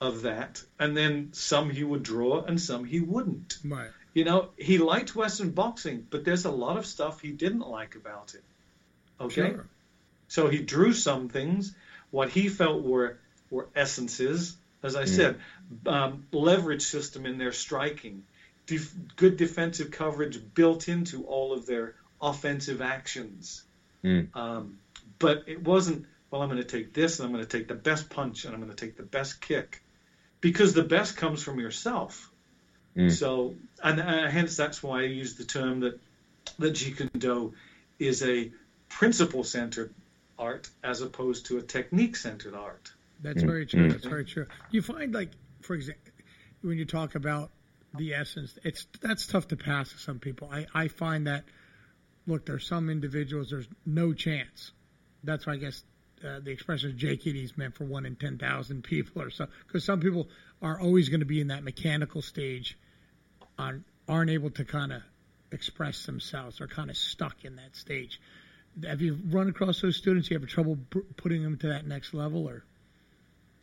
of 0.00 0.22
that, 0.22 0.62
and 0.78 0.96
then 0.96 1.32
some 1.32 1.70
he 1.70 1.84
would 1.84 2.02
draw 2.02 2.42
and 2.42 2.60
some 2.60 2.84
he 2.84 3.00
wouldn't. 3.00 3.58
Right. 3.64 3.90
You 4.14 4.24
know, 4.24 4.48
he 4.56 4.78
liked 4.78 5.14
Western 5.14 5.50
boxing, 5.50 6.06
but 6.08 6.24
there's 6.24 6.44
a 6.44 6.50
lot 6.50 6.76
of 6.76 6.86
stuff 6.86 7.20
he 7.20 7.32
didn't 7.32 7.68
like 7.68 7.96
about 7.96 8.34
it. 8.34 8.44
Okay? 9.20 9.50
Sure. 9.50 9.66
So 10.28 10.48
he 10.48 10.58
drew 10.58 10.92
some 10.92 11.28
things, 11.28 11.74
what 12.10 12.28
he 12.28 12.48
felt 12.48 12.82
were 12.82 13.18
were 13.50 13.68
essences, 13.74 14.56
as 14.82 14.96
I 14.96 15.04
said, 15.04 15.40
um, 15.86 16.26
leverage 16.32 16.82
system 16.82 17.26
in 17.26 17.38
their 17.38 17.52
striking, 17.52 18.24
def- 18.66 18.94
good 19.16 19.36
defensive 19.36 19.90
coverage 19.90 20.40
built 20.54 20.88
into 20.88 21.24
all 21.24 21.52
of 21.52 21.66
their 21.66 21.94
offensive 22.20 22.82
actions. 22.82 23.62
Mm. 24.02 24.34
Um, 24.34 24.78
but 25.18 25.44
it 25.46 25.62
wasn't, 25.62 26.06
well, 26.30 26.42
I'm 26.42 26.48
going 26.48 26.60
to 26.60 26.68
take 26.68 26.92
this 26.92 27.18
and 27.18 27.26
I'm 27.26 27.32
going 27.32 27.44
to 27.44 27.58
take 27.58 27.68
the 27.68 27.74
best 27.74 28.10
punch 28.10 28.44
and 28.44 28.54
I'm 28.54 28.60
going 28.60 28.74
to 28.74 28.86
take 28.86 28.96
the 28.96 29.02
best 29.02 29.40
kick. 29.40 29.82
Because 30.40 30.74
the 30.74 30.82
best 30.82 31.16
comes 31.16 31.42
from 31.42 31.58
yourself. 31.58 32.30
Mm. 32.96 33.10
So, 33.10 33.54
and, 33.82 34.00
and 34.00 34.32
hence 34.32 34.56
that's 34.56 34.82
why 34.82 35.00
I 35.00 35.06
use 35.06 35.34
the 35.34 35.44
term 35.44 35.80
that 35.80 35.98
that 36.58 36.74
Jeet 36.74 36.96
Kune 36.96 37.10
Do 37.18 37.54
is 37.98 38.22
a 38.22 38.52
principle-centered 38.88 39.94
art 40.38 40.68
as 40.82 41.00
opposed 41.00 41.46
to 41.46 41.58
a 41.58 41.62
technique-centered 41.62 42.54
art. 42.54 42.92
That's 43.22 43.42
Mm, 43.42 43.46
very 43.46 43.66
true. 43.66 43.88
mm. 43.88 43.92
That's 43.92 44.06
very 44.06 44.24
true. 44.24 44.46
You 44.70 44.82
find 44.82 45.14
like, 45.14 45.30
for 45.62 45.74
example, 45.74 46.02
when 46.62 46.78
you 46.78 46.84
talk 46.84 47.14
about 47.14 47.50
the 47.96 48.14
essence, 48.14 48.58
it's 48.64 48.86
that's 49.00 49.26
tough 49.26 49.48
to 49.48 49.56
pass 49.56 49.92
to 49.92 49.98
some 49.98 50.18
people. 50.18 50.48
I, 50.52 50.66
I 50.74 50.88
find 50.88 51.26
that 51.26 51.44
look, 52.26 52.46
there's 52.46 52.66
some 52.66 52.90
individuals 52.90 53.50
there's 53.50 53.68
no 53.86 54.12
chance. 54.12 54.72
That's 55.22 55.46
why 55.46 55.54
I 55.54 55.56
guess 55.56 55.82
uh, 56.24 56.40
the 56.40 56.50
expression 56.50 56.90
of 56.90 56.96
JKD 56.96 57.44
is 57.44 57.56
meant 57.56 57.74
for 57.74 57.84
one 57.84 58.06
in 58.06 58.16
ten 58.16 58.38
thousand 58.38 58.82
people 58.82 59.22
or 59.22 59.30
so. 59.30 59.46
Because 59.66 59.84
some 59.84 60.00
people 60.00 60.28
are 60.62 60.80
always 60.80 61.08
going 61.08 61.20
to 61.20 61.26
be 61.26 61.40
in 61.40 61.48
that 61.48 61.62
mechanical 61.62 62.22
stage, 62.22 62.78
on 63.58 63.84
aren't 64.08 64.30
able 64.30 64.50
to 64.50 64.64
kind 64.64 64.92
of 64.92 65.02
express 65.52 66.04
themselves. 66.06 66.58
They're 66.58 66.66
kind 66.66 66.90
of 66.90 66.96
stuck 66.96 67.44
in 67.44 67.56
that 67.56 67.74
stage. 67.76 68.20
Have 68.86 69.00
you 69.00 69.18
run 69.30 69.48
across 69.48 69.80
those 69.80 69.96
students? 69.96 70.30
You 70.30 70.38
have 70.38 70.48
trouble 70.48 70.76
b- 70.76 71.00
putting 71.16 71.42
them 71.42 71.56
to 71.58 71.68
that 71.68 71.86
next 71.86 72.12
level, 72.12 72.46
or 72.48 72.64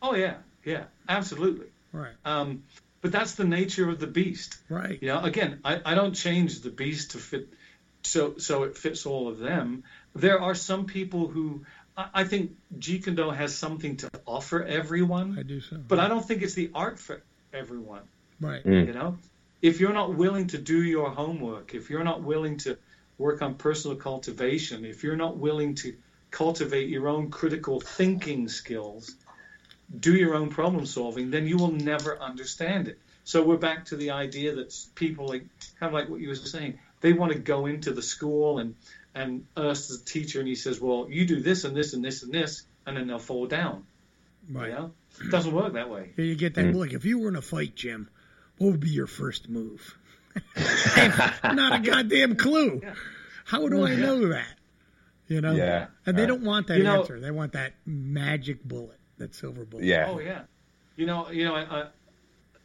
Oh 0.00 0.14
yeah, 0.14 0.34
yeah, 0.64 0.84
absolutely. 1.08 1.66
right? 1.92 2.14
Um, 2.24 2.64
but 3.02 3.12
that's 3.12 3.34
the 3.34 3.44
nature 3.44 3.88
of 3.88 3.98
the 4.00 4.06
beast. 4.06 4.56
Right. 4.68 4.98
You 5.00 5.08
know, 5.08 5.22
again, 5.22 5.60
I, 5.64 5.80
I 5.84 5.94
don't 5.94 6.14
change 6.14 6.60
the 6.60 6.70
beast 6.70 7.12
to 7.12 7.18
fit 7.18 7.48
so 8.04 8.34
so 8.38 8.64
it 8.64 8.76
fits 8.76 9.06
all 9.06 9.28
of 9.28 9.38
them. 9.38 9.84
There 10.14 10.40
are 10.40 10.54
some 10.54 10.86
people 10.86 11.28
who 11.28 11.64
I, 11.96 12.08
I 12.14 12.24
think 12.24 12.52
Jeet 12.78 13.04
Kune 13.04 13.14
Do 13.14 13.30
has 13.30 13.54
something 13.56 13.98
to 13.98 14.10
offer 14.26 14.62
everyone, 14.64 15.36
I 15.38 15.42
do 15.42 15.60
so. 15.60 15.76
but 15.76 15.98
I 16.00 16.08
don't 16.08 16.24
think 16.24 16.42
it's 16.42 16.54
the 16.54 16.70
art 16.74 16.98
for 16.98 17.22
everyone. 17.52 18.02
Right. 18.40 18.64
Mm. 18.64 18.86
You 18.88 18.92
know, 18.94 19.18
if 19.62 19.78
you're 19.78 19.92
not 19.92 20.14
willing 20.14 20.48
to 20.48 20.58
do 20.58 20.82
your 20.82 21.10
homework, 21.10 21.74
if 21.74 21.88
you're 21.88 22.04
not 22.04 22.22
willing 22.22 22.58
to 22.58 22.76
work 23.16 23.40
on 23.40 23.54
personal 23.54 23.96
cultivation, 23.96 24.84
if 24.84 25.04
you're 25.04 25.16
not 25.16 25.36
willing 25.36 25.76
to 25.76 25.94
cultivate 26.32 26.88
your 26.88 27.08
own 27.08 27.30
critical 27.30 27.80
thinking 27.80 28.48
skills, 28.48 29.14
do 29.98 30.14
your 30.14 30.34
own 30.34 30.48
problem 30.48 30.84
solving, 30.84 31.30
then 31.30 31.46
you 31.46 31.56
will 31.56 31.70
never 31.70 32.18
understand 32.20 32.88
it. 32.88 32.98
So 33.24 33.44
we're 33.44 33.56
back 33.56 33.84
to 33.86 33.96
the 33.96 34.10
idea 34.10 34.56
that 34.56 34.74
people 34.96 35.28
like 35.28 35.44
kind 35.78 35.90
of 35.90 35.92
like 35.92 36.08
what 36.08 36.20
you 36.20 36.28
were 36.28 36.34
saying, 36.34 36.80
they 37.00 37.12
want 37.12 37.32
to 37.32 37.38
go 37.38 37.66
into 37.66 37.92
the 37.92 38.02
school 38.02 38.58
and 38.58 38.74
and 39.14 39.46
us 39.56 39.90
as 39.90 40.00
a 40.00 40.04
teacher 40.04 40.40
and 40.40 40.48
he 40.48 40.54
says, 40.54 40.80
Well, 40.80 41.06
you 41.08 41.26
do 41.26 41.40
this 41.40 41.64
and 41.64 41.76
this 41.76 41.92
and 41.92 42.04
this 42.04 42.24
and 42.24 42.32
this 42.32 42.64
and 42.86 42.96
then 42.96 43.06
they'll 43.06 43.20
fall 43.20 43.46
down. 43.46 43.84
Right. 44.50 44.70
You 44.70 44.74
know? 44.74 44.92
It 45.20 45.30
doesn't 45.30 45.52
work 45.52 45.74
that 45.74 45.88
way. 45.88 46.10
You 46.16 46.34
get 46.34 46.54
that. 46.54 46.64
Mm. 46.64 46.74
Look, 46.74 46.92
if 46.94 47.04
you 47.04 47.18
were 47.18 47.28
in 47.28 47.36
a 47.36 47.42
fight, 47.42 47.76
Jim, 47.76 48.08
what 48.62 48.70
would 48.72 48.80
be 48.80 48.90
your 48.90 49.06
first 49.08 49.48
move? 49.48 49.98
Not 51.44 51.72
a 51.74 51.78
goddamn 51.80 52.36
clue. 52.36 52.80
Yeah. 52.82 52.94
How 53.44 53.68
do 53.68 53.84
I 53.84 53.96
know 53.96 54.28
that? 54.28 54.54
You 55.26 55.40
know. 55.40 55.52
Yeah. 55.52 55.86
And 56.06 56.16
they 56.16 56.22
Uh, 56.24 56.26
don't 56.26 56.42
want 56.44 56.68
that 56.68 56.78
You 56.78 56.84
know- 56.84 57.00
answer. 57.00 57.18
They 57.18 57.30
want 57.30 57.52
that 57.54 57.72
magic 57.84 58.62
bullet, 58.64 58.98
that 59.18 59.34
silver 59.34 59.64
bullet. 59.64 59.84
Yeah. 59.84 60.06
Oh 60.10 60.20
yeah, 60.20 60.42
you 60.96 61.06
know, 61.06 61.28
you 61.30 61.44
know, 61.44 61.54
I 61.56 61.86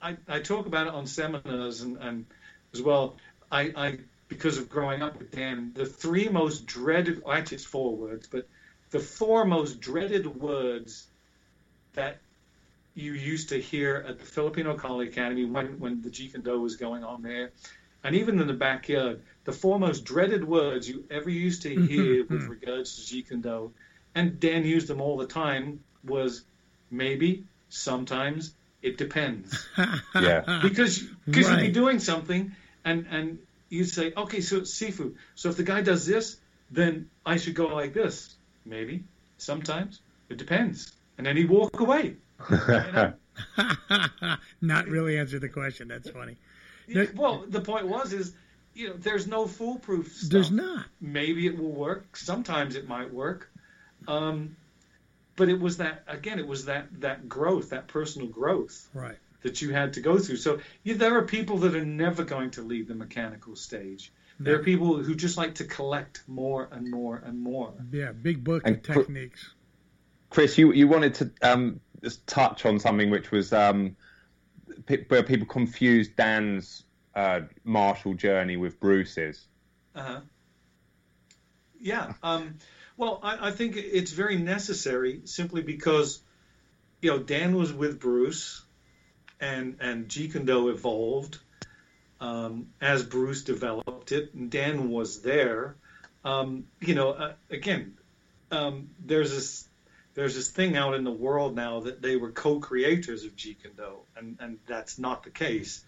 I, 0.02 0.18
I 0.28 0.40
talk 0.40 0.68
about 0.68 0.86
it 0.88 0.94
on 0.94 1.08
seminars 1.08 1.82
and, 1.82 1.98
and 1.98 2.26
as 2.74 2.82
well. 2.82 3.18
I, 3.52 3.74
I 3.76 3.98
because 4.28 4.58
of 4.60 4.70
growing 4.70 5.02
up 5.02 5.18
with 5.18 5.32
Dan, 5.32 5.72
the 5.74 5.86
three 5.86 6.30
most 6.30 6.68
dreaded 6.68 7.24
well, 7.24 7.34
actually 7.34 7.56
it's 7.56 7.66
four 7.66 7.96
words, 7.96 8.28
but 8.28 8.48
the 8.92 9.00
four 9.00 9.46
most 9.46 9.80
dreaded 9.80 10.28
words 10.28 11.08
that 11.94 12.20
you 12.98 13.14
used 13.14 13.50
to 13.50 13.62
hear 13.62 14.04
at 14.08 14.18
the 14.18 14.26
Filipino 14.26 14.76
Kali 14.76 15.08
Academy 15.08 15.46
when 15.46 15.80
when 15.80 16.02
the 16.02 16.10
Jeet 16.10 16.32
Kune 16.32 16.42
Do 16.42 16.60
was 16.60 16.78
going 16.78 17.04
on 17.04 17.22
there, 17.22 17.52
and 18.04 18.16
even 18.16 18.42
in 18.42 18.48
the 18.48 18.54
backyard, 18.54 19.22
the 19.46 19.52
four 19.52 19.80
most 19.80 20.04
dreaded 20.04 20.44
words 20.44 20.90
you 20.90 21.06
ever 21.12 21.30
used 21.30 21.62
to 21.62 21.70
mm-hmm, 21.70 21.86
hear 21.86 22.24
mm-hmm. 22.24 22.34
with 22.34 22.48
regards 22.48 22.96
to 22.96 23.16
Jeet 23.16 23.28
Kune 23.28 23.42
Do, 23.42 23.72
and 24.16 24.40
Dan 24.40 24.66
used 24.66 24.88
them 24.88 25.00
all 25.00 25.18
the 25.18 25.28
time 25.28 25.84
was 26.04 26.44
maybe, 26.90 27.46
sometimes, 27.70 28.54
it 28.82 28.98
depends. 28.98 29.68
Yeah. 30.16 30.62
Because 30.64 31.04
because 31.26 31.50
you'd 31.52 31.60
be 31.60 31.72
doing 31.72 32.00
something 32.00 32.56
and 32.84 33.06
and 33.12 33.40
you'd 33.70 33.90
say, 33.90 34.14
okay, 34.18 34.42
so 34.42 34.58
it's 34.58 34.74
seafood. 34.74 35.18
So 35.36 35.50
if 35.50 35.58
the 35.58 35.64
guy 35.64 35.82
does 35.82 36.08
this, 36.08 36.38
then 36.72 37.12
I 37.24 37.38
should 37.38 37.54
go 37.54 37.68
like 37.68 37.94
this. 37.94 38.34
Maybe, 38.66 39.04
sometimes, 39.38 40.00
it 40.30 40.38
depends. 40.38 40.92
And 41.18 41.28
then 41.28 41.38
he'd 41.38 41.50
walk 41.50 41.80
away. 41.80 42.16
Not 44.62 44.88
really 44.88 45.18
answer 45.18 45.40
the 45.40 45.50
question. 45.50 45.88
That's 45.88 46.10
funny. 46.10 46.38
Yeah, 46.88 47.06
well, 47.16 47.46
the 47.48 47.62
point 47.62 47.88
was 47.88 48.14
is, 48.14 48.34
you 48.74 48.90
know, 48.90 48.96
there's 48.98 49.28
no 49.28 49.46
foolproof 49.48 50.14
stuff. 50.14 50.30
There's 50.30 50.52
not. 50.52 50.86
Maybe 51.02 51.46
it 51.48 51.58
will 51.58 51.72
work. 51.72 52.16
Sometimes 52.16 52.76
it 52.76 52.88
might 52.88 53.14
work. 53.14 53.50
Um, 54.08 54.56
but 55.36 55.50
it 55.50 55.60
was 55.60 55.78
that 55.78 56.04
again. 56.08 56.40
It 56.40 56.48
was 56.48 56.66
that 56.66 56.88
that 57.02 57.28
growth, 57.28 57.70
that 57.72 57.88
personal 57.88 58.28
growth 58.28 58.88
Right. 58.94 59.18
that 59.44 59.62
you 59.62 59.72
had 59.74 59.94
to 59.94 60.02
go 60.02 60.18
through. 60.18 60.38
So 60.38 60.60
yeah, 60.84 60.96
there 60.96 61.16
are 61.18 61.24
people 61.24 61.58
that 61.60 61.76
are 61.76 61.86
never 61.86 62.24
going 62.24 62.52
to 62.52 62.62
leave 62.62 62.88
the 62.88 62.96
mechanical 62.96 63.56
stage. 63.56 64.12
There 64.40 64.56
are 64.56 64.64
people 64.64 65.02
who 65.02 65.16
just 65.16 65.36
like 65.36 65.56
to 65.56 65.64
collect 65.64 66.22
more 66.28 66.70
and 66.72 66.92
more 66.92 67.18
and 67.26 67.40
more. 67.42 67.74
Yeah. 67.92 68.12
Big 68.12 68.44
book 68.44 68.62
And 68.66 68.76
of 68.76 68.84
techniques. 68.84 69.50
Chris, 70.30 70.58
you 70.60 70.72
you 70.74 70.88
wanted 70.88 71.16
to 71.16 71.32
um, 71.42 71.80
just 72.04 72.26
touch 72.28 72.66
on 72.66 72.80
something 72.80 73.10
which 73.10 73.32
was 73.32 73.54
um, 73.54 73.96
where 75.08 75.24
people 75.24 75.48
confused 75.48 76.16
Dan's 76.16 76.84
uh, 77.16 77.42
martial 77.64 78.14
journey 78.14 78.58
with 78.58 78.80
Bruce's. 78.80 79.46
Uh-huh. 79.96 80.22
Yeah. 81.80 82.14
Um, 82.24 82.56
well, 82.96 83.20
I, 83.24 83.48
I 83.48 83.52
think 83.52 83.76
it's 83.78 84.12
very 84.12 84.38
necessary 84.38 85.22
simply 85.26 85.62
because, 85.62 86.22
you 87.02 87.12
know, 87.12 87.20
Dan 87.20 87.56
was 87.56 87.74
with 87.74 88.00
Bruce, 88.00 88.64
and 89.40 89.78
and 89.80 90.08
Jeet 90.08 90.32
Kune 90.32 90.46
Do 90.46 90.70
evolved 90.70 91.38
um, 92.20 92.68
as 92.82 93.04
Bruce 93.04 93.44
developed 93.44 94.12
it, 94.12 94.34
and 94.34 94.50
Dan 94.50 94.90
was 94.90 95.22
there. 95.22 95.76
Um, 96.24 96.66
you 96.80 96.96
know, 96.96 97.12
uh, 97.12 97.34
again, 97.50 97.98
um, 98.52 98.90
there's 99.04 99.32
this 99.32 99.67
there's 100.18 100.34
this 100.34 100.50
thing 100.50 100.76
out 100.76 100.96
in 100.96 101.04
the 101.04 101.12
world 101.12 101.56
now 101.56 101.82
that 101.82 102.02
they 102.02 102.16
were 102.16 102.32
co-creators 102.32 103.24
of 103.24 103.36
Jeet 103.36 103.62
Kune 103.62 103.74
Do, 103.78 104.00
and 104.18 104.36
and 104.40 104.58
that's 104.66 104.98
not 104.98 105.24
the 105.24 105.30
case. 105.30 105.86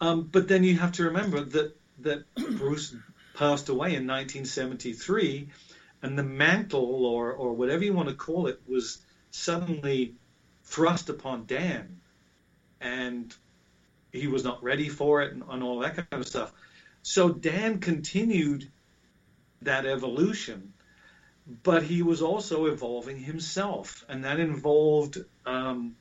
Um, 0.00 0.22
but 0.30 0.46
then 0.46 0.62
you 0.62 0.78
have 0.78 0.92
to 0.92 1.04
remember 1.06 1.40
that 1.40 1.76
that 1.98 2.32
Bruce 2.58 2.94
passed 3.34 3.68
away 3.68 3.88
in 3.88 4.06
1973, 4.06 5.48
and 6.00 6.16
the 6.16 6.22
mantle, 6.22 7.04
or 7.06 7.32
or 7.32 7.54
whatever 7.54 7.82
you 7.82 7.92
want 7.92 8.08
to 8.08 8.14
call 8.14 8.46
it, 8.46 8.60
was 8.68 8.98
suddenly 9.32 10.14
thrust 10.62 11.08
upon 11.08 11.46
Dan, 11.46 12.00
and 12.80 13.34
he 14.12 14.28
was 14.28 14.44
not 14.44 14.62
ready 14.62 14.88
for 14.88 15.22
it, 15.22 15.32
and, 15.32 15.42
and 15.50 15.64
all 15.64 15.80
that 15.80 15.96
kind 15.96 16.22
of 16.22 16.28
stuff. 16.28 16.52
So 17.02 17.30
Dan 17.30 17.80
continued 17.80 18.70
that 19.62 19.86
evolution, 19.86 20.72
but 21.62 21.82
he 21.82 22.02
was 22.02 22.22
also 22.22 22.66
evolving 22.66 23.18
himself, 23.18 24.04
and 24.08 24.24
that 24.24 24.40
involved. 24.40 25.18
Um, 25.44 25.96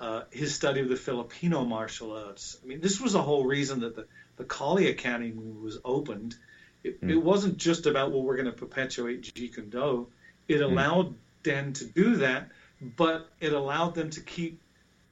uh, 0.00 0.22
his 0.30 0.54
study 0.54 0.80
of 0.80 0.88
the 0.88 0.96
Filipino 0.96 1.64
martial 1.64 2.12
arts. 2.12 2.58
I 2.62 2.66
mean, 2.66 2.80
this 2.80 3.00
was 3.00 3.12
the 3.12 3.22
whole 3.22 3.44
reason 3.44 3.80
that 3.80 3.94
the, 3.94 4.06
the 4.36 4.44
Kali 4.44 4.88
Academy 4.88 5.32
was 5.32 5.78
opened, 5.84 6.34
It, 6.82 7.00
mm. 7.00 7.10
it 7.10 7.16
wasn't 7.16 7.56
just 7.56 7.86
about 7.86 8.10
well, 8.10 8.22
we're 8.22 8.36
going 8.36 8.46
to 8.46 8.52
perpetuate 8.52 9.22
Jeet 9.22 9.54
Kune 9.54 9.70
Do. 9.70 10.08
It 10.48 10.58
hmm. 10.58 10.64
allowed 10.64 11.10
mm. 11.10 11.14
Dan 11.42 11.72
to 11.74 11.84
do 11.86 12.16
that, 12.16 12.50
but 12.80 13.28
it 13.40 13.52
allowed 13.52 13.94
them 13.94 14.10
to 14.10 14.20
keep 14.20 14.60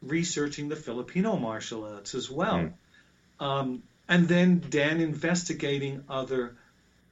researching 0.03 0.68
the 0.68 0.77
Filipino 0.77 1.37
martial 1.37 1.85
arts 1.85 2.14
as 2.14 2.31
well. 2.31 2.70
Mm. 3.41 3.45
Um, 3.45 3.83
and 4.09 4.29
then 4.29 4.62
Dan 4.68 5.01
investigating 5.01 6.05
other 6.09 6.57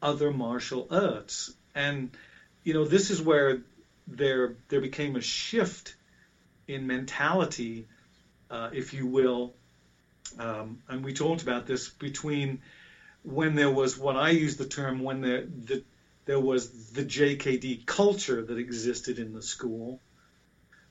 other 0.02 0.32
martial 0.32 0.88
arts. 0.90 1.52
And 1.74 2.10
you 2.64 2.74
know, 2.74 2.84
this 2.84 3.10
is 3.10 3.20
where 3.20 3.62
there 4.06 4.56
there 4.68 4.80
became 4.80 5.16
a 5.16 5.20
shift 5.20 5.94
in 6.68 6.86
mentality, 6.86 7.86
uh, 8.50 8.70
if 8.72 8.92
you 8.94 9.06
will. 9.06 9.54
Um, 10.38 10.82
and 10.88 11.04
we 11.04 11.12
talked 11.12 11.42
about 11.42 11.66
this 11.66 11.88
between 11.88 12.60
when 13.22 13.54
there 13.54 13.70
was 13.70 13.98
what 13.98 14.16
I 14.16 14.30
use 14.30 14.56
the 14.56 14.66
term 14.66 15.00
when 15.00 15.20
there 15.20 15.44
the, 15.44 15.82
there 16.26 16.40
was 16.40 16.90
the 16.92 17.04
JKD 17.04 17.86
culture 17.86 18.42
that 18.42 18.58
existed 18.58 19.18
in 19.18 19.32
the 19.32 19.42
school, 19.42 20.00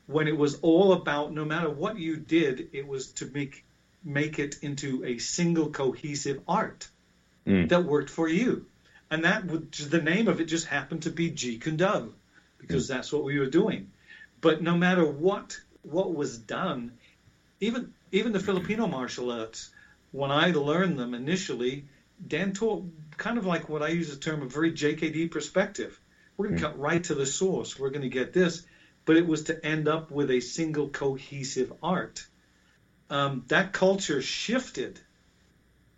when 0.08 0.28
it 0.28 0.38
was 0.38 0.60
all 0.62 0.94
about 0.94 1.34
no 1.34 1.46
matter 1.46 1.70
what 1.70 1.98
you 1.98 2.18
did, 2.18 2.70
it 2.74 2.88
was 2.88 3.12
to 3.14 3.26
make 3.28 3.64
make 4.04 4.40
it 4.40 4.58
into 4.62 5.04
a 5.06 5.18
single 5.18 5.70
cohesive 5.70 6.42
art 6.48 6.88
mm. 7.46 7.68
that 7.70 7.84
worked 7.84 8.10
for 8.10 8.28
you. 8.28 8.66
And 9.12 9.26
that 9.26 9.45
would 9.45 9.72
the 9.74 10.01
name 10.01 10.28
of 10.28 10.39
it 10.39 10.45
just 10.45 10.68
happened 10.68 11.03
to 11.03 11.10
be 11.10 11.32
Jeet 11.32 11.62
Kune 11.62 11.78
Do 11.78 12.14
because 12.57 12.86
mm. 12.86 12.89
that's 12.89 13.12
what 13.12 13.24
we 13.24 13.39
were 13.39 13.49
doing. 13.49 13.91
But 14.41 14.62
no 14.62 14.78
matter 14.78 15.05
what 15.05 15.60
what 15.82 16.14
was 16.14 16.38
done, 16.38 16.93
even 17.60 17.93
even 18.12 18.32
the 18.32 18.39
Filipino 18.39 18.88
martial 18.88 19.32
arts, 19.32 19.70
when 20.12 20.32
I 20.32 20.51
learned 20.51 20.99
them 20.99 21.14
initially, 21.14 21.86
Dan 22.26 22.53
taught 22.53 22.86
kind 23.18 23.38
of 23.38 23.45
like 23.45 23.70
what 23.70 23.84
I 23.84 23.89
use 23.89 24.10
the 24.10 24.20
term 24.20 24.41
a 24.41 24.47
very 24.47 24.72
JKD 24.72 25.32
perspective. 25.32 25.99
We're 26.38 26.47
going 26.47 26.60
to 26.60 26.66
mm. 26.66 26.70
cut 26.70 26.80
right 26.80 27.03
to 27.05 27.16
the 27.16 27.26
source. 27.26 27.78
We're 27.78 27.89
going 27.89 28.03
to 28.03 28.10
get 28.10 28.34
this, 28.34 28.66
but 29.05 29.18
it 29.18 29.28
was 29.28 29.43
to 29.43 29.66
end 29.66 29.88
up 29.88 30.10
with 30.10 30.32
a 30.32 30.39
single 30.39 30.89
cohesive 30.89 31.74
art. 31.84 32.26
Um, 33.10 33.43
that 33.47 33.74
culture 33.74 34.22
shifted, 34.22 34.99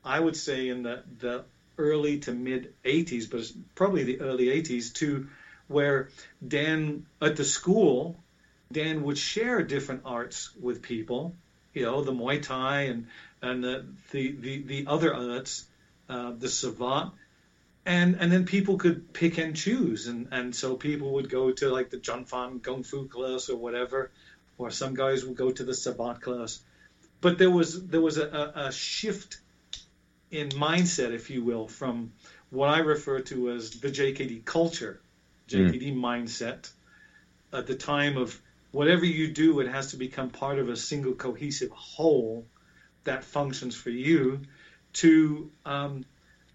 I 0.04 0.20
would 0.20 0.36
say, 0.36 0.70
in 0.70 0.84
the, 0.84 1.04
the 1.20 1.46
early 1.82 2.20
to 2.20 2.32
mid 2.32 2.74
80s, 2.86 3.30
but 3.30 3.40
it's 3.42 3.54
probably 3.76 4.04
the 4.04 4.22
early 4.22 4.48
80s, 4.48 4.94
to 4.96 5.28
where 5.68 6.10
Dan 6.46 7.06
at 7.22 7.36
the 7.36 7.44
school, 7.44 8.18
Dan 8.72 9.04
would 9.04 9.18
share 9.18 9.64
different 9.64 10.02
arts 10.06 10.52
with 10.60 10.82
people, 10.82 11.36
you 11.74 11.84
know, 11.84 12.04
the 12.04 12.14
Muay 12.14 12.42
Thai 12.42 12.82
and 12.84 13.08
and 13.42 13.64
the 13.64 13.86
the 14.12 14.32
the, 14.32 14.62
the 14.64 14.86
other 14.88 15.14
arts, 15.14 15.66
uh, 16.10 16.32
the 16.38 16.48
Savate, 16.48 17.12
and 17.86 18.18
and 18.20 18.32
then 18.32 18.46
people 18.46 18.78
could 18.78 19.14
pick 19.14 19.38
and 19.38 19.56
choose, 19.56 20.08
and 20.08 20.28
and 20.32 20.56
so 20.56 20.76
people 20.76 21.14
would 21.14 21.30
go 21.30 21.52
to 21.52 21.70
like 21.70 21.90
the 21.90 21.98
Jun 21.98 22.26
Fan 22.26 22.60
Kung 22.60 22.84
Fu 22.84 23.08
class 23.08 23.50
or 23.50 23.58
whatever, 23.58 24.12
or 24.58 24.70
some 24.72 24.94
guys 24.94 25.26
would 25.26 25.38
go 25.38 25.52
to 25.52 25.64
the 25.64 25.74
Savate 25.74 26.22
class, 26.22 26.60
but 27.22 27.38
there 27.38 27.52
was 27.52 27.88
there 27.88 28.02
was 28.02 28.18
a, 28.18 28.52
a 28.56 28.72
shift 28.72 29.40
in 30.32 30.50
mindset, 30.50 31.12
if 31.12 31.30
you 31.30 31.44
will, 31.44 31.68
from 31.68 32.14
what 32.50 32.70
I 32.70 32.80
refer 32.80 33.20
to 33.22 33.52
as 33.52 33.72
the 33.72 33.90
JKD 33.90 34.46
culture, 34.46 35.02
JKD 35.50 35.94
mm. 35.94 36.00
mindset, 36.00 36.70
at 37.54 37.68
the 37.68 37.76
time 37.76 38.18
of 38.18 38.40
whatever 38.72 39.06
you 39.06 39.34
do, 39.34 39.60
it 39.60 39.68
has 39.68 39.92
to 39.92 39.98
become 39.98 40.30
part 40.30 40.58
of 40.58 40.70
a 40.70 40.76
single 40.76 41.14
cohesive 41.14 41.72
whole 41.72 42.46
that 43.04 43.24
functions 43.24 43.76
for 43.76 43.90
you. 43.90 44.42
To 44.96 45.50
um, 45.66 46.06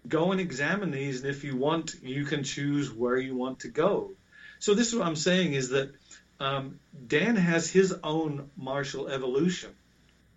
go 0.07 0.31
and 0.31 0.39
examine 0.39 0.91
these, 0.91 1.21
and 1.21 1.29
if 1.29 1.43
you 1.43 1.55
want, 1.55 1.95
you 2.03 2.25
can 2.25 2.43
choose 2.43 2.91
where 2.91 3.17
you 3.17 3.35
want 3.35 3.61
to 3.61 3.67
go. 3.67 4.11
So 4.59 4.73
this 4.73 4.87
is 4.87 4.95
what 4.95 5.07
I'm 5.07 5.15
saying 5.15 5.53
is 5.53 5.69
that 5.69 5.93
um, 6.39 6.79
Dan 7.07 7.35
has 7.35 7.69
his 7.69 7.95
own 8.03 8.49
martial 8.55 9.07
evolution, 9.07 9.71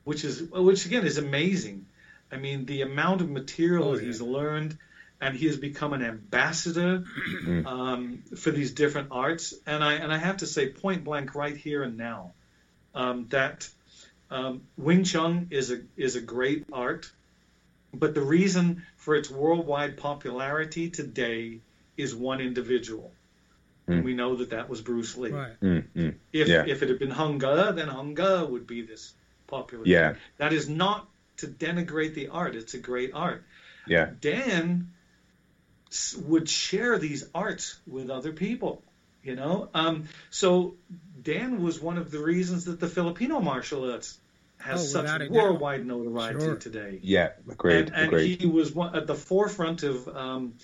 which 0.05 0.25
is 0.25 0.43
which 0.43 0.87
again 0.87 1.07
is 1.07 1.19
amazing. 1.19 1.87
I 2.33 2.37
mean, 2.37 2.67
the 2.67 2.83
amount 2.83 3.21
of 3.21 3.31
material 3.31 3.91
oh, 3.91 3.95
yeah. 3.95 4.03
he's 4.03 4.21
learned, 4.21 4.79
and 5.21 5.37
he 5.37 5.47
has 5.47 5.57
become 5.57 5.93
an 5.93 6.03
ambassador 6.03 7.05
mm. 7.45 7.67
um, 7.67 8.23
for 8.37 8.51
these 8.51 8.73
different 8.73 9.09
arts. 9.11 9.55
And 9.67 9.83
I 9.83 9.95
and 9.95 10.13
I 10.13 10.19
have 10.19 10.39
to 10.39 10.47
say, 10.47 10.69
point 10.69 11.05
blank, 11.05 11.35
right 11.35 11.57
here 11.57 11.83
and 11.83 11.97
now, 11.97 12.33
um, 12.95 13.27
that 13.31 13.69
um, 14.31 14.63
Wing 14.77 15.05
Chun 15.05 15.49
is 15.51 15.71
a 15.71 15.81
is 15.97 16.17
a 16.17 16.21
great 16.21 16.65
art, 16.73 17.11
but 17.93 18.15
the 18.15 18.23
reason 18.23 18.85
for 18.97 19.15
its 19.15 19.31
worldwide 19.31 19.97
popularity 19.97 20.91
today 20.91 21.61
is 21.97 22.15
one 22.15 22.41
individual. 22.41 23.13
Mm. 23.89 23.95
And 23.95 24.05
we 24.05 24.15
know 24.15 24.37
that 24.37 24.51
that 24.51 24.69
was 24.69 24.81
Bruce 24.81 25.17
Lee. 25.17 25.31
Right. 25.31 25.61
Mm, 25.61 26.15
if 26.33 26.49
yeah. 26.49 26.65
if 26.67 26.83
it 26.83 26.89
had 26.89 26.99
been 26.99 27.11
Hung 27.11 27.39
Gar, 27.39 27.73
then 27.73 27.89
Hung 27.89 28.15
Gar 28.15 28.47
would 28.47 28.67
be 28.67 28.83
this 28.83 29.13
popular. 29.47 29.85
Yeah. 29.85 30.15
That 30.39 30.53
is 30.53 30.69
not 30.69 31.09
to 31.41 31.47
denigrate 31.47 32.15
the 32.15 32.29
art. 32.29 32.55
It's 32.55 32.75
a 32.75 32.79
great 32.79 33.13
art. 33.15 33.45
Yeah. 33.87 34.11
Dan 34.21 34.93
would 36.27 36.49
share 36.49 36.99
these 36.99 37.29
arts 37.35 37.79
with 37.87 38.11
other 38.11 38.33
people. 38.33 38.83
You 39.23 39.37
know, 39.37 39.69
um, 39.75 40.09
so 40.31 40.77
Dan 41.23 41.63
was 41.63 41.79
one 41.79 41.99
of 41.99 42.11
the 42.11 42.21
reasons 42.21 42.65
that 42.65 42.81
the 42.81 42.89
Filipino 42.89 43.41
martial 43.41 43.91
arts 43.91 44.19
has 44.57 44.95
oh, 44.97 45.05
such 45.05 45.29
worldwide 45.29 45.85
notoriety 45.85 46.41
sure. 46.41 46.57
today. 46.57 47.01
Yeah, 47.03 47.31
agreed. 47.51 47.89
And, 47.89 47.95
and 47.95 48.07
agreed. 48.07 48.41
he 48.41 48.47
was 48.47 48.75
one, 48.75 48.97
at 48.97 49.07
the 49.07 49.15
forefront 49.15 49.83
of 49.83 50.09
um, 50.09 50.55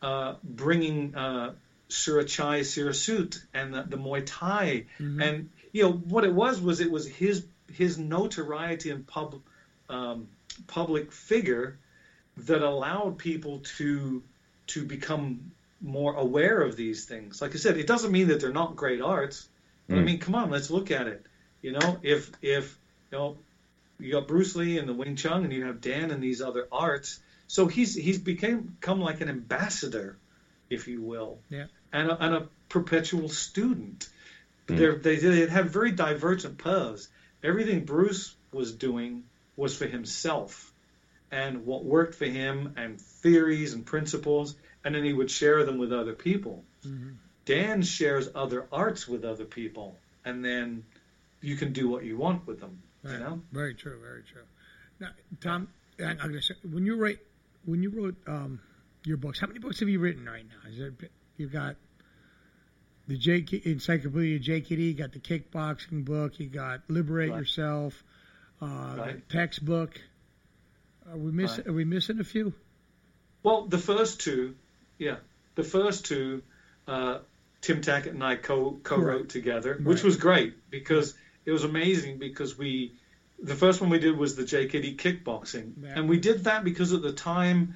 uh, 0.00 0.36
bringing 0.42 1.14
uh, 1.14 1.52
Surachai 1.90 2.60
Sirisute 2.60 3.38
and 3.52 3.74
the, 3.74 3.82
the 3.82 3.96
Muay 3.96 4.22
Thai. 4.24 4.86
Mm-hmm. 4.98 5.22
And 5.22 5.50
you 5.72 5.82
know 5.82 5.92
what 5.92 6.24
it 6.24 6.32
was 6.32 6.60
was 6.60 6.80
it 6.80 6.90
was 6.90 7.06
his 7.06 7.44
his 7.72 7.98
notoriety 7.98 8.90
and 8.90 9.06
public 9.06 9.42
um, 9.88 10.28
public 10.66 11.12
figure 11.12 11.78
that 12.38 12.62
allowed 12.62 13.18
people 13.18 13.60
to 13.76 14.22
to 14.68 14.84
become 14.84 15.52
more 15.80 16.14
aware 16.14 16.60
of 16.60 16.76
these 16.76 17.04
things. 17.04 17.40
Like 17.40 17.54
I 17.54 17.58
said, 17.58 17.76
it 17.76 17.86
doesn't 17.86 18.10
mean 18.10 18.28
that 18.28 18.40
they're 18.40 18.52
not 18.52 18.76
great 18.76 19.00
arts, 19.00 19.48
but 19.88 19.96
mm. 19.96 20.00
I 20.00 20.02
mean, 20.02 20.18
come 20.18 20.34
on, 20.34 20.50
let's 20.50 20.70
look 20.70 20.90
at 20.90 21.06
it. 21.06 21.24
You 21.62 21.72
know, 21.72 21.98
if 22.02 22.30
if 22.42 22.78
you 23.10 23.18
know 23.18 23.36
you 23.98 24.12
got 24.12 24.28
Bruce 24.28 24.54
Lee 24.56 24.78
and 24.78 24.88
the 24.88 24.94
Wing 24.94 25.16
Chun, 25.16 25.44
and 25.44 25.52
you 25.52 25.64
have 25.66 25.80
Dan 25.80 26.10
and 26.10 26.22
these 26.22 26.42
other 26.42 26.68
arts, 26.70 27.20
so 27.46 27.66
he's 27.66 27.94
he's 27.94 28.18
became 28.18 28.60
become 28.80 29.00
like 29.00 29.20
an 29.20 29.28
ambassador, 29.28 30.16
if 30.68 30.88
you 30.88 31.02
will, 31.02 31.38
yeah, 31.48 31.66
and 31.92 32.10
a, 32.10 32.24
and 32.24 32.34
a 32.34 32.48
perpetual 32.68 33.28
student. 33.28 34.08
Mm. 34.68 35.02
They 35.02 35.16
they 35.16 35.46
have 35.46 35.70
very 35.70 35.92
divergent 35.92 36.58
paths. 36.58 37.08
Everything 37.42 37.84
Bruce 37.84 38.34
was 38.52 38.72
doing 38.72 39.24
was 39.56 39.76
for 39.76 39.86
himself 39.86 40.72
and 41.30 41.66
what 41.66 41.84
worked 41.84 42.14
for 42.14 42.26
him 42.26 42.74
and 42.76 43.00
theories 43.00 43.72
and 43.72 43.84
principles, 43.84 44.56
and 44.84 44.94
then 44.94 45.04
he 45.04 45.12
would 45.12 45.30
share 45.30 45.64
them 45.64 45.78
with 45.78 45.92
other 45.92 46.12
people. 46.12 46.64
Mm-hmm. 46.86 47.10
Dan 47.44 47.82
shares 47.82 48.28
other 48.34 48.66
arts 48.72 49.08
with 49.08 49.24
other 49.24 49.44
people, 49.44 49.96
and 50.24 50.44
then 50.44 50.84
you 51.40 51.56
can 51.56 51.72
do 51.72 51.88
what 51.88 52.04
you 52.04 52.16
want 52.16 52.46
with 52.46 52.60
them. 52.60 52.82
Right. 53.02 53.14
You 53.14 53.18
know, 53.18 53.42
very 53.52 53.74
true, 53.74 53.98
very 54.00 54.22
true. 54.22 54.42
Now, 55.00 55.10
Tom, 55.40 55.68
I'm 56.00 56.16
gonna 56.16 56.42
say, 56.42 56.54
when 56.68 56.86
you 56.86 56.96
write, 56.96 57.18
when 57.64 57.82
you 57.82 57.90
wrote 57.90 58.16
um, 58.26 58.60
your 59.04 59.16
books, 59.16 59.40
how 59.40 59.46
many 59.46 59.60
books 59.60 59.80
have 59.80 59.88
you 59.88 60.00
written 60.00 60.26
right 60.26 60.44
now? 60.44 60.70
Is 60.70 60.78
there, 60.78 60.92
you've 61.36 61.52
got 61.52 61.76
the 63.06 63.16
J 63.16 63.44
Encyclopedia 63.64 64.38
JKD, 64.40 64.78
you 64.78 64.94
got 64.94 65.12
the 65.12 65.20
kickboxing 65.20 66.04
book, 66.04 66.40
you 66.40 66.48
got 66.48 66.80
Liberate 66.88 67.30
right. 67.30 67.38
Yourself, 67.38 68.02
right. 68.60 69.28
the 69.28 69.34
textbook. 69.34 70.00
Are 71.10 71.16
we 71.16 71.30
missing? 71.30 71.64
Right. 71.64 71.68
Are 71.68 71.72
we 71.72 71.84
missing 71.84 72.20
a 72.20 72.24
few? 72.24 72.52
Well, 73.42 73.66
the 73.66 73.78
first 73.78 74.20
two, 74.20 74.56
yeah, 74.98 75.16
the 75.54 75.62
first 75.62 76.06
two, 76.06 76.42
uh, 76.88 77.18
Tim 77.60 77.80
Tackett 77.80 78.10
and 78.10 78.24
I 78.24 78.36
co 78.36 78.78
co 78.82 78.96
wrote 78.96 79.28
together, 79.28 79.74
right. 79.74 79.84
which 79.84 80.02
was 80.02 80.16
great 80.16 80.54
because 80.70 81.14
it 81.44 81.52
was 81.52 81.64
amazing 81.64 82.18
because 82.18 82.58
we, 82.58 82.92
the 83.40 83.54
first 83.54 83.80
one 83.80 83.90
we 83.90 83.98
did 83.98 84.16
was 84.16 84.34
the 84.34 84.42
JKD 84.42 84.96
kickboxing, 84.96 85.72
yeah. 85.80 85.92
and 85.94 86.08
we 86.08 86.18
did 86.18 86.44
that 86.44 86.64
because 86.64 86.92
at 86.92 87.02
the 87.02 87.12
time 87.12 87.74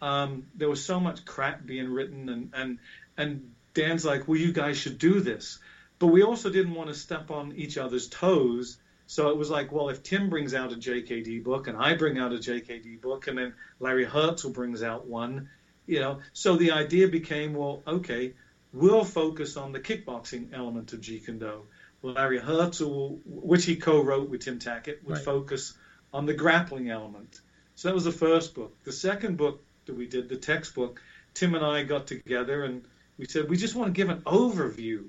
um, 0.00 0.46
there 0.54 0.68
was 0.68 0.84
so 0.84 1.00
much 1.00 1.24
crap 1.24 1.66
being 1.66 1.90
written, 1.92 2.28
and 2.28 2.50
and 2.54 2.78
and 3.16 3.54
Dan's 3.74 4.04
like, 4.04 4.26
well, 4.26 4.38
you 4.38 4.52
guys 4.52 4.78
should 4.78 4.98
do 4.98 5.20
this, 5.20 5.58
but 5.98 6.06
we 6.06 6.22
also 6.22 6.50
didn't 6.50 6.74
want 6.74 6.88
to 6.88 6.94
step 6.94 7.30
on 7.30 7.52
each 7.56 7.76
other's 7.76 8.08
toes 8.08 8.78
so 9.10 9.30
it 9.30 9.36
was 9.36 9.50
like, 9.50 9.72
well, 9.72 9.88
if 9.88 10.04
Tim 10.04 10.30
brings 10.30 10.54
out 10.54 10.72
a 10.72 10.76
JKD 10.76 11.42
book 11.42 11.66
and 11.66 11.76
I 11.76 11.94
bring 11.94 12.16
out 12.16 12.32
a 12.32 12.36
JKD 12.36 13.00
book 13.00 13.26
and 13.26 13.36
then 13.36 13.54
Larry 13.80 14.06
Hartsell 14.06 14.54
brings 14.54 14.84
out 14.84 15.08
one, 15.08 15.48
you 15.84 15.98
know, 15.98 16.20
so 16.32 16.54
the 16.54 16.70
idea 16.70 17.08
became, 17.08 17.54
well, 17.54 17.82
okay, 17.84 18.34
we'll 18.72 19.04
focus 19.04 19.56
on 19.56 19.72
the 19.72 19.80
kickboxing 19.80 20.54
element 20.54 20.92
of 20.92 21.00
Jeet 21.00 21.24
Kune 21.24 21.40
Do. 21.40 21.62
Larry 22.04 22.38
Hartsell, 22.38 23.18
which 23.26 23.64
he 23.64 23.74
co-wrote 23.74 24.30
with 24.30 24.42
Tim 24.42 24.60
Tackett, 24.60 25.02
would 25.02 25.16
right. 25.16 25.24
focus 25.24 25.74
on 26.14 26.26
the 26.26 26.34
grappling 26.34 26.88
element. 26.88 27.40
So 27.74 27.88
that 27.88 27.94
was 27.96 28.04
the 28.04 28.12
first 28.12 28.54
book. 28.54 28.76
The 28.84 28.92
second 28.92 29.36
book 29.36 29.60
that 29.86 29.96
we 29.96 30.06
did, 30.06 30.28
the 30.28 30.36
textbook, 30.36 31.02
Tim 31.34 31.56
and 31.56 31.66
I 31.66 31.82
got 31.82 32.06
together 32.06 32.62
and 32.62 32.84
we 33.18 33.26
said 33.26 33.50
we 33.50 33.56
just 33.56 33.74
want 33.74 33.92
to 33.92 33.92
give 33.92 34.08
an 34.08 34.20
overview 34.20 35.06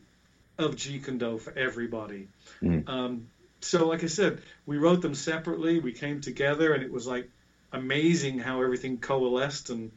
of 0.58 0.76
Jeet 0.76 1.06
Kune 1.06 1.20
Do 1.20 1.38
for 1.38 1.54
everybody. 1.56 2.30
Mm. 2.64 2.90
Um, 2.90 3.28
so, 3.62 3.88
like 3.88 4.04
I 4.04 4.08
said, 4.08 4.42
we 4.66 4.78
wrote 4.78 5.02
them 5.02 5.16
separately. 5.16 5.80
We 5.80 5.94
came 5.94 6.22
together, 6.22 6.74
and 6.74 6.84
it 6.84 6.92
was 6.92 7.08
like 7.08 7.30
amazing 7.72 8.40
how 8.40 8.62
everything 8.62 8.98
coalesced 8.98 9.70
and 9.70 9.92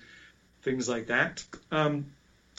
things 0.62 0.89
like 0.89 1.09
that. 1.09 1.45
Um, 1.73 2.07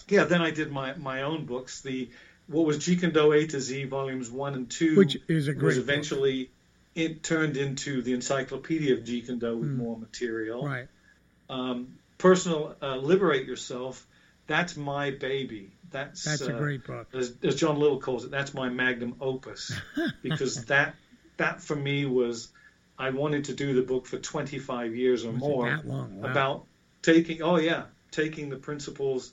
yeah, 0.09 0.25
then 0.25 0.41
I 0.41 0.51
did 0.51 0.71
my 0.71 0.93
my 0.95 1.23
own 1.23 1.45
books. 1.45 1.81
The 1.81 2.09
what 2.47 2.65
was 2.65 2.77
Jeet 2.77 2.99
Kune 2.99 3.11
Do 3.13 3.31
A 3.31 3.47
to 3.47 3.59
Z 3.59 3.85
volumes 3.85 4.29
one 4.29 4.53
and 4.53 4.69
two, 4.69 4.97
Which 4.97 5.17
is 5.27 5.47
a 5.47 5.53
great 5.53 5.63
was 5.65 5.75
book. 5.77 5.83
eventually 5.83 6.51
it 6.93 7.23
turned 7.23 7.57
into 7.57 8.01
the 8.01 8.13
Encyclopedia 8.13 8.93
of 8.93 8.99
Jeet 9.03 9.25
Kune 9.25 9.39
Do 9.39 9.57
with 9.57 9.69
Mm. 9.69 9.77
more 9.77 9.97
material. 9.97 10.65
Right. 10.65 10.87
Um, 11.49 11.97
personal 12.17 12.75
uh, 12.81 12.97
Liberate 12.97 13.45
Yourself. 13.47 14.05
That's 14.47 14.77
my 14.77 15.11
baby. 15.11 15.71
That's 15.91 16.23
That's 16.23 16.41
a 16.41 16.55
uh, 16.55 16.59
great 16.59 16.85
book. 16.85 17.07
as, 17.13 17.33
as 17.43 17.55
John 17.55 17.79
Little 17.79 17.99
calls 17.99 18.25
it, 18.25 18.31
that's 18.31 18.53
my 18.53 18.69
magnum 18.69 19.15
opus 19.21 19.71
because 20.21 20.65
that 20.65 20.95
that 21.37 21.61
for 21.61 21.75
me 21.75 22.05
was 22.05 22.49
I 22.97 23.09
wanted 23.11 23.45
to 23.45 23.53
do 23.53 23.73
the 23.73 23.81
book 23.81 24.05
for 24.05 24.17
25 24.17 24.95
years 24.95 25.25
or 25.25 25.31
Was 25.31 25.39
more 25.39 25.69
that 25.69 25.87
long? 25.87 26.21
Wow. 26.21 26.29
about 26.29 26.65
taking 27.01 27.41
oh 27.41 27.57
yeah 27.57 27.83
taking 28.11 28.49
the 28.49 28.57
principles 28.57 29.31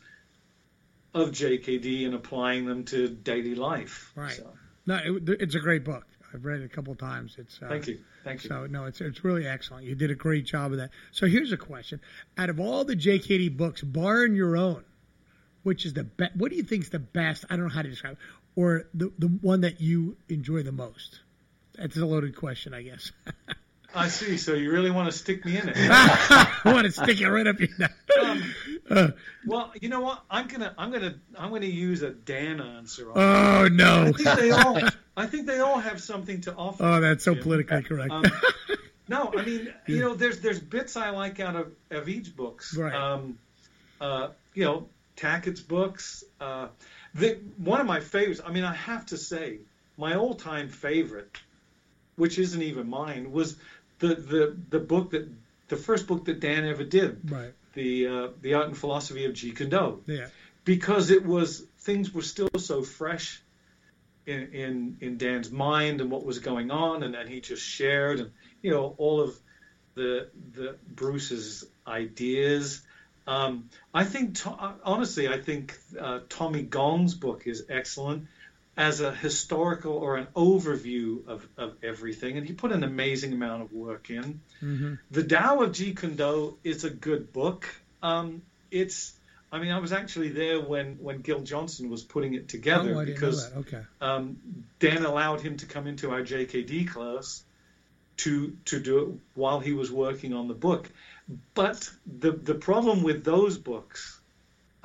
of 1.15 1.31
JKD 1.31 2.07
and 2.07 2.15
applying 2.15 2.67
them 2.67 2.85
to 2.85 3.09
daily 3.09 3.55
life. 3.55 4.13
Right. 4.17 4.33
So, 4.33 4.51
No, 4.87 4.97
it, 4.97 5.29
it's 5.29 5.55
a 5.55 5.61
great 5.61 5.85
book. 5.85 6.07
I've 6.33 6.45
read 6.45 6.61
it 6.61 6.65
a 6.65 6.69
couple 6.69 6.95
times. 6.95 7.37
It's 7.39 7.61
uh, 7.63 7.69
thank 7.69 7.87
you, 7.87 8.01
thank 8.25 8.43
you. 8.43 8.49
So 8.49 8.67
no, 8.67 8.87
it's 8.87 9.01
it's 9.01 9.23
really 9.25 9.47
excellent. 9.47 9.85
You 9.85 9.95
did 9.95 10.11
a 10.11 10.15
great 10.15 10.47
job 10.47 10.73
of 10.73 10.79
that. 10.79 10.91
So 11.11 11.27
here's 11.27 11.53
a 11.53 11.57
question: 11.57 12.01
Out 12.39 12.49
of 12.49 12.59
all 12.59 12.85
the 12.85 12.97
JKD 12.97 13.57
books, 13.57 13.83
barring 13.83 14.35
your 14.35 14.57
own, 14.57 14.83
which 15.63 15.85
is 15.87 15.95
the 15.95 16.05
best? 16.05 16.37
What 16.37 16.51
do 16.51 16.57
you 16.57 16.63
think 16.63 16.85
is 16.85 16.91
the 16.91 16.99
best? 16.99 17.45
I 17.51 17.57
don't 17.57 17.67
know 17.69 17.75
how 17.75 17.83
to 17.83 17.89
describe, 17.89 18.13
it, 18.15 18.19
or 18.57 18.87
the 18.95 19.13
the 19.19 19.29
one 19.29 19.63
that 19.63 19.81
you 19.81 20.17
enjoy 20.29 20.63
the 20.63 20.73
most? 20.73 21.21
That's 21.77 21.97
a 21.97 22.05
loaded 22.05 22.37
question, 22.37 22.75
I 22.75 22.83
guess. 22.83 23.13
I 23.95 24.09
see. 24.09 24.39
So 24.39 24.55
you 24.55 24.71
really 24.71 24.91
want 24.91 25.11
to 25.11 25.17
stick 25.17 25.45
me 25.45 25.59
in 25.59 25.69
it? 25.69 25.77
I 25.77 26.61
want 26.65 26.87
to 26.87 26.93
stick 26.93 27.21
it 27.21 27.29
right 27.29 27.47
up 27.47 27.61
your 27.61 27.69
neck. 27.79 27.93
Um, 28.21 28.55
Uh, 28.91 29.09
well, 29.47 29.73
you 29.81 29.89
know 29.89 30.01
what? 30.01 30.23
I'm 30.31 30.49
gonna 30.49 30.75
I'm 30.77 30.91
gonna 30.91 31.15
I'm 31.39 31.51
gonna 31.51 31.67
use 31.67 32.03
a 32.03 32.11
Dan 32.11 32.61
answer. 32.61 33.11
Oh 33.15 33.65
I 33.65 33.69
no! 33.69 34.13
think 34.13 34.39
they 34.39 34.51
all 34.51 34.79
I 35.17 35.27
think 35.27 35.47
they 35.47 35.61
all 35.61 35.79
have 35.79 36.01
something 36.03 36.41
to 36.43 36.55
offer. 36.55 36.85
Oh, 36.85 37.01
that's 37.01 37.25
so 37.25 37.35
politically 37.35 37.83
correct. 37.83 38.11
Um, 38.11 38.25
no, 39.09 39.33
I 39.37 39.45
mean, 39.45 39.73
you 39.87 40.01
know, 40.01 40.15
there's 40.15 40.41
there's 40.41 40.59
bits 40.59 40.97
I 40.97 41.11
like 41.11 41.41
out 41.41 41.57
of, 41.57 41.73
of 41.91 42.09
each 42.09 42.35
books. 42.37 42.77
Right. 42.77 42.95
Um, 42.95 43.39
uh, 44.01 44.29
you 44.55 44.65
know, 44.65 44.89
Tackett's 45.17 45.61
books. 45.61 46.25
Uh, 46.41 46.69
the, 47.15 47.39
one 47.59 47.81
of 47.81 47.87
my 47.87 48.01
favorites. 48.01 48.41
I 48.45 48.51
mean, 48.51 48.65
I 48.65 48.75
have 48.75 49.07
to 49.07 49.17
say, 49.17 49.59
my 49.97 50.15
all-time 50.17 50.69
favorite, 50.69 51.39
which 52.17 52.39
isn't 52.39 52.63
even 52.63 52.89
mine, 52.89 53.33
was 53.33 53.57
the 53.99 54.15
the 54.15 54.57
the 54.71 54.79
book 54.81 55.11
that 55.11 55.29
the 55.69 55.77
first 55.77 56.07
book 56.07 56.25
that 56.27 56.41
Dan 56.41 56.65
ever 56.65 56.85
did, 56.85 57.31
right. 57.31 57.53
the 57.75 58.07
uh, 58.07 58.29
the 58.41 58.55
Art 58.55 58.67
and 58.69 58.77
Philosophy 58.77 59.25
of 59.25 59.33
Jeet 59.33 59.57
Kune 59.57 59.71
Do 59.71 60.03
Yeah. 60.07 60.27
because 60.65 61.11
it 61.11 61.25
was 61.25 61.65
things 61.79 62.13
were 62.13 62.23
still 62.23 62.51
so 62.59 62.83
fresh 62.83 63.43
in 64.27 64.49
in, 64.53 64.97
in 65.01 65.19
Dan's 65.19 65.51
mind 65.51 66.01
and 66.01 66.11
what 66.11 66.25
was 66.25 66.39
going 66.39 66.71
on, 66.71 67.03
and 67.03 67.15
then 67.15 67.27
he 67.27 67.41
just 67.41 67.63
shared 67.63 68.21
and 68.21 68.31
you 68.63 68.71
know 68.71 68.95
all 68.99 69.21
of 69.21 69.39
the 69.95 70.29
the 70.55 70.77
Bruce's 70.95 71.65
ideas. 71.87 72.83
Um, 73.27 73.69
I 73.95 74.05
think 74.05 74.37
to, 74.39 74.51
honestly, 74.85 75.29
I 75.29 75.39
think 75.39 75.77
uh, 75.99 76.21
Tommy 76.29 76.63
Gong's 76.63 77.15
book 77.15 77.43
is 77.47 77.65
excellent 77.69 78.27
as 78.77 79.01
a 79.01 79.13
historical 79.15 79.93
or 79.93 80.17
an 80.17 80.27
overview 80.35 81.27
of, 81.29 81.47
of 81.57 81.77
everything, 81.83 82.39
and 82.39 82.47
he 82.47 82.53
put 82.53 82.73
an 82.73 82.83
amazing 82.85 83.33
amount 83.33 83.63
of 83.63 83.73
work 83.73 84.11
in. 84.11 84.41
hmm 84.61 84.95
The 85.11 85.23
Tao 85.23 85.61
of 85.63 85.73
Jeet 85.73 85.99
Kune 85.99 86.17
Do 86.17 86.57
is 86.65 86.85
a 86.85 86.91
good 86.91 87.33
book. 87.33 87.69
Um, 88.03 88.43
it's, 88.71 89.13
I 89.53 89.59
mean, 89.59 89.71
I 89.71 89.79
was 89.79 89.93
actually 89.93 90.31
there 90.31 90.61
when, 90.61 90.95
when 90.95 91.21
Gil 91.21 91.43
Johnson 91.43 91.91
was 91.91 92.03
putting 92.03 92.35
it 92.35 92.49
together 92.49 92.95
Oh, 92.97 93.05
because. 93.05 93.51
Okay. 93.59 93.83
um, 94.01 94.37
Dan 94.81 95.05
allowed 95.05 95.41
him 95.41 95.59
to 95.59 95.67
come 95.67 95.87
into 95.87 96.11
our 96.11 96.23
JKD 96.23 96.89
class 96.89 97.43
to 98.19 98.53
to 98.67 98.79
do 98.79 98.99
it 98.99 99.09
while 99.35 99.61
he 99.61 99.73
was 99.73 99.91
working 99.91 100.33
on 100.33 100.49
the 100.49 100.55
book. 100.55 100.89
But 101.55 101.91
the 102.07 102.33
the 102.33 102.55
problem 102.55 103.03
with 103.03 103.25
those 103.25 103.59
books, 103.59 104.21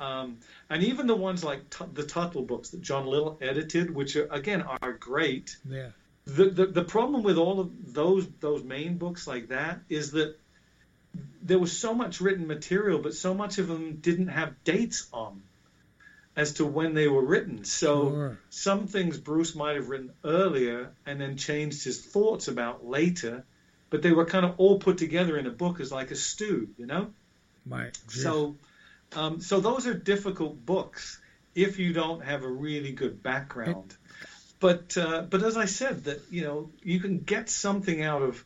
um, 0.00 0.38
and 0.70 0.82
even 0.84 1.06
the 1.06 1.16
ones 1.16 1.42
like 1.44 1.68
T- 1.70 1.84
the 1.92 2.04
Tuttle 2.04 2.42
books 2.42 2.70
that 2.70 2.80
John 2.82 3.06
Little 3.06 3.38
edited, 3.40 3.94
which 3.94 4.16
are, 4.16 4.28
again 4.30 4.62
are 4.62 4.92
great, 4.92 5.56
Yeah. 5.68 5.90
the, 6.24 6.50
the 6.50 6.66
the 6.66 6.84
problem 6.84 7.22
with 7.22 7.38
all 7.38 7.60
of 7.60 7.70
those 7.94 8.26
those 8.40 8.62
main 8.62 8.98
books 8.98 9.26
like 9.26 9.48
that 9.48 9.80
is 9.88 10.12
that 10.12 10.36
there 11.42 11.58
was 11.58 11.76
so 11.76 11.94
much 11.94 12.20
written 12.20 12.46
material, 12.46 12.98
but 12.98 13.14
so 13.14 13.34
much 13.34 13.58
of 13.58 13.66
them 13.68 13.96
didn't 13.96 14.28
have 14.28 14.62
dates 14.64 15.08
on 15.12 15.42
as 16.36 16.54
to 16.54 16.64
when 16.66 16.94
they 16.94 17.08
were 17.08 17.24
written. 17.24 17.64
So 17.64 18.10
Sure. 18.10 18.38
some 18.50 18.86
things 18.86 19.18
Bruce 19.18 19.54
might 19.54 19.76
have 19.76 19.88
written 19.88 20.12
earlier 20.22 20.92
and 21.06 21.20
then 21.20 21.36
changed 21.36 21.82
his 21.84 22.00
thoughts 22.00 22.46
about 22.48 22.86
later, 22.86 23.44
but 23.90 24.02
they 24.02 24.12
were 24.12 24.24
kind 24.24 24.44
of 24.44 24.54
all 24.58 24.78
put 24.78 24.98
together 24.98 25.36
in 25.36 25.46
a 25.46 25.50
book 25.50 25.80
as 25.80 25.90
like 25.90 26.10
a 26.10 26.16
stew, 26.16 26.68
you 26.76 26.86
know. 26.86 27.10
Right. 27.66 27.96
So, 28.08 28.56
um, 29.14 29.40
so 29.40 29.60
those 29.60 29.86
are 29.86 29.94
difficult 29.94 30.64
books 30.64 31.20
if 31.54 31.78
you 31.78 31.92
don't 31.92 32.24
have 32.24 32.44
a 32.44 32.48
really 32.48 32.92
good 32.92 33.22
background. 33.22 33.94
But 34.60 34.96
uh, 34.96 35.22
but 35.22 35.42
as 35.42 35.56
I 35.56 35.66
said, 35.66 36.04
that 36.04 36.20
you 36.30 36.42
know 36.42 36.70
you 36.82 37.00
can 37.00 37.18
get 37.18 37.48
something 37.48 38.02
out 38.02 38.22
of 38.22 38.44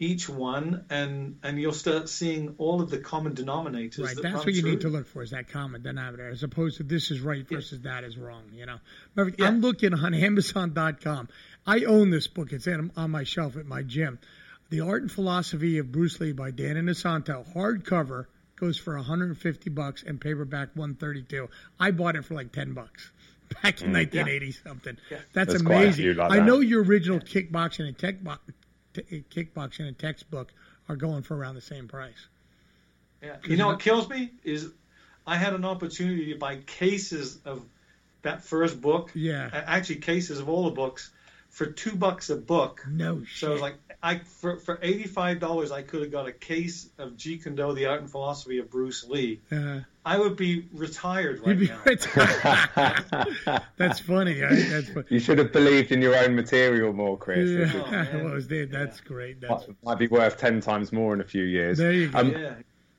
each 0.00 0.28
one, 0.28 0.84
and 0.90 1.38
and 1.44 1.60
you'll 1.60 1.72
start 1.72 2.08
seeing 2.08 2.56
all 2.58 2.80
of 2.80 2.90
the 2.90 2.98
common 2.98 3.34
denominators. 3.34 4.04
Right, 4.04 4.16
that 4.16 4.22
that's 4.22 4.44
what 4.44 4.54
you 4.54 4.62
need 4.62 4.80
to 4.80 4.88
look 4.88 5.06
for 5.06 5.22
is 5.22 5.30
that 5.30 5.48
common 5.48 5.82
denominator, 5.82 6.28
as 6.28 6.42
opposed 6.42 6.78
to 6.78 6.82
this 6.82 7.12
is 7.12 7.20
right 7.20 7.46
Yeah. 7.48 7.58
versus 7.58 7.80
that 7.82 8.02
is 8.02 8.18
wrong. 8.18 8.42
You 8.52 8.66
know, 8.66 8.78
Remember, 9.14 9.36
Yeah. 9.38 9.48
I'm 9.48 9.60
looking 9.60 9.94
on 9.94 10.14
Amazon.com. 10.14 11.28
I 11.64 11.84
own 11.84 12.10
this 12.10 12.26
book. 12.26 12.52
It's 12.52 12.66
in, 12.66 12.90
on 12.96 13.12
my 13.12 13.22
shelf 13.22 13.56
at 13.56 13.66
my 13.66 13.82
gym. 13.82 14.18
The 14.72 14.80
Art 14.80 15.02
and 15.02 15.12
Philosophy 15.12 15.76
of 15.76 15.92
Bruce 15.92 16.18
Lee 16.18 16.32
by 16.32 16.50
Dan 16.50 16.76
Inosanto, 16.76 17.44
hardcover 17.54 18.24
goes 18.56 18.78
for 18.78 18.96
150 18.96 19.68
bucks 19.68 20.02
and 20.02 20.18
paperback 20.18 20.70
132. 20.72 21.50
I 21.78 21.90
bought 21.90 22.16
it 22.16 22.24
for 22.24 22.32
like 22.32 22.52
10 22.52 22.72
bucks 22.72 23.10
back 23.62 23.82
in 23.82 23.90
mm. 23.90 23.96
1980 23.96 24.52
something. 24.52 24.96
Yeah. 25.10 25.18
That's 25.34 25.50
There's 25.50 25.60
quite 25.60 25.74
a 25.74 25.78
amazing. 25.82 26.02
few 26.04 26.14
like 26.14 26.32
I 26.32 26.36
that. 26.36 26.46
know 26.46 26.60
your 26.60 26.82
original 26.84 27.20
kickboxing 27.20 27.86
and 27.86 27.98
tech 27.98 28.22
bo- 28.24 28.38
t- 28.94 29.24
kickboxing 29.30 29.88
and 29.88 29.98
textbook 29.98 30.50
are 30.88 30.96
going 30.96 31.20
for 31.20 31.36
around 31.36 31.56
the 31.56 31.60
same 31.60 31.86
price. 31.86 32.26
Yeah. 33.22 33.36
You 33.44 33.58
know 33.58 33.66
what 33.66 33.80
kills 33.80 34.08
me 34.08 34.32
is 34.42 34.70
I 35.26 35.36
had 35.36 35.52
an 35.52 35.66
opportunity 35.66 36.32
to 36.32 36.38
buy 36.38 36.56
cases 36.56 37.38
of 37.44 37.62
that 38.22 38.42
first 38.42 38.80
book. 38.80 39.10
Yeah. 39.12 39.50
Actually, 39.52 39.96
cases 39.96 40.40
of 40.40 40.48
all 40.48 40.64
the 40.64 40.70
books 40.70 41.10
for 41.50 41.66
two 41.66 41.94
bucks 41.94 42.30
a 42.30 42.36
book. 42.36 42.82
No 42.88 43.22
shit. 43.22 43.38
So 43.38 43.48
I 43.48 43.52
was 43.52 43.60
like, 43.60 43.74
I 44.02 44.18
for 44.18 44.58
for 44.58 44.78
eighty 44.82 45.06
five 45.06 45.38
dollars, 45.38 45.70
I 45.70 45.82
could 45.82 46.02
have 46.02 46.10
got 46.10 46.26
a 46.26 46.32
case 46.32 46.88
of 46.98 47.12
Jeet 47.12 47.44
Kune 47.44 47.54
Do, 47.54 47.72
The 47.72 47.86
Art 47.86 48.00
and 48.00 48.10
Philosophy 48.10 48.58
of 48.58 48.68
Bruce 48.68 49.04
Lee. 49.04 49.40
uh, 49.52 49.80
I 50.04 50.18
would 50.18 50.36
be 50.36 50.66
retired 50.72 51.38
right 51.40 51.56
You'd 51.56 51.60
be 51.60 51.68
now. 51.68 51.80
right. 53.46 53.62
That's 53.76 54.00
funny. 54.00 54.40
Right? 54.40 54.66
That's 54.68 54.88
funny. 54.90 55.06
you 55.08 55.20
should 55.20 55.38
have 55.38 55.52
believed 55.52 55.92
in 55.92 56.02
your 56.02 56.16
own 56.16 56.34
material 56.34 56.92
more, 56.92 57.16
Chris. 57.16 57.48
Yeah. 57.48 58.08
Oh, 58.12 58.24
well, 58.24 58.40
dude, 58.40 58.72
that's 58.72 59.00
great. 59.00 59.40
That's 59.40 59.68
might, 59.68 59.76
might 59.84 59.98
be 59.98 60.08
worth 60.08 60.36
ten 60.36 60.60
times 60.60 60.92
more 60.92 61.14
in 61.14 61.20
a 61.20 61.24
few 61.24 61.44
years. 61.44 61.78
there 61.78 61.92
you 61.92 62.08
go. 62.08 62.18
Um, 62.18 62.32
yeah. 62.32 62.54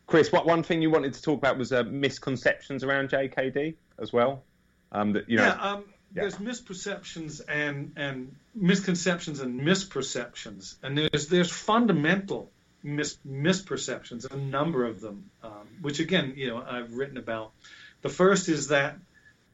Chris, 0.07 0.31
what 0.31 0.45
one 0.45 0.63
thing 0.63 0.81
you 0.81 0.89
wanted 0.89 1.13
to 1.13 1.21
talk 1.21 1.37
about 1.37 1.57
was 1.57 1.73
uh, 1.73 1.83
misconceptions 1.83 2.83
around 2.83 3.09
JKD 3.09 3.75
as 3.99 4.13
well. 4.13 4.43
Um, 4.93 5.11
that 5.13 5.29
you 5.29 5.37
know, 5.37 5.45
yeah, 5.45 5.71
um, 5.71 5.83
there's 6.13 6.35
misperceptions 6.35 7.41
and 7.47 7.93
and 7.95 8.35
misconceptions 8.55 9.39
and 9.39 9.61
misperceptions, 9.61 10.75
and 10.83 10.97
there's 10.97 11.27
there's 11.27 11.51
fundamental 11.51 12.51
mis, 12.83 13.17
misperceptions, 13.27 14.31
a 14.31 14.37
number 14.37 14.85
of 14.85 15.01
them, 15.01 15.29
um, 15.43 15.67
which 15.81 15.99
again, 15.99 16.33
you 16.35 16.47
know, 16.47 16.63
I've 16.65 16.93
written 16.93 17.17
about. 17.17 17.51
The 18.01 18.09
first 18.09 18.49
is 18.49 18.67
that, 18.67 18.97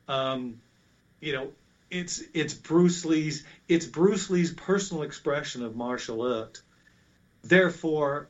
um, 0.07 0.60
you 1.22 1.34
know, 1.34 1.51
it's 1.89 2.22
it's 2.34 2.53
Bruce 2.53 3.05
Lee's 3.05 3.45
it's 3.68 3.86
Bruce 3.86 4.30
Lee's 4.30 4.51
personal 4.51 5.03
expression 5.03 5.64
of 5.64 5.76
martial 5.76 6.22
art. 6.22 6.62
Therefore, 7.43 8.28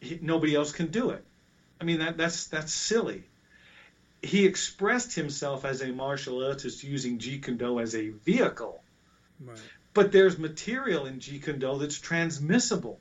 he, 0.00 0.18
nobody 0.20 0.54
else 0.54 0.72
can 0.72 0.88
do 0.88 1.10
it. 1.10 1.24
I 1.80 1.84
mean 1.84 2.00
that 2.00 2.16
that's 2.16 2.48
that's 2.48 2.72
silly 2.72 3.24
he 4.22 4.46
expressed 4.46 5.14
himself 5.14 5.64
as 5.64 5.80
a 5.80 5.92
martial 5.92 6.44
artist 6.44 6.82
using 6.82 7.18
Jeet 7.18 7.44
Kune 7.44 7.56
Do 7.56 7.78
as 7.80 7.94
a 7.94 8.08
vehicle, 8.08 8.82
Right. 9.40 9.58
but 9.94 10.12
there's 10.12 10.38
material 10.38 11.06
in 11.06 11.20
Jeet 11.20 11.44
Kune 11.44 11.58
Do 11.58 11.78
that's 11.78 11.98
transmissible 11.98 13.00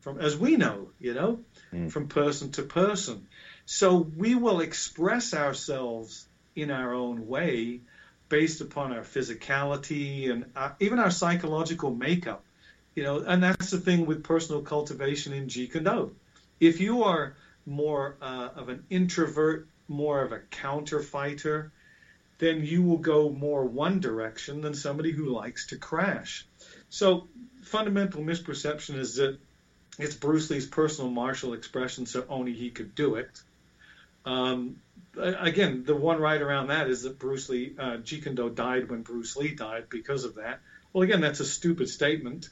from, 0.00 0.20
as 0.20 0.36
we 0.36 0.56
know, 0.56 0.90
you 0.98 1.14
know, 1.14 1.44
Mm. 1.72 1.92
from 1.92 2.08
person 2.08 2.50
to 2.52 2.62
person. 2.62 3.26
So 3.66 3.98
we 3.98 4.34
will 4.34 4.60
express 4.60 5.34
ourselves 5.34 6.26
in 6.56 6.70
our 6.70 6.94
own 6.94 7.26
way 7.28 7.80
based 8.28 8.60
upon 8.60 8.92
our 8.92 9.02
physicality 9.02 10.30
and 10.30 10.44
our, 10.56 10.76
even 10.80 10.98
our 10.98 11.10
psychological 11.10 11.94
makeup. 11.94 12.44
You 12.94 13.04
know, 13.04 13.18
and 13.20 13.42
that's 13.42 13.70
the 13.70 13.78
thing 13.78 14.06
with 14.06 14.24
personal 14.24 14.62
cultivation 14.62 15.32
in 15.32 15.46
Jeet 15.46 15.72
Kune 15.72 15.84
Do. 15.84 16.16
If 16.58 16.80
you 16.80 17.04
are 17.04 17.36
more 17.64 18.16
uh, 18.20 18.48
of 18.56 18.68
an 18.70 18.84
introvert, 18.90 19.68
more 19.88 20.22
of 20.22 20.32
a 20.32 20.38
counter 20.38 21.02
fighter, 21.02 21.72
then 22.38 22.64
you 22.64 22.82
will 22.82 22.98
go 22.98 23.30
more 23.30 23.64
one 23.64 24.00
direction 24.00 24.60
than 24.60 24.74
somebody 24.74 25.10
who 25.10 25.26
likes 25.26 25.66
to 25.66 25.76
crash. 25.76 26.46
So, 26.88 27.28
fundamental 27.62 28.22
misperception 28.22 28.96
is 28.96 29.16
that 29.16 29.38
it's 29.98 30.14
Bruce 30.14 30.48
Lee's 30.50 30.66
personal 30.66 31.10
martial 31.10 31.54
expression, 31.54 32.06
so 32.06 32.24
only 32.28 32.52
he 32.52 32.70
could 32.70 32.94
do 32.94 33.16
it. 33.16 33.42
Um, 34.24 34.76
again, 35.16 35.84
the 35.84 35.96
one 35.96 36.20
right 36.20 36.40
around 36.40 36.68
that 36.68 36.88
is 36.88 37.02
that 37.02 37.18
Bruce 37.18 37.48
Lee, 37.48 37.74
uh, 37.78 37.96
Jeet 37.98 38.22
Kune 38.22 38.34
Do 38.34 38.50
died 38.50 38.90
when 38.90 39.02
Bruce 39.02 39.36
Lee 39.36 39.54
died 39.54 39.86
because 39.88 40.24
of 40.24 40.36
that. 40.36 40.60
Well, 40.92 41.02
again, 41.02 41.20
that's 41.20 41.40
a 41.40 41.44
stupid 41.44 41.88
statement. 41.88 42.48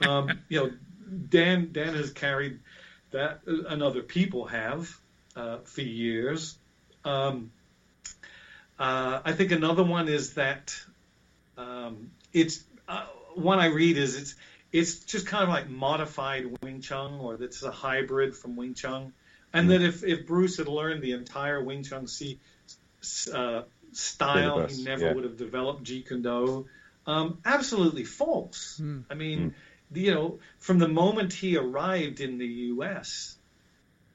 Um, 0.00 0.40
you 0.48 0.60
know, 0.60 0.70
Dan 1.28 1.70
Dan 1.72 1.94
has 1.94 2.12
carried 2.12 2.60
that, 3.10 3.40
and 3.46 3.82
other 3.82 4.02
people 4.02 4.46
have 4.46 4.88
uh, 5.36 5.58
for 5.64 5.82
years. 5.82 6.56
Um, 7.08 7.50
uh, 8.78 9.20
I 9.24 9.32
think 9.32 9.52
another 9.52 9.82
one 9.82 10.08
is 10.08 10.34
that 10.34 10.76
um, 11.56 12.10
it's 12.32 12.62
uh, 12.86 13.06
one 13.34 13.58
I 13.58 13.66
read 13.66 13.96
is 13.96 14.16
it's 14.16 14.34
it's 14.70 14.98
just 15.00 15.26
kind 15.26 15.42
of 15.42 15.48
like 15.48 15.68
modified 15.68 16.46
Wing 16.62 16.80
Chun, 16.80 17.14
or 17.14 17.34
it's 17.42 17.62
a 17.62 17.70
hybrid 17.70 18.36
from 18.36 18.56
Wing 18.56 18.74
Chun, 18.74 19.12
and 19.52 19.66
mm. 19.66 19.70
that 19.70 19.82
if, 19.82 20.04
if 20.04 20.26
Bruce 20.26 20.58
had 20.58 20.68
learned 20.68 21.02
the 21.02 21.12
entire 21.12 21.62
Wing 21.62 21.82
Chun 21.82 22.06
C 22.06 22.38
uh, 23.32 23.62
style, 23.92 24.66
he 24.66 24.84
never 24.84 25.06
yeah. 25.06 25.12
would 25.14 25.24
have 25.24 25.38
developed 25.38 25.84
Jeet 25.84 26.06
Kune 26.06 26.22
Do. 26.22 26.66
Um, 27.06 27.38
absolutely 27.44 28.04
false. 28.04 28.78
Mm. 28.82 29.04
I 29.10 29.14
mean, 29.14 29.54
mm. 29.92 30.00
you 30.00 30.14
know, 30.14 30.38
from 30.58 30.78
the 30.78 30.88
moment 30.88 31.32
he 31.32 31.56
arrived 31.56 32.20
in 32.20 32.36
the 32.36 32.46
U.S., 32.46 33.37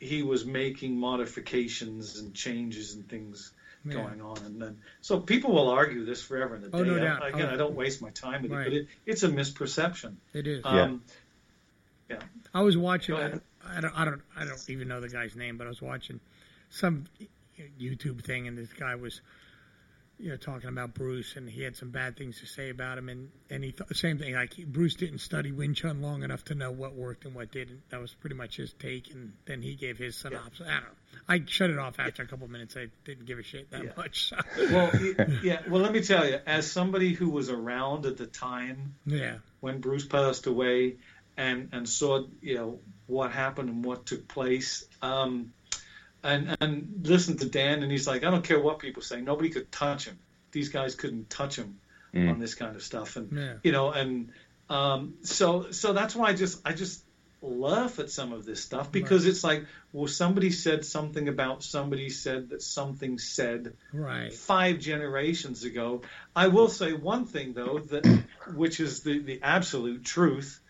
he 0.04 0.24
was 0.24 0.46
making 0.46 0.98
modifications 0.98 2.20
and 2.20 2.34
changes 2.34 2.94
and 2.94 3.08
things 3.08 3.52
yeah. 3.86 3.94
going 3.94 4.22
on. 4.22 4.38
And 4.46 4.62
then, 4.62 4.78
so 5.02 5.20
people 5.20 5.54
will 5.54 5.70
argue 5.70 6.06
this 6.06 6.22
forever 6.22 6.56
and 6.56 6.66
a 6.66 6.70
day. 6.70 6.78
Oh, 6.78 6.84
no 6.84 7.00
doubt. 7.00 7.24
I, 7.24 7.30
again, 7.30 7.50
oh. 7.50 7.54
I 7.54 7.58
don't 7.58 7.76
waste 7.76 8.02
my 8.02 8.10
time 8.12 8.44
with 8.44 8.52
right. 8.52 8.68
it, 8.68 8.70
but 8.70 8.74
it, 8.74 8.88
it's 9.06 9.24
a 9.24 9.30
misperception. 9.30 10.16
It 10.34 10.48
is. 10.48 10.62
Um, 10.66 11.04
yeah. 12.10 12.18
yeah. 12.18 12.24
I 12.54 12.62
was 12.62 12.78
watching. 12.78 13.16
I, 13.16 13.40
I, 13.66 13.82
don't. 13.82 14.00
I 14.00 14.06
don't. 14.06 14.22
I 14.38 14.46
don't 14.46 14.70
even 14.70 14.88
know 14.88 15.02
the 15.02 15.10
guy's 15.10 15.36
name, 15.36 15.58
but 15.58 15.66
I 15.66 15.70
was 15.70 15.82
watching 15.82 16.20
some 16.70 17.06
YouTube 17.80 18.24
thing, 18.24 18.48
and 18.48 18.58
this 18.58 18.74
guy 18.74 18.96
was 18.96 19.22
you 20.24 20.30
know, 20.30 20.38
talking 20.38 20.70
about 20.70 20.94
Bruce, 20.94 21.36
and 21.36 21.50
he 21.50 21.64
had 21.64 21.76
some 21.76 21.90
bad 21.90 22.16
things 22.16 22.40
to 22.40 22.46
say 22.46 22.70
about 22.70 22.98
him, 22.98 23.10
and 23.10 23.30
and 23.50 23.62
he 23.62 23.72
thought 23.72 23.94
same 23.94 24.18
thing. 24.18 24.34
Like 24.36 24.54
he, 24.54 24.64
Bruce 24.64 24.96
didn't 24.96 25.18
study 25.18 25.52
Wing 25.52 25.74
Chun 25.74 26.02
long 26.02 26.24
enough 26.24 26.46
to 26.46 26.56
know 26.56 26.72
what 26.72 26.96
worked 26.96 27.26
and 27.26 27.36
what 27.36 27.52
didn't. 27.52 27.82
That 27.90 28.00
was 28.00 28.14
pretty 28.14 28.38
much 28.38 28.56
his 28.56 28.72
take, 28.72 29.12
and 29.12 29.34
then 29.46 29.62
he 29.62 29.76
gave 29.76 29.98
his 29.98 30.16
synopsis. 30.16 30.66
Yeah. 30.66 30.72
I 30.72 30.76
don't 30.76 30.84
know. 30.84 30.90
I 31.28 31.42
shut 31.46 31.72
it 31.72 31.78
off 31.78 32.00
after 32.00 32.24
a 32.24 32.26
couple 32.26 32.46
of 32.46 32.52
minutes. 32.52 32.78
I 32.78 32.88
didn't 33.04 33.26
give 33.26 33.38
a 33.38 33.44
shit 33.44 33.70
that 33.72 33.84
yeah. 33.84 33.92
much. 33.98 34.30
So. 34.30 34.38
Well, 34.72 34.92
yeah. 35.44 35.60
Well, 35.68 35.82
let 35.82 35.92
me 35.92 36.02
tell 36.02 36.26
you, 36.26 36.40
as 36.46 36.72
somebody 36.72 37.12
who 37.12 37.30
was 37.30 37.50
around 37.50 38.06
at 38.06 38.16
the 38.16 38.26
time, 38.26 38.96
yeah, 39.06 39.40
when 39.60 39.82
Bruce 39.82 40.06
passed 40.06 40.48
away, 40.48 41.00
and 41.36 41.68
and 41.74 41.90
saw 41.90 42.24
you 42.40 42.56
know 42.56 42.80
what 43.08 43.34
happened 43.34 43.68
and 43.68 43.84
what 43.84 44.06
took 44.06 44.30
place. 44.30 44.86
Um, 45.02 45.52
and 46.24 46.58
and 46.60 47.02
listened 47.04 47.40
to 47.40 47.50
Dan, 47.50 47.84
and 47.84 47.92
he's 47.92 48.08
like, 48.08 48.24
I 48.24 48.32
don't 48.32 48.44
care 48.44 48.60
what 48.60 48.80
people 48.80 49.02
say, 49.02 49.22
nobody 49.22 49.50
could 49.50 49.72
touch 49.72 50.06
him. 50.06 50.18
These 50.52 50.70
guys 50.70 50.96
couldn't 50.96 51.30
touch 51.30 51.58
him 51.58 51.80
mm. 52.14 52.30
on 52.30 52.40
this 52.40 52.56
kind 52.56 52.76
of 52.76 52.84
stuff, 52.84 53.16
and 53.16 53.32
yeah. 53.32 53.54
you 53.64 53.72
know, 53.72 53.92
and 53.92 54.32
um, 54.70 55.16
so 55.22 55.72
so 55.72 55.94
that's 55.94 56.16
why 56.16 56.30
I 56.30 56.34
just 56.34 56.62
I 56.66 56.74
just 56.74 57.04
laugh 57.42 58.00
at 58.00 58.10
some 58.10 58.32
of 58.32 58.46
this 58.46 58.64
stuff 58.64 58.90
because 58.90 59.26
right. 59.26 59.32
it's 59.32 59.44
like, 59.44 59.66
well, 59.92 60.08
somebody 60.08 60.50
said 60.50 60.86
something 60.86 61.28
about 61.28 61.62
somebody 61.62 62.10
said 62.10 62.50
that 62.50 62.62
something 62.62 63.18
said 63.20 63.74
right. 63.92 64.34
five 64.34 64.80
generations 64.80 65.66
ago. 65.66 66.04
I 66.34 66.48
will 66.48 66.70
say 66.70 66.94
one 66.94 67.26
thing 67.26 67.54
though 67.54 67.80
that 67.80 68.24
which 68.56 68.80
is 68.80 69.02
the 69.02 69.20
the 69.20 69.42
absolute 69.44 70.06
truth, 70.06 70.62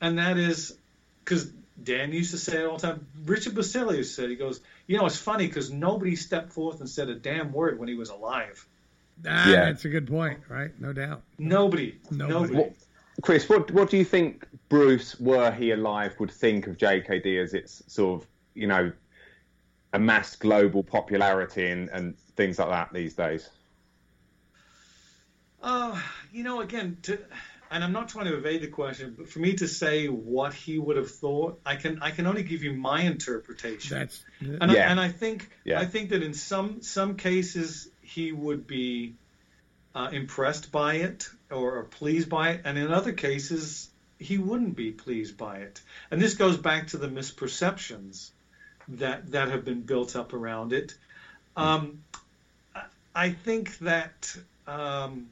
and 0.00 0.18
that 0.18 0.38
is 0.38 0.76
because 1.24 1.52
Dan 1.82 2.12
used 2.12 2.32
to 2.32 2.38
say 2.38 2.62
it 2.62 2.66
all 2.66 2.76
the 2.78 2.86
time. 2.86 3.06
Richard 3.24 3.54
Bustillo 3.54 4.04
said, 4.04 4.30
he 4.30 4.36
goes, 4.36 4.60
you 4.86 4.98
know, 4.98 5.06
it's 5.06 5.16
funny 5.16 5.46
because 5.46 5.70
nobody 5.70 6.16
stepped 6.16 6.52
forth 6.52 6.80
and 6.80 6.88
said 6.88 7.08
a 7.08 7.14
damn 7.14 7.52
word 7.52 7.78
when 7.78 7.88
he 7.88 7.94
was 7.94 8.10
alive. 8.10 8.66
Ah, 9.26 9.48
yeah. 9.48 9.64
That's 9.66 9.84
a 9.84 9.88
good 9.88 10.08
point, 10.08 10.40
right? 10.48 10.70
No 10.80 10.92
doubt. 10.92 11.22
Nobody. 11.38 11.98
Nobody. 12.10 12.54
What, 12.54 12.72
Chris, 13.22 13.48
what 13.48 13.70
what 13.70 13.90
do 13.90 13.96
you 13.96 14.04
think 14.04 14.46
Bruce, 14.68 15.18
were 15.20 15.50
he 15.50 15.70
alive, 15.70 16.14
would 16.18 16.30
think 16.30 16.66
of 16.66 16.76
JKD 16.76 17.42
as 17.42 17.54
its 17.54 17.82
sort 17.86 18.22
of, 18.22 18.28
you 18.54 18.66
know, 18.66 18.92
amassed 19.92 20.40
global 20.40 20.82
popularity 20.82 21.70
and, 21.70 21.88
and 21.90 22.18
things 22.36 22.58
like 22.58 22.70
that 22.70 22.92
these 22.92 23.14
days? 23.14 23.50
Uh, 25.62 26.00
you 26.32 26.42
know, 26.42 26.60
again, 26.60 26.96
to 27.02 27.18
and 27.72 27.82
I'm 27.82 27.92
not 27.92 28.10
trying 28.10 28.26
to 28.26 28.36
evade 28.36 28.60
the 28.60 28.68
question, 28.68 29.14
but 29.16 29.28
for 29.28 29.38
me 29.38 29.54
to 29.54 29.66
say 29.66 30.06
what 30.06 30.52
he 30.52 30.78
would 30.78 30.96
have 30.98 31.10
thought, 31.10 31.60
I 31.64 31.76
can 31.76 32.02
I 32.02 32.10
can 32.10 32.26
only 32.26 32.42
give 32.42 32.62
you 32.62 32.74
my 32.74 33.00
interpretation. 33.00 33.98
That's 33.98 34.22
and 34.40 34.70
yeah. 34.70 34.86
I, 34.86 34.90
and 34.90 35.00
I 35.00 35.08
think 35.08 35.50
yeah. 35.64 35.80
I 35.80 35.86
think 35.86 36.10
that 36.10 36.22
in 36.22 36.34
some 36.34 36.82
some 36.82 37.16
cases 37.16 37.88
he 38.02 38.30
would 38.30 38.66
be 38.66 39.14
uh, 39.94 40.10
impressed 40.12 40.70
by 40.70 40.96
it 40.96 41.28
or, 41.50 41.78
or 41.78 41.84
pleased 41.84 42.28
by 42.28 42.50
it, 42.50 42.60
and 42.64 42.76
in 42.76 42.92
other 42.92 43.12
cases 43.12 43.88
he 44.18 44.38
wouldn't 44.38 44.76
be 44.76 44.92
pleased 44.92 45.38
by 45.38 45.58
it. 45.58 45.80
And 46.10 46.20
this 46.20 46.34
goes 46.34 46.58
back 46.58 46.88
to 46.88 46.98
the 46.98 47.08
misperceptions 47.08 48.30
that 48.88 49.32
that 49.32 49.48
have 49.48 49.64
been 49.64 49.80
built 49.80 50.14
up 50.14 50.34
around 50.34 50.74
it. 50.74 50.94
Um, 51.56 52.04
I 53.14 53.30
think 53.30 53.78
that. 53.78 54.36
Um, 54.66 55.28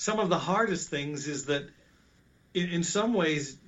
some 0.00 0.18
of 0.18 0.30
the 0.30 0.38
hardest 0.38 0.88
things 0.88 1.28
is 1.28 1.44
that 1.44 1.68
in, 2.54 2.70
in 2.70 2.82
some 2.82 3.12
ways 3.12 3.58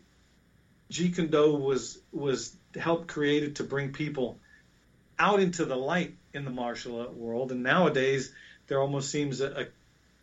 Jeet 0.91 1.15
Kune 1.15 1.27
Do 1.27 1.57
was 1.57 1.99
was 2.11 2.57
helped 2.75 3.09
created 3.09 3.57
to 3.57 3.65
bring 3.65 3.93
people 3.93 4.39
out 5.19 5.41
into 5.41 5.67
the 5.67 5.77
light 5.77 6.17
in 6.33 6.47
the 6.47 6.51
martial 6.51 7.01
art 7.01 7.13
world, 7.13 7.53
and 7.53 7.63
nowadays 7.63 8.33
there 8.67 8.81
almost 8.81 9.11
seems 9.11 9.43
a, 9.43 9.69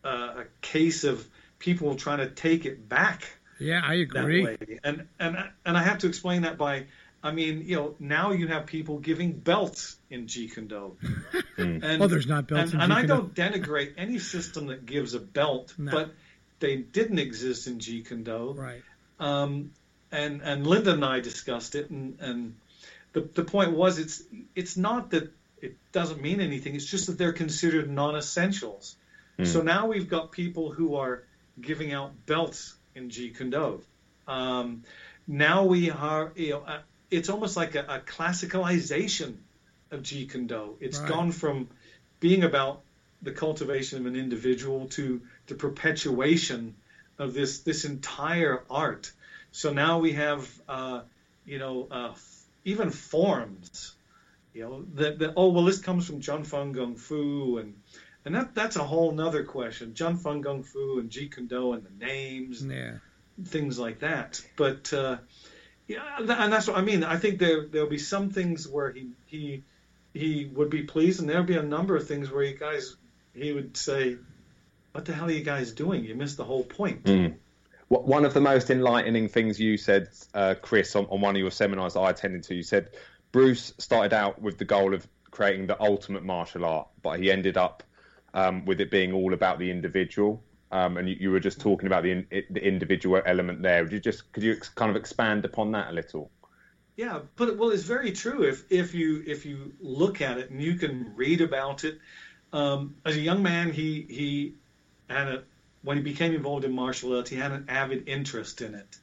a, 0.03 0.09
a 0.09 0.45
case 0.61 1.03
of 1.03 1.27
people 1.59 1.93
trying 1.93 2.17
to 2.17 2.29
take 2.31 2.65
it 2.65 2.89
back. 2.89 3.27
Yeah, 3.59 3.81
I 3.85 3.93
agree. 3.95 4.57
And 4.83 5.07
and 5.19 5.37
and 5.63 5.77
I 5.77 5.83
have 5.83 5.99
to 5.99 6.07
explain 6.07 6.41
that 6.41 6.57
by, 6.57 6.87
I 7.21 7.31
mean, 7.31 7.63
you 7.65 7.75
know, 7.75 7.95
now 7.99 8.31
you 8.31 8.47
have 8.47 8.65
people 8.65 8.99
giving 8.99 9.33
belts 9.33 9.97
in 10.09 10.27
Jeet 10.27 10.53
Kune 10.53 10.67
Do. 10.67 10.97
and, 11.57 11.99
well, 11.99 12.07
there's 12.07 12.27
not 12.27 12.47
belts. 12.47 12.71
And, 12.73 12.81
and 12.81 12.93
I 12.93 13.05
don't 13.05 13.33
denigrate 13.33 13.93
any 13.97 14.19
system 14.19 14.67
that 14.67 14.85
gives 14.85 15.13
a 15.13 15.19
belt, 15.19 15.73
no. 15.77 15.91
but 15.91 16.11
they 16.59 16.77
didn't 16.77 17.19
exist 17.19 17.67
in 17.67 17.79
Jeet 17.79 18.07
Kune 18.07 18.23
Do. 18.23 18.53
Right. 18.53 18.81
Um, 19.19 19.71
and 20.11 20.41
and 20.41 20.65
Linda 20.65 20.93
and 20.93 21.05
I 21.05 21.19
discussed 21.19 21.75
it, 21.75 21.89
and 21.89 22.17
and 22.19 22.55
the 23.13 23.21
the 23.21 23.43
point 23.43 23.73
was 23.73 23.99
it's 23.99 24.23
it's 24.55 24.77
not 24.77 25.11
that 25.11 25.31
it 25.61 25.75
doesn't 25.91 26.21
mean 26.21 26.39
anything. 26.39 26.75
It's 26.75 26.85
just 26.85 27.07
that 27.07 27.17
they're 27.17 27.33
considered 27.33 27.89
non-essentials. 27.89 28.95
Mm. 29.37 29.45
So 29.45 29.61
now 29.61 29.87
we've 29.87 30.09
got 30.09 30.31
people 30.31 30.71
who 30.71 30.95
are 30.95 31.23
giving 31.59 31.93
out 31.93 32.25
belts 32.25 32.75
in 32.95 33.09
Jeet 33.09 33.37
Kune 33.37 33.49
Do. 33.49 33.81
Um, 34.27 34.83
now 35.27 35.65
we 35.65 35.91
are, 35.91 36.31
you 36.35 36.51
know, 36.51 36.63
uh, 36.65 36.79
it's 37.11 37.29
almost 37.29 37.57
like 37.57 37.75
a, 37.75 37.81
a 37.81 37.99
classicalization 37.99 39.35
of 39.91 40.01
Jeet 40.01 40.31
Kune 40.31 40.47
Do. 40.47 40.75
It's 40.79 40.99
right. 40.99 41.09
gone 41.09 41.31
from 41.31 41.69
being 42.19 42.43
about 42.43 42.81
the 43.21 43.31
cultivation 43.31 43.99
of 43.99 44.05
an 44.05 44.15
individual 44.15 44.87
to 44.87 45.21
the 45.47 45.55
perpetuation 45.55 46.75
of 47.17 47.33
this 47.33 47.59
this 47.59 47.85
entire 47.85 48.63
art. 48.69 49.11
So 49.51 49.73
now 49.73 49.99
we 49.99 50.13
have, 50.13 50.47
uh, 50.67 51.01
you 51.45 51.59
know, 51.59 51.87
uh, 51.89 52.13
even 52.63 52.91
forms, 52.91 53.95
you 54.53 54.61
know, 54.61 54.85
that, 54.95 55.19
that 55.19 55.33
oh 55.35 55.49
well, 55.49 55.65
this 55.65 55.79
comes 55.79 56.05
from 56.05 56.21
Jun 56.21 56.43
Fan 56.43 56.73
Kung 56.73 56.95
Fu 56.95 57.57
and 57.57 57.73
and 58.25 58.35
that 58.35 58.53
that's 58.53 58.75
a 58.75 58.83
whole 58.83 59.11
nother 59.11 59.43
question. 59.43 59.93
Jun 59.95 60.17
Fan 60.17 60.43
Kung 60.43 60.63
Fu 60.63 60.99
and 60.99 61.09
Jeet 61.09 61.33
Kune 61.33 61.47
Do 61.47 61.73
and 61.73 61.83
the 61.83 62.05
names, 62.05 62.63
yeah. 62.63 62.97
things 63.45 63.79
like 63.79 63.99
that. 63.99 64.41
But 64.55 64.93
uh, 64.93 65.17
yeah, 65.89 66.17
and 66.19 66.53
that's 66.53 66.67
what 66.67 66.77
I 66.77 66.81
mean. 66.81 67.03
I 67.03 67.17
think 67.17 67.39
there 67.39 67.65
there'll 67.65 67.89
be 67.89 67.97
some 67.97 68.29
things 68.29 68.67
where 68.67 68.91
he 68.91 69.09
he 69.25 69.63
he 70.13 70.45
would 70.53 70.69
be 70.69 70.83
pleased, 70.83 71.19
and 71.19 71.27
there'll 71.27 71.43
be 71.43 71.57
a 71.57 71.63
number 71.63 71.95
of 71.95 72.07
things 72.07 72.31
where 72.31 72.43
you 72.43 72.55
guys 72.55 72.95
he 73.33 73.51
would 73.51 73.75
say, 73.75 74.17
"What 74.91 75.05
the 75.05 75.13
hell 75.13 75.25
are 75.25 75.31
you 75.31 75.43
guys 75.43 75.71
doing? 75.71 76.05
You 76.05 76.13
missed 76.13 76.37
the 76.37 76.43
whole 76.43 76.63
point." 76.63 77.05
Mm. 77.05 77.37
One 77.87 78.23
of 78.23 78.35
the 78.35 78.41
most 78.41 78.69
enlightening 78.69 79.29
things 79.29 79.59
you 79.59 79.75
said, 79.77 80.09
uh, 80.35 80.53
Chris, 80.61 80.95
on, 80.95 81.05
on, 81.05 81.21
one 81.21 81.35
of 81.35 81.41
your 81.41 81.49
seminars 81.49 81.95
I 81.95 82.11
attended 82.11 82.43
to, 82.43 82.53
you 82.53 82.61
said 82.61 82.91
Bruce 83.31 83.73
started 83.79 84.13
out 84.13 84.39
with 84.39 84.59
the 84.59 84.65
goal 84.65 84.93
of 84.93 85.07
creating 85.31 85.65
the 85.65 85.81
ultimate 85.81 86.23
martial 86.23 86.65
art, 86.65 86.87
but 87.01 87.19
he 87.19 87.31
ended 87.31 87.57
up 87.57 87.81
um, 88.35 88.65
with 88.65 88.79
it 88.79 88.91
being 88.91 89.11
all 89.11 89.33
about 89.33 89.57
the 89.57 89.71
individual. 89.71 90.43
Um, 90.71 90.97
and 90.97 91.09
you, 91.09 91.15
you, 91.19 91.31
were 91.31 91.39
just 91.39 91.59
talking 91.59 91.87
about 91.87 92.03
the, 92.03 92.11
in, 92.11 92.27
the 92.29 92.63
individual 92.63 93.21
element 93.25 93.63
there. 93.63 93.83
Would 93.83 93.91
you 93.91 93.99
just 93.99 94.31
could 94.31 94.43
you 94.43 94.53
ex- 94.53 94.69
kind 94.69 94.91
of 94.91 94.95
expand 94.95 95.43
upon 95.45 95.71
that 95.71 95.89
a 95.89 95.93
little? 95.93 96.29
Yeah, 96.95 97.21
but 97.37 97.57
well, 97.57 97.71
it's 97.71 97.83
very 97.83 98.11
true. 98.11 98.43
If 98.43 98.71
if 98.71 98.93
you 98.93 99.23
if 99.25 99.45
you 99.45 99.73
look 99.79 100.21
at 100.21 100.37
it 100.37 100.51
and 100.51 100.61
you 100.61 100.75
can 100.75 101.13
read 101.15 101.41
about 101.41 101.85
it, 101.85 101.97
um, 102.53 102.95
as 103.05 103.15
a 103.15 103.21
young 103.21 103.41
man, 103.41 103.71
he 103.71 104.05
he 104.09 104.53
had 105.09 105.27
a 105.29 105.43
when 105.81 105.97
he 105.97 106.03
became 106.03 106.33
involved 106.33 106.65
in 106.65 106.73
martial 106.73 107.15
arts, 107.15 107.29
he 107.29 107.37
had 107.37 107.51
an 107.51 107.65
avid 107.69 108.07
interest 108.07 108.61
in 108.61 108.75
it. 108.75 108.97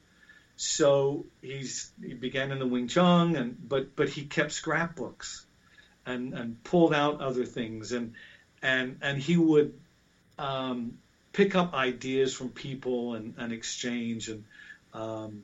So 0.57 1.25
he's 1.41 1.91
he 2.01 2.13
began 2.13 2.51
in 2.51 2.59
the 2.59 2.67
Wing 2.67 2.87
Chun, 2.87 3.35
and 3.35 3.57
but 3.67 3.95
but 3.95 4.09
he 4.09 4.25
kept 4.25 4.51
scrapbooks, 4.51 5.45
and 6.05 6.33
and 6.33 6.63
pulled 6.63 6.93
out 6.93 7.21
other 7.21 7.45
things, 7.45 7.91
and 7.91 8.13
and 8.61 8.97
and 9.01 9.17
he 9.19 9.37
would 9.37 9.73
um, 10.37 10.97
pick 11.37 11.53
up 11.53 11.75
ideas 11.75 12.33
from 12.33 12.49
people 12.49 13.13
and, 13.13 13.35
and 13.37 13.53
exchange 13.53 14.27
and 14.27 14.43
um, 14.95 15.43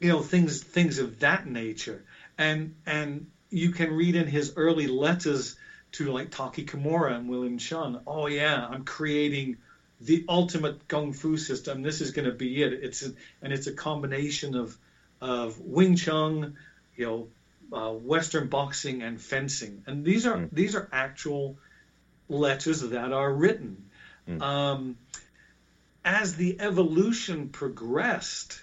you 0.00 0.08
know 0.08 0.20
things 0.20 0.60
things 0.60 0.98
of 0.98 1.20
that 1.20 1.46
nature. 1.46 2.02
And 2.36 2.74
and 2.84 3.30
you 3.50 3.70
can 3.70 3.92
read 3.92 4.16
in 4.16 4.26
his 4.26 4.54
early 4.56 4.88
letters 4.88 5.54
to 5.92 6.10
like 6.10 6.32
Taki 6.32 6.66
Kimura 6.66 7.14
and 7.14 7.28
William 7.28 7.56
Shun 7.58 8.00
oh 8.04 8.26
yeah 8.26 8.66
I'm 8.68 8.84
creating 8.84 9.58
the 10.00 10.24
ultimate 10.28 10.88
kung 10.88 11.12
fu 11.12 11.36
system. 11.36 11.82
This 11.82 12.00
is 12.00 12.10
going 12.10 12.26
to 12.26 12.34
be 12.34 12.60
it. 12.60 12.72
It's 12.72 13.06
a, 13.06 13.12
and 13.42 13.52
it's 13.52 13.68
a 13.68 13.72
combination 13.72 14.56
of 14.56 14.76
of 15.20 15.60
Wing 15.60 15.94
Chun 15.94 16.56
you 16.96 17.06
know 17.06 17.28
uh, 17.72 17.92
Western 17.92 18.48
boxing 18.48 19.04
and 19.04 19.20
fencing. 19.20 19.84
And 19.86 20.04
these 20.04 20.26
are 20.26 20.36
mm. 20.36 20.48
these 20.50 20.74
are 20.74 20.88
actual 20.90 21.56
letters 22.28 22.80
that 22.80 23.12
are 23.12 23.32
written 23.32 23.83
mm. 24.28 24.40
um, 24.40 24.96
as 26.04 26.36
the 26.36 26.60
evolution 26.60 27.48
progressed 27.48 28.60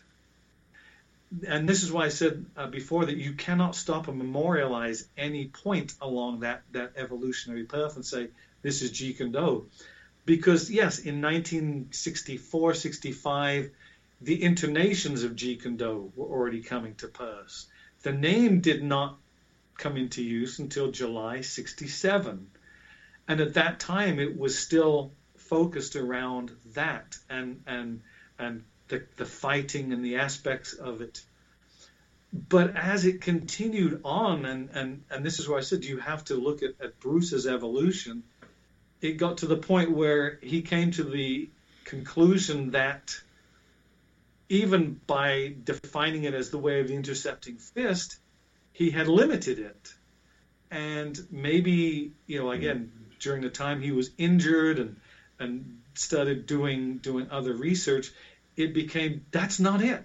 and 1.47 1.67
this 1.67 1.83
is 1.83 1.91
why 1.91 2.05
I 2.05 2.09
said 2.09 2.45
uh, 2.57 2.67
before 2.67 3.05
that 3.05 3.15
you 3.15 3.33
cannot 3.33 3.75
stop 3.75 4.07
and 4.07 4.17
memorialize 4.17 5.07
any 5.17 5.47
point 5.47 5.93
along 6.01 6.41
that, 6.41 6.63
that 6.73 6.93
evolutionary 6.97 7.63
path 7.63 7.95
and 7.95 8.05
say 8.05 8.29
this 8.61 8.81
is 8.81 8.91
Jeet 8.91 9.17
Kune 9.17 9.31
Do. 9.31 9.67
Because, 10.25 10.69
yes, 10.69 10.99
in 10.99 11.21
1964 11.21 12.73
65, 12.73 13.71
the 14.21 14.43
intonations 14.43 15.23
of 15.23 15.35
Jeet 15.35 15.61
Kune 15.61 15.77
Do 15.77 16.11
were 16.15 16.27
already 16.27 16.61
coming 16.61 16.95
to 16.95 17.07
pass. 17.07 17.65
The 18.03 18.11
name 18.11 18.59
did 18.59 18.83
not 18.83 19.17
come 19.77 19.97
into 19.97 20.21
use 20.21 20.59
until 20.59 20.91
July 20.91 21.41
67. 21.41 22.49
And 23.27 23.39
at 23.39 23.53
that 23.53 23.79
time, 23.79 24.19
it 24.19 24.37
was 24.37 24.59
still 24.59 25.13
focused 25.51 25.97
around 25.97 26.49
that 26.73 27.17
and, 27.29 27.61
and, 27.67 27.99
and 28.39 28.63
the, 28.87 29.03
the 29.17 29.25
fighting 29.25 29.91
and 29.91 30.03
the 30.03 30.15
aspects 30.15 30.71
of 30.71 31.01
it. 31.01 31.21
But 32.31 32.77
as 32.77 33.05
it 33.05 33.19
continued 33.19 33.99
on, 34.05 34.45
and, 34.45 34.69
and, 34.69 35.03
and 35.11 35.25
this 35.25 35.39
is 35.39 35.49
where 35.49 35.59
I 35.59 35.61
said 35.61 35.83
you 35.83 35.97
have 35.97 36.23
to 36.25 36.35
look 36.35 36.63
at, 36.63 36.75
at 36.81 37.01
Bruce's 37.01 37.45
evolution, 37.45 38.23
it 39.01 39.17
got 39.17 39.39
to 39.39 39.45
the 39.45 39.57
point 39.57 39.91
where 39.91 40.39
he 40.41 40.61
came 40.61 40.91
to 40.91 41.03
the 41.03 41.49
conclusion 41.83 42.71
that 42.71 43.13
even 44.47 45.01
by 45.05 45.53
defining 45.61 46.23
it 46.23 46.33
as 46.33 46.49
the 46.49 46.59
way 46.59 46.79
of 46.79 46.87
the 46.87 46.95
intercepting 46.95 47.57
fist, 47.57 48.19
he 48.71 48.89
had 48.89 49.09
limited 49.09 49.59
it. 49.59 49.93
And 50.69 51.19
maybe, 51.29 52.13
you 52.25 52.39
know, 52.39 52.51
again, 52.51 52.93
during 53.19 53.41
the 53.41 53.49
time 53.49 53.81
he 53.81 53.91
was 53.91 54.11
injured 54.17 54.79
and 54.79 54.95
and 55.41 55.81
started 55.93 56.45
doing 56.45 56.97
doing 56.97 57.29
other 57.31 57.53
research, 57.53 58.11
it 58.55 58.73
became 58.73 59.25
that's 59.31 59.59
not 59.59 59.81
it. 59.81 60.03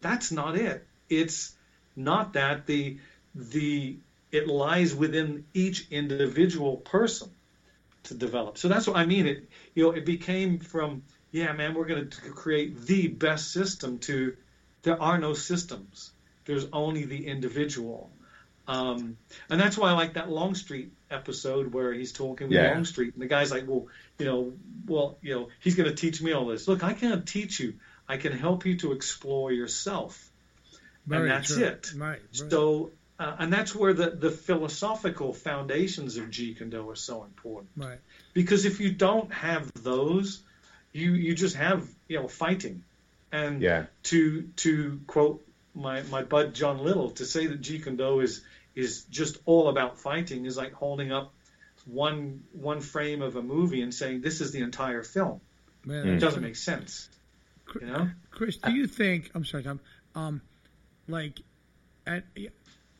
That's 0.00 0.32
not 0.32 0.56
it. 0.56 0.86
It's 1.08 1.54
not 1.96 2.34
that 2.34 2.66
the 2.66 2.98
the 3.34 3.98
it 4.32 4.46
lies 4.46 4.94
within 4.94 5.44
each 5.54 5.88
individual 5.90 6.76
person 6.76 7.30
to 8.04 8.14
develop. 8.14 8.58
So 8.58 8.68
that's 8.68 8.86
what 8.86 8.96
I 8.96 9.04
mean. 9.06 9.26
It 9.26 9.48
you 9.74 9.84
know 9.84 9.90
it 9.90 10.04
became 10.04 10.58
from 10.60 11.02
yeah 11.32 11.52
man 11.52 11.74
we're 11.74 11.86
going 11.86 12.08
to 12.08 12.30
create 12.30 12.80
the 12.86 13.08
best 13.08 13.52
system 13.52 13.98
to 13.98 14.36
there 14.82 15.00
are 15.00 15.18
no 15.18 15.34
systems. 15.34 16.12
There's 16.46 16.66
only 16.72 17.04
the 17.04 17.26
individual. 17.26 18.10
Um, 18.66 19.16
and 19.48 19.60
that's 19.60 19.76
why 19.76 19.90
I 19.90 19.92
like 19.92 20.14
that 20.14 20.30
Longstreet 20.30 20.92
episode 21.10 21.72
where 21.72 21.92
he's 21.92 22.12
talking 22.12 22.48
with 22.48 22.56
yeah. 22.56 22.72
Longstreet, 22.72 23.14
and 23.14 23.22
the 23.22 23.26
guy's 23.26 23.50
like, 23.50 23.64
"Well, 23.66 23.88
you 24.18 24.26
know, 24.26 24.52
well, 24.86 25.18
you 25.22 25.34
know, 25.34 25.48
he's 25.60 25.74
going 25.74 25.88
to 25.88 25.94
teach 25.94 26.22
me 26.22 26.32
all 26.32 26.46
this. 26.46 26.68
Look, 26.68 26.84
I 26.84 26.92
can't 26.92 27.26
teach 27.26 27.58
you. 27.58 27.74
I 28.08 28.16
can 28.16 28.32
help 28.32 28.66
you 28.66 28.76
to 28.78 28.92
explore 28.92 29.52
yourself, 29.52 30.30
Very 31.06 31.22
and 31.22 31.30
that's 31.30 31.54
true. 31.54 31.64
it. 31.64 31.92
Right, 31.96 32.08
right. 32.10 32.50
So, 32.50 32.90
uh, 33.18 33.36
and 33.38 33.52
that's 33.52 33.74
where 33.74 33.92
the 33.92 34.10
the 34.10 34.30
philosophical 34.30 35.32
foundations 35.32 36.16
of 36.16 36.30
Jeet 36.30 36.58
Kune 36.58 36.70
Do 36.70 36.88
are 36.90 36.96
so 36.96 37.24
important. 37.24 37.70
Right. 37.76 37.98
Because 38.34 38.64
if 38.66 38.80
you 38.80 38.92
don't 38.92 39.32
have 39.32 39.70
those, 39.74 40.42
you 40.92 41.12
you 41.12 41.34
just 41.34 41.56
have 41.56 41.88
you 42.08 42.20
know 42.20 42.28
fighting, 42.28 42.84
and 43.32 43.62
yeah. 43.62 43.86
to 44.04 44.42
to 44.56 45.00
quote 45.06 45.44
my 45.74 46.02
my 46.02 46.22
bud 46.22 46.54
John 46.54 46.78
Little 46.78 47.10
to 47.12 47.24
say 47.24 47.46
that 47.46 47.60
Jeet 47.60 47.84
Kune 47.84 47.96
Do 47.96 48.20
is 48.20 48.42
is 48.74 49.04
just 49.04 49.38
all 49.44 49.68
about 49.68 49.98
fighting 49.98 50.46
is 50.46 50.56
like 50.56 50.72
holding 50.72 51.12
up 51.12 51.32
one 51.86 52.42
one 52.52 52.80
frame 52.80 53.22
of 53.22 53.36
a 53.36 53.42
movie 53.42 53.82
and 53.82 53.94
saying 53.94 54.20
this 54.20 54.40
is 54.40 54.52
the 54.52 54.60
entire 54.60 55.02
film. 55.02 55.40
Man, 55.84 56.08
it 56.08 56.18
doesn't 56.18 56.42
make 56.42 56.56
sense. 56.56 57.08
You 57.80 57.86
know, 57.86 58.10
Chris, 58.30 58.56
do 58.56 58.72
you 58.72 58.86
think? 58.86 59.30
I'm 59.34 59.44
sorry, 59.44 59.62
Tom. 59.62 59.80
Um, 60.14 60.42
like 61.08 61.40
at 62.06 62.24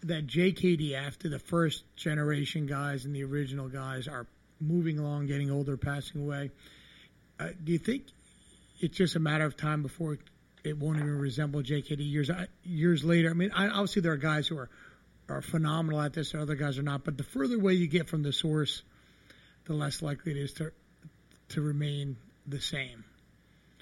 that 0.02 0.26
JKD 0.26 0.94
after 0.94 1.28
the 1.28 1.38
first 1.38 1.84
generation 1.96 2.66
guys 2.66 3.04
and 3.04 3.14
the 3.14 3.24
original 3.24 3.68
guys 3.68 4.08
are 4.08 4.26
moving 4.60 4.98
along, 4.98 5.26
getting 5.26 5.50
older, 5.50 5.76
passing 5.76 6.22
away. 6.22 6.50
Uh, 7.38 7.48
do 7.64 7.72
you 7.72 7.78
think 7.78 8.04
it's 8.80 8.96
just 8.96 9.16
a 9.16 9.18
matter 9.18 9.44
of 9.44 9.56
time 9.56 9.82
before 9.82 10.18
it 10.64 10.78
won't 10.78 10.98
even 10.98 11.18
resemble 11.18 11.62
JKD 11.62 12.10
years 12.10 12.30
uh, 12.30 12.46
years 12.64 13.04
later? 13.04 13.30
I 13.30 13.34
mean, 13.34 13.50
I, 13.52 13.68
obviously 13.68 14.02
there 14.02 14.12
are 14.12 14.16
guys 14.16 14.46
who 14.46 14.58
are 14.58 14.68
are 15.28 15.42
phenomenal 15.42 16.00
at 16.00 16.12
this, 16.12 16.32
and 16.32 16.42
other 16.42 16.56
guys 16.56 16.78
are 16.78 16.82
not. 16.82 17.04
But 17.04 17.16
the 17.16 17.24
further 17.24 17.56
away 17.56 17.74
you 17.74 17.86
get 17.86 18.08
from 18.08 18.22
the 18.22 18.32
source, 18.32 18.82
the 19.66 19.74
less 19.74 20.02
likely 20.02 20.32
it 20.32 20.38
is 20.38 20.52
to 20.54 20.72
to 21.50 21.60
remain 21.60 22.16
the 22.46 22.60
same. 22.60 23.04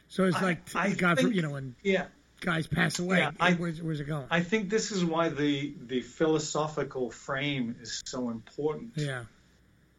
So 0.09 0.25
it's 0.25 0.41
like 0.41 0.75
I, 0.75 0.91
God, 0.93 1.19
think, 1.19 1.35
you 1.35 1.43
know, 1.43 1.51
when 1.51 1.75
yeah. 1.83 2.07
guys 2.41 2.67
pass 2.67 2.99
away, 2.99 3.19
yeah, 3.19 3.33
I, 3.39 3.53
where's, 3.53 3.83
where's, 3.83 4.01
it 4.01 4.05
going? 4.05 4.27
I 4.31 4.43
think 4.43 4.71
this 4.71 4.91
is 4.91 5.05
why 5.05 5.29
the 5.29 5.75
the 5.87 6.01
philosophical 6.01 7.11
frame 7.11 7.77
is 7.81 8.03
so 8.07 8.31
important. 8.31 8.93
Yeah, 8.97 9.25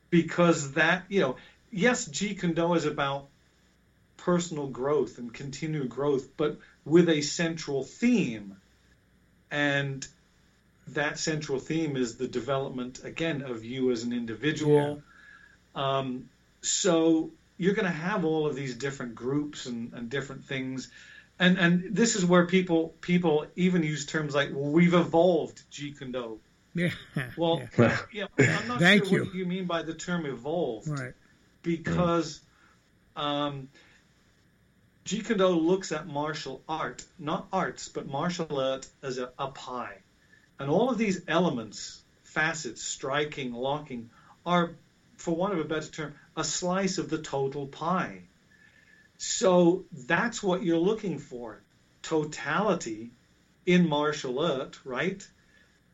because 0.09 0.73
that 0.73 1.03
you 1.09 1.21
know, 1.21 1.35
yes, 1.71 2.07
Jeet 2.07 2.39
Kune 2.39 2.57
is 2.75 2.85
about 2.85 3.28
personal 4.19 4.67
growth 4.67 5.17
and 5.17 5.33
continued 5.33 5.89
growth, 5.89 6.37
but 6.37 6.59
with 6.85 7.09
a 7.09 7.21
central 7.21 7.83
theme, 7.83 8.57
and 9.51 10.07
that 10.87 11.19
central 11.19 11.59
theme 11.59 11.95
is 11.95 12.17
the 12.17 12.27
development 12.27 13.03
again 13.03 13.41
of 13.41 13.63
you 13.63 13.91
as 13.91 14.03
an 14.03 14.13
individual. 14.13 15.01
Yeah. 15.75 15.99
Um, 15.99 16.29
so 16.61 17.31
you're 17.57 17.73
going 17.73 17.85
to 17.85 17.91
have 17.91 18.25
all 18.25 18.47
of 18.47 18.55
these 18.55 18.75
different 18.75 19.15
groups 19.15 19.65
and, 19.65 19.93
and 19.93 20.09
different 20.09 20.45
things. 20.45 20.91
And, 21.37 21.57
and 21.57 21.95
this 21.95 22.15
is 22.15 22.25
where 22.25 22.45
people 22.47 22.95
people 23.01 23.45
even 23.55 23.83
use 23.83 24.05
terms 24.05 24.35
like, 24.35 24.49
well, 24.51 24.71
we've 24.71 24.93
evolved 24.93 25.61
Jeet 25.71 25.97
Kune 25.97 26.11
Do. 26.11 26.39
Yeah. 26.73 26.91
Well, 27.37 27.61
yeah. 27.77 27.97
yeah 28.11 28.27
I'm 28.37 28.67
not 28.67 28.79
Thank 28.79 29.05
sure 29.05 29.19
you. 29.19 29.25
what 29.25 29.33
you 29.33 29.45
mean 29.45 29.65
by 29.65 29.83
the 29.83 29.93
term 29.93 30.25
evolved. 30.25 30.87
Right. 30.87 31.13
Because 31.61 32.41
um, 33.15 33.69
Jeet 35.09 35.25
Kune 35.25 35.39
Do 35.39 35.47
looks 35.47 35.91
at 35.91 36.05
martial 36.05 36.61
art, 36.69 37.03
not 37.17 37.47
arts, 37.51 37.89
but 37.89 38.05
martial 38.05 38.59
art 38.59 38.85
as 39.01 39.17
a, 39.17 39.31
a 39.39 39.47
pie. 39.47 39.97
And 40.59 40.69
all 40.69 40.91
of 40.91 40.99
these 40.99 41.23
elements, 41.27 42.03
facets, 42.21 42.83
striking, 42.83 43.51
locking, 43.51 44.11
are, 44.45 44.75
for 45.17 45.35
want 45.35 45.53
of 45.53 45.59
a 45.61 45.63
better 45.63 45.89
term, 45.89 46.13
a 46.37 46.43
slice 46.43 46.99
of 46.99 47.09
the 47.09 47.17
total 47.17 47.65
pie. 47.65 48.21
So 49.17 49.85
that's 49.91 50.43
what 50.43 50.61
you're 50.61 50.77
looking 50.77 51.17
for 51.17 51.63
totality 52.03 53.09
in 53.65 53.89
martial 53.89 54.37
art, 54.37 54.77
right? 54.83 55.27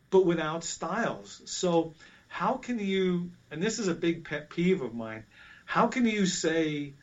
But 0.09 0.25
without 0.25 0.65
styles. 0.65 1.41
So, 1.45 1.93
how 2.27 2.55
can 2.55 2.79
you, 2.79 3.31
and 3.49 3.63
this 3.63 3.79
is 3.79 3.87
a 3.87 3.93
big 3.93 4.25
pet 4.25 4.49
peeve 4.49 4.81
of 4.81 4.93
mine, 4.93 5.23
how 5.63 5.87
can 5.87 6.05
you 6.05 6.25
say 6.25 6.95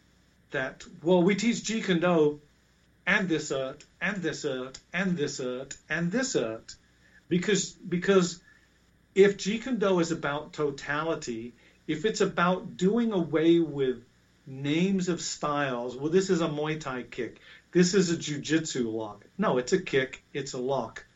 that, 0.52 0.84
well, 1.02 1.22
we 1.22 1.34
teach 1.34 1.56
Jeet 1.56 1.84
Kune 1.84 2.00
Do 2.00 2.40
and 3.06 3.28
this 3.28 3.50
art, 3.50 3.84
and 4.00 4.22
this 4.22 4.44
art, 4.44 4.78
and 4.92 5.16
this 5.16 5.40
art, 5.40 5.74
and 5.88 6.10
this 6.12 6.36
art? 6.36 6.74
because 7.32 7.72
because 7.88 8.40
if 9.14 9.38
Do 9.38 10.00
is 10.00 10.12
about 10.12 10.52
totality, 10.52 11.54
if 11.86 12.04
it's 12.04 12.20
about 12.20 12.76
doing 12.76 13.12
away 13.12 13.58
with 13.58 14.04
names 14.46 15.08
of 15.08 15.22
styles, 15.22 15.96
well, 15.96 16.10
this 16.10 16.28
is 16.28 16.42
a 16.42 16.48
Muay 16.48 16.78
Thai 16.78 17.04
kick, 17.04 17.40
this 17.72 17.94
is 17.94 18.10
a 18.10 18.18
Jiu-Jitsu 18.18 18.90
lock. 18.90 19.24
No, 19.38 19.56
it's 19.56 19.72
a 19.72 19.80
kick, 19.80 20.22
it's 20.34 20.52
a 20.52 20.58
lock. 20.58 21.06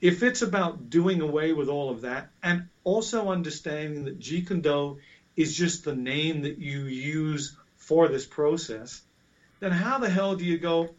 If 0.00 0.22
it's 0.22 0.42
about 0.42 0.88
doing 0.88 1.20
away 1.20 1.52
with 1.52 1.68
all 1.68 1.90
of 1.90 2.02
that 2.02 2.30
and 2.44 2.68
also 2.84 3.30
understanding 3.30 4.04
that 4.04 4.20
Jeet 4.20 4.98
is 5.36 5.56
just 5.56 5.84
the 5.84 5.96
name 5.96 6.42
that 6.42 6.58
you 6.58 6.84
use 6.84 7.56
for 7.90 8.06
this 8.06 8.24
process, 8.24 9.02
then 9.58 9.72
how 9.72 9.98
the 9.98 10.08
hell 10.08 10.36
do 10.36 10.44
you 10.44 10.58
go, 10.58 10.90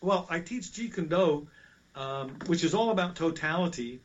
well, 0.00 0.24
I 0.30 0.38
teach 0.38 0.66
Jeet 0.70 0.94
Kune 0.94 1.08
Do, 1.08 1.48
um, 1.96 2.28
which 2.46 2.62
is 2.62 2.74
all 2.74 2.90
about 2.90 3.16
totality, 3.16 4.00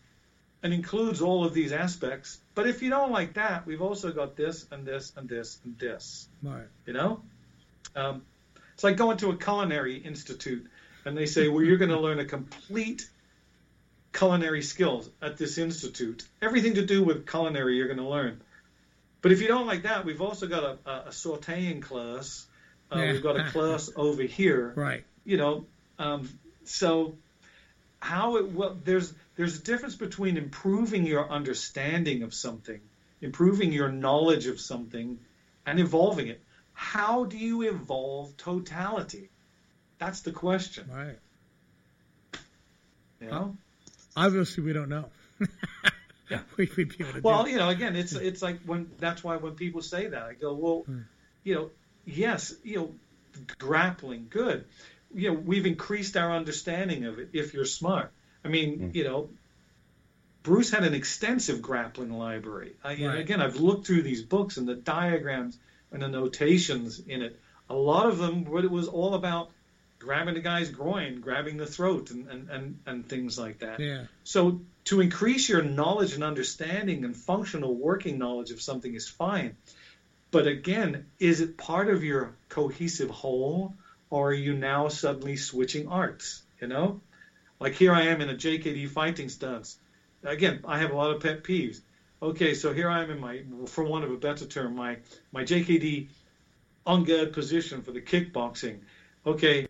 and 0.63 0.73
includes 0.73 1.21
all 1.21 1.45
of 1.45 1.53
these 1.53 1.71
aspects. 1.71 2.39
But 2.55 2.65
if 2.65 2.81
you 2.81 2.89
don't 2.89 3.11
like 3.11 3.35
that, 3.35 3.67
we've 3.67 3.83
also 3.83 4.11
got 4.11 4.35
this 4.35 4.65
and 4.71 4.83
this 4.83 5.13
and 5.15 5.29
this 5.29 5.59
and 5.63 5.77
this. 5.77 6.27
Right. 6.41 6.65
You 6.87 6.93
know, 6.93 7.21
um, 7.95 8.23
it's 8.73 8.83
like 8.83 8.97
going 8.97 9.17
to 9.17 9.29
a 9.29 9.37
culinary 9.37 9.97
institute 9.97 10.65
and 11.05 11.15
they 11.15 11.27
say, 11.27 11.49
well, 11.49 11.63
you're 11.63 11.77
going 11.77 11.91
to 11.91 11.99
learn 11.99 12.19
a 12.19 12.25
complete 12.25 13.07
culinary 14.11 14.63
skills 14.63 15.07
at 15.21 15.37
this 15.37 15.59
institute. 15.59 16.23
Everything 16.41 16.73
to 16.75 16.85
do 16.85 17.03
with 17.03 17.27
culinary, 17.27 17.77
you're 17.77 17.93
going 17.93 17.99
to 17.99 18.09
learn. 18.09 18.41
But 19.23 19.31
if 19.31 19.41
you 19.41 19.47
don't 19.47 19.65
like 19.65 19.83
that, 19.83 20.05
we've 20.05 20.21
also 20.21 20.45
got 20.47 20.63
a, 20.63 20.77
a, 20.85 20.95
a 21.07 21.09
sautéing 21.09 21.81
class. 21.81 22.45
Uh, 22.91 22.99
Yeah. 22.99 23.11
We've 23.13 23.23
got 23.23 23.39
a 23.39 23.49
class 23.55 23.89
over 23.95 24.21
here 24.21 24.73
Right. 24.75 25.03
you 25.25 25.37
know 25.37 25.65
um, 25.97 26.29
so 26.65 27.15
how 27.99 28.35
it 28.37 28.51
well 28.51 28.77
there's 28.83 29.11
there's 29.35 29.57
a 29.59 29.63
difference 29.63 29.95
between 29.95 30.37
improving 30.37 31.07
your 31.07 31.27
understanding 31.29 32.21
of 32.23 32.33
something 32.33 32.81
improving 33.21 33.71
your 33.71 33.89
knowledge 33.89 34.45
of 34.47 34.59
something 34.59 35.17
and 35.65 35.79
evolving 35.79 36.27
it 36.27 36.41
how 36.73 37.23
do 37.25 37.37
you 37.37 37.61
evolve 37.63 38.35
totality 38.37 39.29
that's 39.97 40.21
the 40.21 40.31
question 40.31 40.85
Right. 40.93 41.19
you 43.21 43.27
know 43.31 43.55
Obviously, 44.15 44.63
we 44.63 44.73
don't 44.73 44.89
know. 44.89 45.05
Yeah. 46.29 46.39
we, 46.57 46.69
we'd 46.77 46.97
be 46.97 47.03
able 47.03 47.13
to 47.13 47.21
well 47.21 47.47
you 47.47 47.57
know 47.57 47.69
again 47.69 47.95
it's 47.95 48.13
it's 48.13 48.41
like 48.41 48.61
when 48.65 48.89
that's 48.99 49.23
why 49.23 49.35
when 49.37 49.53
people 49.55 49.81
say 49.81 50.07
that 50.07 50.23
i 50.23 50.33
go 50.33 50.53
well 50.53 50.83
Hmm. 50.85 50.99
you 51.43 51.55
know 51.55 51.69
yes 52.05 52.53
you 52.63 52.77
know 52.77 52.95
grappling 53.57 54.27
good 54.29 54.65
you 55.13 55.29
know 55.31 55.37
we've 55.39 55.65
increased 55.65 56.15
our 56.17 56.31
understanding 56.31 57.05
of 57.05 57.19
it 57.19 57.29
if 57.33 57.53
you're 57.53 57.65
smart 57.65 58.11
i 58.45 58.47
mean 58.47 58.91
you 58.93 59.03
know 59.03 59.29
bruce 60.43 60.71
had 60.71 60.83
an 60.83 60.93
extensive 60.93 61.61
grappling 61.61 62.11
library 62.11 62.73
I, 62.83 62.89
Right. 62.95 63.19
again 63.19 63.41
i've 63.41 63.57
looked 63.57 63.87
through 63.87 64.03
these 64.03 64.21
books 64.21 64.57
and 64.57 64.67
the 64.67 64.75
diagrams 64.75 65.57
and 65.91 66.01
the 66.01 66.07
notations 66.07 66.99
in 66.99 67.21
it 67.21 67.39
a 67.69 67.75
lot 67.75 68.07
of 68.07 68.17
them 68.17 68.45
what 68.45 68.63
it 68.65 68.71
was 68.71 68.87
all 68.87 69.13
about 69.13 69.51
grabbing 70.03 70.35
the 70.35 70.41
guy's 70.41 70.69
groin 70.69 71.21
grabbing 71.21 71.57
the 71.57 71.65
throat 71.65 72.11
and 72.11 72.27
and 72.29 72.49
and, 72.49 72.79
and 72.85 73.09
things 73.09 73.39
like 73.39 73.59
that 73.59 73.79
Yeah. 73.79 74.05
so 74.23 74.61
to 74.85 74.99
increase 75.01 75.47
your 75.47 75.61
knowledge 75.61 76.13
and 76.13 76.23
understanding 76.23 77.05
and 77.05 77.15
functional 77.15 77.73
working 77.73 78.17
knowledge 78.17 78.51
of 78.51 78.61
something 78.61 78.93
is 78.93 79.07
fine. 79.07 79.55
But 80.31 80.45
again, 80.47 81.05
is 81.19 81.41
it 81.41 81.57
part 81.57 81.87
of 81.89 82.03
your 82.03 82.35
cohesive 82.49 83.09
whole 83.09 83.75
or 84.09 84.31
are 84.31 84.33
you 84.33 84.53
now 84.53 84.89
suddenly 84.89 85.37
switching 85.37 85.87
arts? 85.87 86.43
You 86.59 86.67
know? 86.67 87.01
Like 87.59 87.75
here 87.75 87.93
I 87.93 88.03
am 88.07 88.19
in 88.19 88.29
a 88.29 88.33
JKD 88.33 88.89
fighting 88.89 89.29
stance. 89.29 89.77
Again, 90.23 90.61
I 90.67 90.79
have 90.79 90.91
a 90.91 90.95
lot 90.95 91.11
of 91.15 91.21
pet 91.21 91.43
peeves. 91.43 91.79
Okay, 92.21 92.53
so 92.53 92.73
here 92.73 92.89
I 92.89 93.03
am 93.03 93.11
in 93.11 93.19
my, 93.19 93.43
for 93.67 93.83
want 93.83 94.05
of 94.05 94.11
a 94.11 94.17
better 94.17 94.45
term, 94.45 94.75
my, 94.75 94.97
my 95.31 95.43
JKD 95.43 96.07
on 96.85 97.03
guard 97.03 97.31
position 97.33 97.83
for 97.83 97.91
the 97.91 98.01
kickboxing. 98.01 98.79
Okay, 99.25 99.67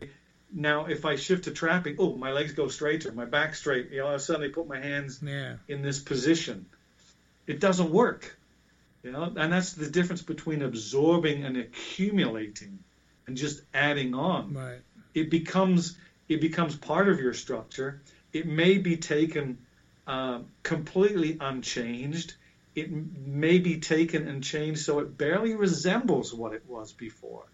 now 0.54 0.86
if 0.86 1.06
I 1.06 1.16
shift 1.16 1.45
to 1.45 1.51
trapping, 1.51 1.95
oh, 1.99 2.16
my 2.16 2.32
legs 2.32 2.54
go 2.54 2.68
straighter, 2.68 3.12
my 3.12 3.26
back 3.26 3.56
straight. 3.56 3.91
You 3.91 3.99
know, 3.99 4.08
I 4.08 4.18
suddenly 4.18 4.49
put 4.49 4.68
my 4.68 4.80
hands 4.80 5.20
Yeah. 5.22 5.56
in 5.68 5.82
this 5.82 5.99
position. 5.99 6.66
It 7.47 7.60
doesn't 7.60 7.89
work. 7.89 8.38
You 9.04 9.12
know, 9.12 9.34
and 9.36 9.51
that's 9.51 9.74
the 9.74 9.89
difference 9.89 10.22
between 10.22 10.62
absorbing 10.62 11.43
and 11.43 11.58
accumulating 11.58 12.80
and 13.28 13.36
just 13.36 13.62
adding 13.74 14.14
on. 14.14 14.54
Right. 14.54 14.82
It 15.14 15.30
becomes 15.30 15.97
it 16.30 16.39
becomes 16.39 16.76
part 16.78 17.10
of 17.10 17.20
your 17.20 17.34
structure. 17.34 18.01
It 18.32 18.47
may 18.47 18.78
be 18.78 18.95
taken 18.95 19.66
uh, 20.08 20.39
completely 20.64 21.38
unchanged. 21.39 22.34
It 22.76 22.89
may 22.91 23.60
be 23.60 23.78
taken 23.78 24.28
and 24.28 24.43
changed 24.43 24.80
so 24.80 24.99
it 24.99 25.18
barely 25.18 25.54
resembles 25.54 26.34
what 26.34 26.54
it 26.54 26.64
was 26.66 26.93
before, 26.93 27.45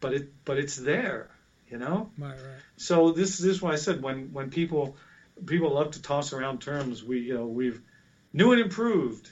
but 0.00 0.14
it 0.14 0.28
but 0.44 0.56
it's 0.58 0.76
there. 0.76 1.30
You 1.70 1.78
know. 1.78 2.10
Right. 2.18 2.30
Right. 2.32 2.38
So 2.76 3.12
this, 3.12 3.38
this 3.38 3.46
is 3.56 3.62
why 3.62 3.72
I 3.72 3.76
said 3.76 4.02
when, 4.02 4.32
when 4.32 4.50
people 4.50 4.96
people 5.46 5.72
love 5.74 5.92
to 5.92 6.02
toss 6.02 6.32
around 6.32 6.60
terms, 6.60 7.02
we 7.04 7.20
you 7.20 7.34
know 7.34 7.46
we've 7.46 7.80
new 8.32 8.52
and 8.52 8.60
improved, 8.60 9.28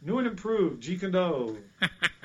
new 0.00 0.18
and 0.18 0.26
improved, 0.26 0.82
Jeet 0.82 1.00
Kune 1.00 1.12
Do. 1.12 1.58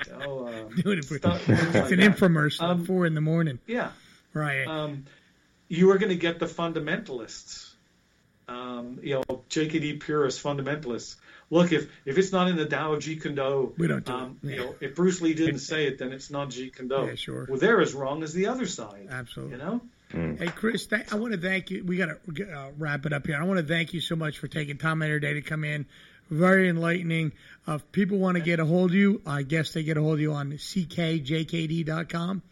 You 0.06 0.12
know, 0.18 0.46
uh, 0.46 0.50
New 0.84 0.92
and 0.92 1.02
improved. 1.02 1.22
stuff- 1.22 1.48
It's 1.48 1.74
like 1.74 1.92
an 1.92 2.00
that. 2.00 2.16
infomercial 2.16 2.62
Um, 2.62 2.80
at 2.80 2.86
four 2.86 3.04
in 3.06 3.14
the 3.14 3.20
morning. 3.20 3.58
Yeah, 3.66 3.90
Right. 4.32 4.66
um, 4.66 5.04
you 5.68 5.90
are 5.90 5.98
going 5.98 6.10
to 6.10 6.16
get 6.16 6.38
the 6.38 6.46
fundamentalists. 6.46 7.72
Um, 8.48 8.98
you 9.02 9.14
know, 9.16 9.42
JKD 9.50 10.00
purists, 10.00 10.42
fundamentalists. 10.42 11.16
Look, 11.50 11.72
if 11.72 11.88
if 12.04 12.18
it's 12.18 12.30
not 12.32 12.48
in 12.48 12.56
the 12.56 12.66
Tao 12.66 12.92
of 12.92 12.98
Jeet 13.00 13.22
Kune 13.22 13.34
Do, 13.34 13.74
We 13.78 13.86
don't 13.88 14.04
do 14.04 14.12
um, 14.12 14.38
it. 14.42 14.48
you 14.50 14.56
know, 14.56 14.74
if 14.80 14.94
Bruce 14.94 15.20
Lee 15.22 15.32
didn't 15.34 15.60
say 15.60 15.86
it, 15.86 15.98
then 15.98 16.12
it's 16.12 16.30
not 16.30 16.50
Jeet 16.50 16.76
Kune 16.76 16.88
Do. 16.88 17.06
Yeah, 17.06 17.14
sure. 17.14 17.46
Well, 17.48 17.58
they're 17.58 17.80
as 17.80 17.94
wrong 17.94 18.22
as 18.22 18.32
the 18.34 18.46
other 18.48 18.66
side. 18.66 19.08
Absolutely. 19.10 19.56
You 19.56 19.62
know. 19.62 19.80
Hey, 20.10 20.46
Chris, 20.48 20.86
th- 20.86 21.12
I 21.12 21.16
want 21.16 21.34
to 21.34 21.38
thank 21.40 21.70
you. 21.70 21.84
We 21.84 21.98
got 21.98 22.08
to 22.34 22.50
uh, 22.50 22.70
wrap 22.78 23.04
it 23.04 23.12
up 23.12 23.26
here. 23.26 23.36
I 23.38 23.44
want 23.44 23.60
to 23.60 23.66
thank 23.66 23.92
you 23.92 24.00
so 24.00 24.16
much 24.16 24.38
for 24.38 24.48
taking 24.48 24.78
time 24.78 25.02
out 25.02 25.06
of 25.06 25.10
your 25.10 25.20
day 25.20 25.34
to 25.34 25.42
come 25.42 25.64
in. 25.64 25.84
Very 26.30 26.68
enlightening. 26.70 27.32
Uh, 27.66 27.74
if 27.74 27.92
people 27.92 28.16
want 28.18 28.36
to 28.38 28.42
get 28.42 28.58
a 28.58 28.64
hold 28.64 28.90
of 28.90 28.94
you, 28.96 29.20
I 29.26 29.42
guess 29.42 29.72
they 29.72 29.82
get 29.82 29.96
a 29.98 30.02
hold 30.02 30.14
of 30.14 30.20
you 30.20 30.32
on 30.32 30.52
ckjkd.com. 30.52 32.42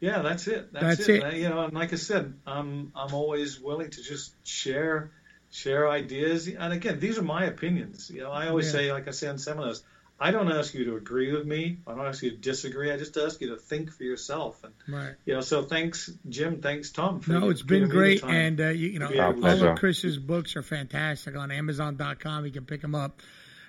Yeah, 0.00 0.22
that's 0.22 0.46
it. 0.46 0.72
That's, 0.72 0.98
That's 0.98 1.08
it. 1.08 1.16
it. 1.16 1.24
Uh, 1.24 1.30
You 1.30 1.48
know, 1.48 1.60
and 1.62 1.72
like 1.72 1.92
I 1.92 1.96
said, 1.96 2.34
I'm 2.46 2.92
I'm 2.94 3.14
always 3.14 3.60
willing 3.60 3.90
to 3.90 4.02
just 4.02 4.34
share 4.46 5.10
share 5.50 5.88
ideas. 5.88 6.48
And 6.48 6.72
again, 6.72 6.98
these 7.00 7.18
are 7.18 7.22
my 7.22 7.44
opinions. 7.46 8.10
You 8.10 8.22
know, 8.22 8.30
I 8.32 8.48
always 8.48 8.66
Yeah. 8.66 8.72
say, 8.72 8.92
like 8.92 9.08
I 9.08 9.12
say 9.12 9.28
in 9.28 9.38
seminars, 9.38 9.82
I 10.18 10.30
don't 10.30 10.50
ask 10.50 10.72
you 10.72 10.86
to 10.86 10.96
agree 10.96 11.30
with 11.32 11.46
me. 11.46 11.78
I 11.86 11.94
don't 11.94 12.06
ask 12.06 12.22
you 12.22 12.30
to 12.30 12.36
disagree. 12.38 12.90
I 12.90 12.96
just 12.96 13.16
ask 13.18 13.38
you 13.42 13.50
to 13.50 13.56
think 13.56 13.92
for 13.92 14.02
yourself. 14.04 14.64
And 14.64 14.72
Right. 14.88 15.14
you 15.26 15.34
know, 15.34 15.42
so 15.42 15.62
thanks, 15.62 16.10
Jim. 16.28 16.62
Thanks, 16.62 16.90
Tom. 16.90 17.20
For 17.20 17.32
No, 17.32 17.50
it's 17.50 17.60
been 17.62 17.80
giving 17.88 17.98
me 17.98 18.14
the 18.14 18.20
great, 18.20 18.24
and 18.24 18.60
uh, 18.60 18.68
you, 18.68 18.88
you 18.88 18.98
know, 18.98 19.10
Yeah, 19.10 19.26
all 19.26 19.34
pleasure. 19.34 19.68
of 19.72 19.78
Chris's 19.78 20.18
books 20.18 20.56
are 20.56 20.62
fantastic 20.62 21.36
on 21.36 21.50
Amazon.com. 21.50 22.46
You 22.46 22.50
can 22.50 22.64
pick 22.64 22.80
them 22.80 22.94
up 22.94 23.20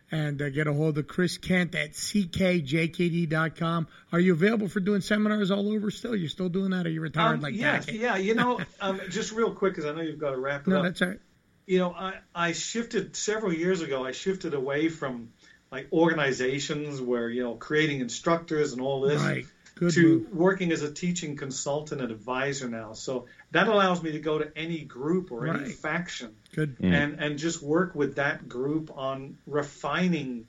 and 0.09 0.41
uh, 0.41 0.49
get 0.49 0.67
a 0.67 0.73
hold 0.73 0.97
of 0.97 1.05
Chris 1.07 1.37
Kent 1.37 1.75
at 1.75 1.91
ckjkd.com. 1.91 3.87
Are 4.13 4.19
you 4.19 4.31
available 4.33 4.69
for 4.69 4.79
doing 4.79 5.01
seminars 5.01 5.51
all 5.51 5.69
over 5.73 5.91
still? 5.91 6.15
You're 6.15 6.29
still 6.29 6.47
doing 6.49 6.71
that, 6.71 6.85
or 6.87 6.89
you 6.89 7.01
retired 7.01 7.35
Um, 7.35 7.41
like 7.41 7.55
yeah, 7.55 7.79
that? 7.79 7.93
yeah. 7.93 8.15
You 8.15 8.35
know, 8.35 8.59
um, 8.81 9.01
just 9.09 9.33
real 9.33 9.51
quick, 9.53 9.73
because 9.75 9.85
I 9.89 9.93
know 9.93 10.01
you've 10.01 10.19
got 10.19 10.31
to 10.31 10.37
wrap 10.37 10.61
it 10.61 10.69
No, 10.69 10.77
up. 10.77 10.83
that's 10.83 11.01
all 11.01 11.09
right. 11.09 11.19
You 11.67 11.79
know, 11.79 11.91
I, 11.91 12.15
I 12.33 12.53
shifted 12.53 13.15
several 13.15 13.53
years 13.53 13.81
ago. 13.81 14.03
I 14.03 14.13
shifted 14.13 14.53
away 14.53 14.87
from 14.89 15.29
like 15.71 15.89
organizations 15.91 17.01
where 17.01 17.29
you 17.29 17.43
know 17.43 17.55
creating 17.55 17.99
instructors 17.99 18.71
and 18.71 18.81
all 18.81 19.01
this 19.01 19.21
Right. 19.21 19.45
Good 19.75 19.91
to 19.91 20.01
move. 20.01 20.33
working 20.33 20.71
as 20.71 20.81
a 20.81 20.91
teaching 20.91 21.35
consultant 21.35 22.01
and 22.01 22.09
advisor 22.09 22.67
now. 22.67 22.93
So 22.93 23.27
that 23.51 23.67
allows 23.67 24.01
me 24.01 24.13
to 24.13 24.19
go 24.19 24.39
to 24.39 24.51
any 24.57 24.79
group 24.79 25.31
or 25.31 25.45
any 25.45 25.69
faction 25.69 26.35
Good. 26.55 26.77
and 26.79 27.19
and 27.19 27.37
just 27.37 27.61
work 27.61 27.93
with 27.93 28.15
that 28.15 28.47
group 28.47 28.89
on 28.97 29.37
refining 29.45 30.47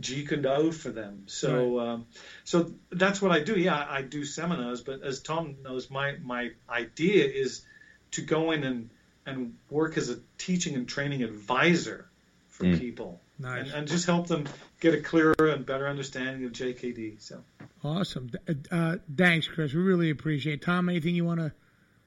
Jeet 0.00 0.28
Kune 0.28 0.42
Do 0.42 0.72
for 0.72 0.88
them. 0.88 1.24
So 1.26 1.78
um, 1.78 2.06
so 2.42 2.72
that's 2.90 3.20
what 3.20 3.32
I 3.32 3.40
do. 3.40 3.52
Yeah, 3.52 3.76
I, 3.76 3.98
I 3.98 4.02
do 4.02 4.24
seminars, 4.24 4.80
but 4.80 5.02
as 5.02 5.20
Tom 5.20 5.56
knows, 5.62 5.90
my 5.90 6.16
my 6.22 6.52
idea 6.68 7.26
is 7.26 7.66
to 8.12 8.22
go 8.22 8.50
in 8.52 8.64
and 8.64 8.90
and 9.26 9.54
work 9.70 9.96
as 9.96 10.10
a 10.10 10.18
teaching 10.38 10.74
and 10.74 10.86
training 10.88 11.22
advisor 11.22 12.06
for 12.48 12.64
Mm. 12.64 12.78
people 12.78 13.20
Nice. 13.38 13.64
and, 13.66 13.72
and 13.72 13.88
just 13.88 14.06
help 14.06 14.26
them 14.28 14.44
get 14.80 14.94
a 14.94 15.00
clearer 15.00 15.34
and 15.40 15.66
better 15.66 15.88
understanding 15.88 16.44
of 16.44 16.52
JKD. 16.52 17.20
So 17.20 17.42
Awesome. 17.82 18.30
Uh, 18.70 18.96
thanks, 19.16 19.46
Chris. 19.48 19.72
We 19.74 19.80
really 19.82 20.10
appreciate 20.10 20.54
it. 20.54 20.62
Tom, 20.62 20.88
anything 20.88 21.14
you 21.14 21.24
want 21.24 21.40
to 21.40 21.52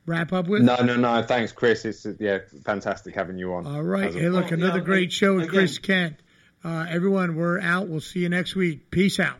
wrap 0.06 0.32
up 0.34 0.48
with? 0.48 0.62
No, 0.64 0.78
no, 0.78 0.96
no. 0.96 1.22
Thanks, 1.24 1.52
Chris. 1.52 1.86
It's 1.86 2.06
uh, 2.06 2.14
yeah, 2.20 2.40
fantastic 2.64 3.14
having 3.14 3.38
you 3.38 3.54
on. 3.54 3.68
All 3.68 3.84
right. 3.84 4.14
Hey, 4.14 4.30
look, 4.30 4.46
Well, 4.46 4.54
another 4.54 4.80
yeah, 4.80 4.86
great 4.86 5.12
show 5.12 5.36
with 5.36 5.44
again- 5.46 5.54
Chris 5.54 5.78
Kent. 5.80 6.16
Uh, 6.64 6.86
everyone, 6.90 7.36
we're 7.36 7.60
out. 7.60 7.88
We'll 7.88 8.00
see 8.02 8.22
you 8.22 8.30
next 8.30 8.56
week. 8.56 8.90
Peace 8.90 9.20
out. 9.20 9.40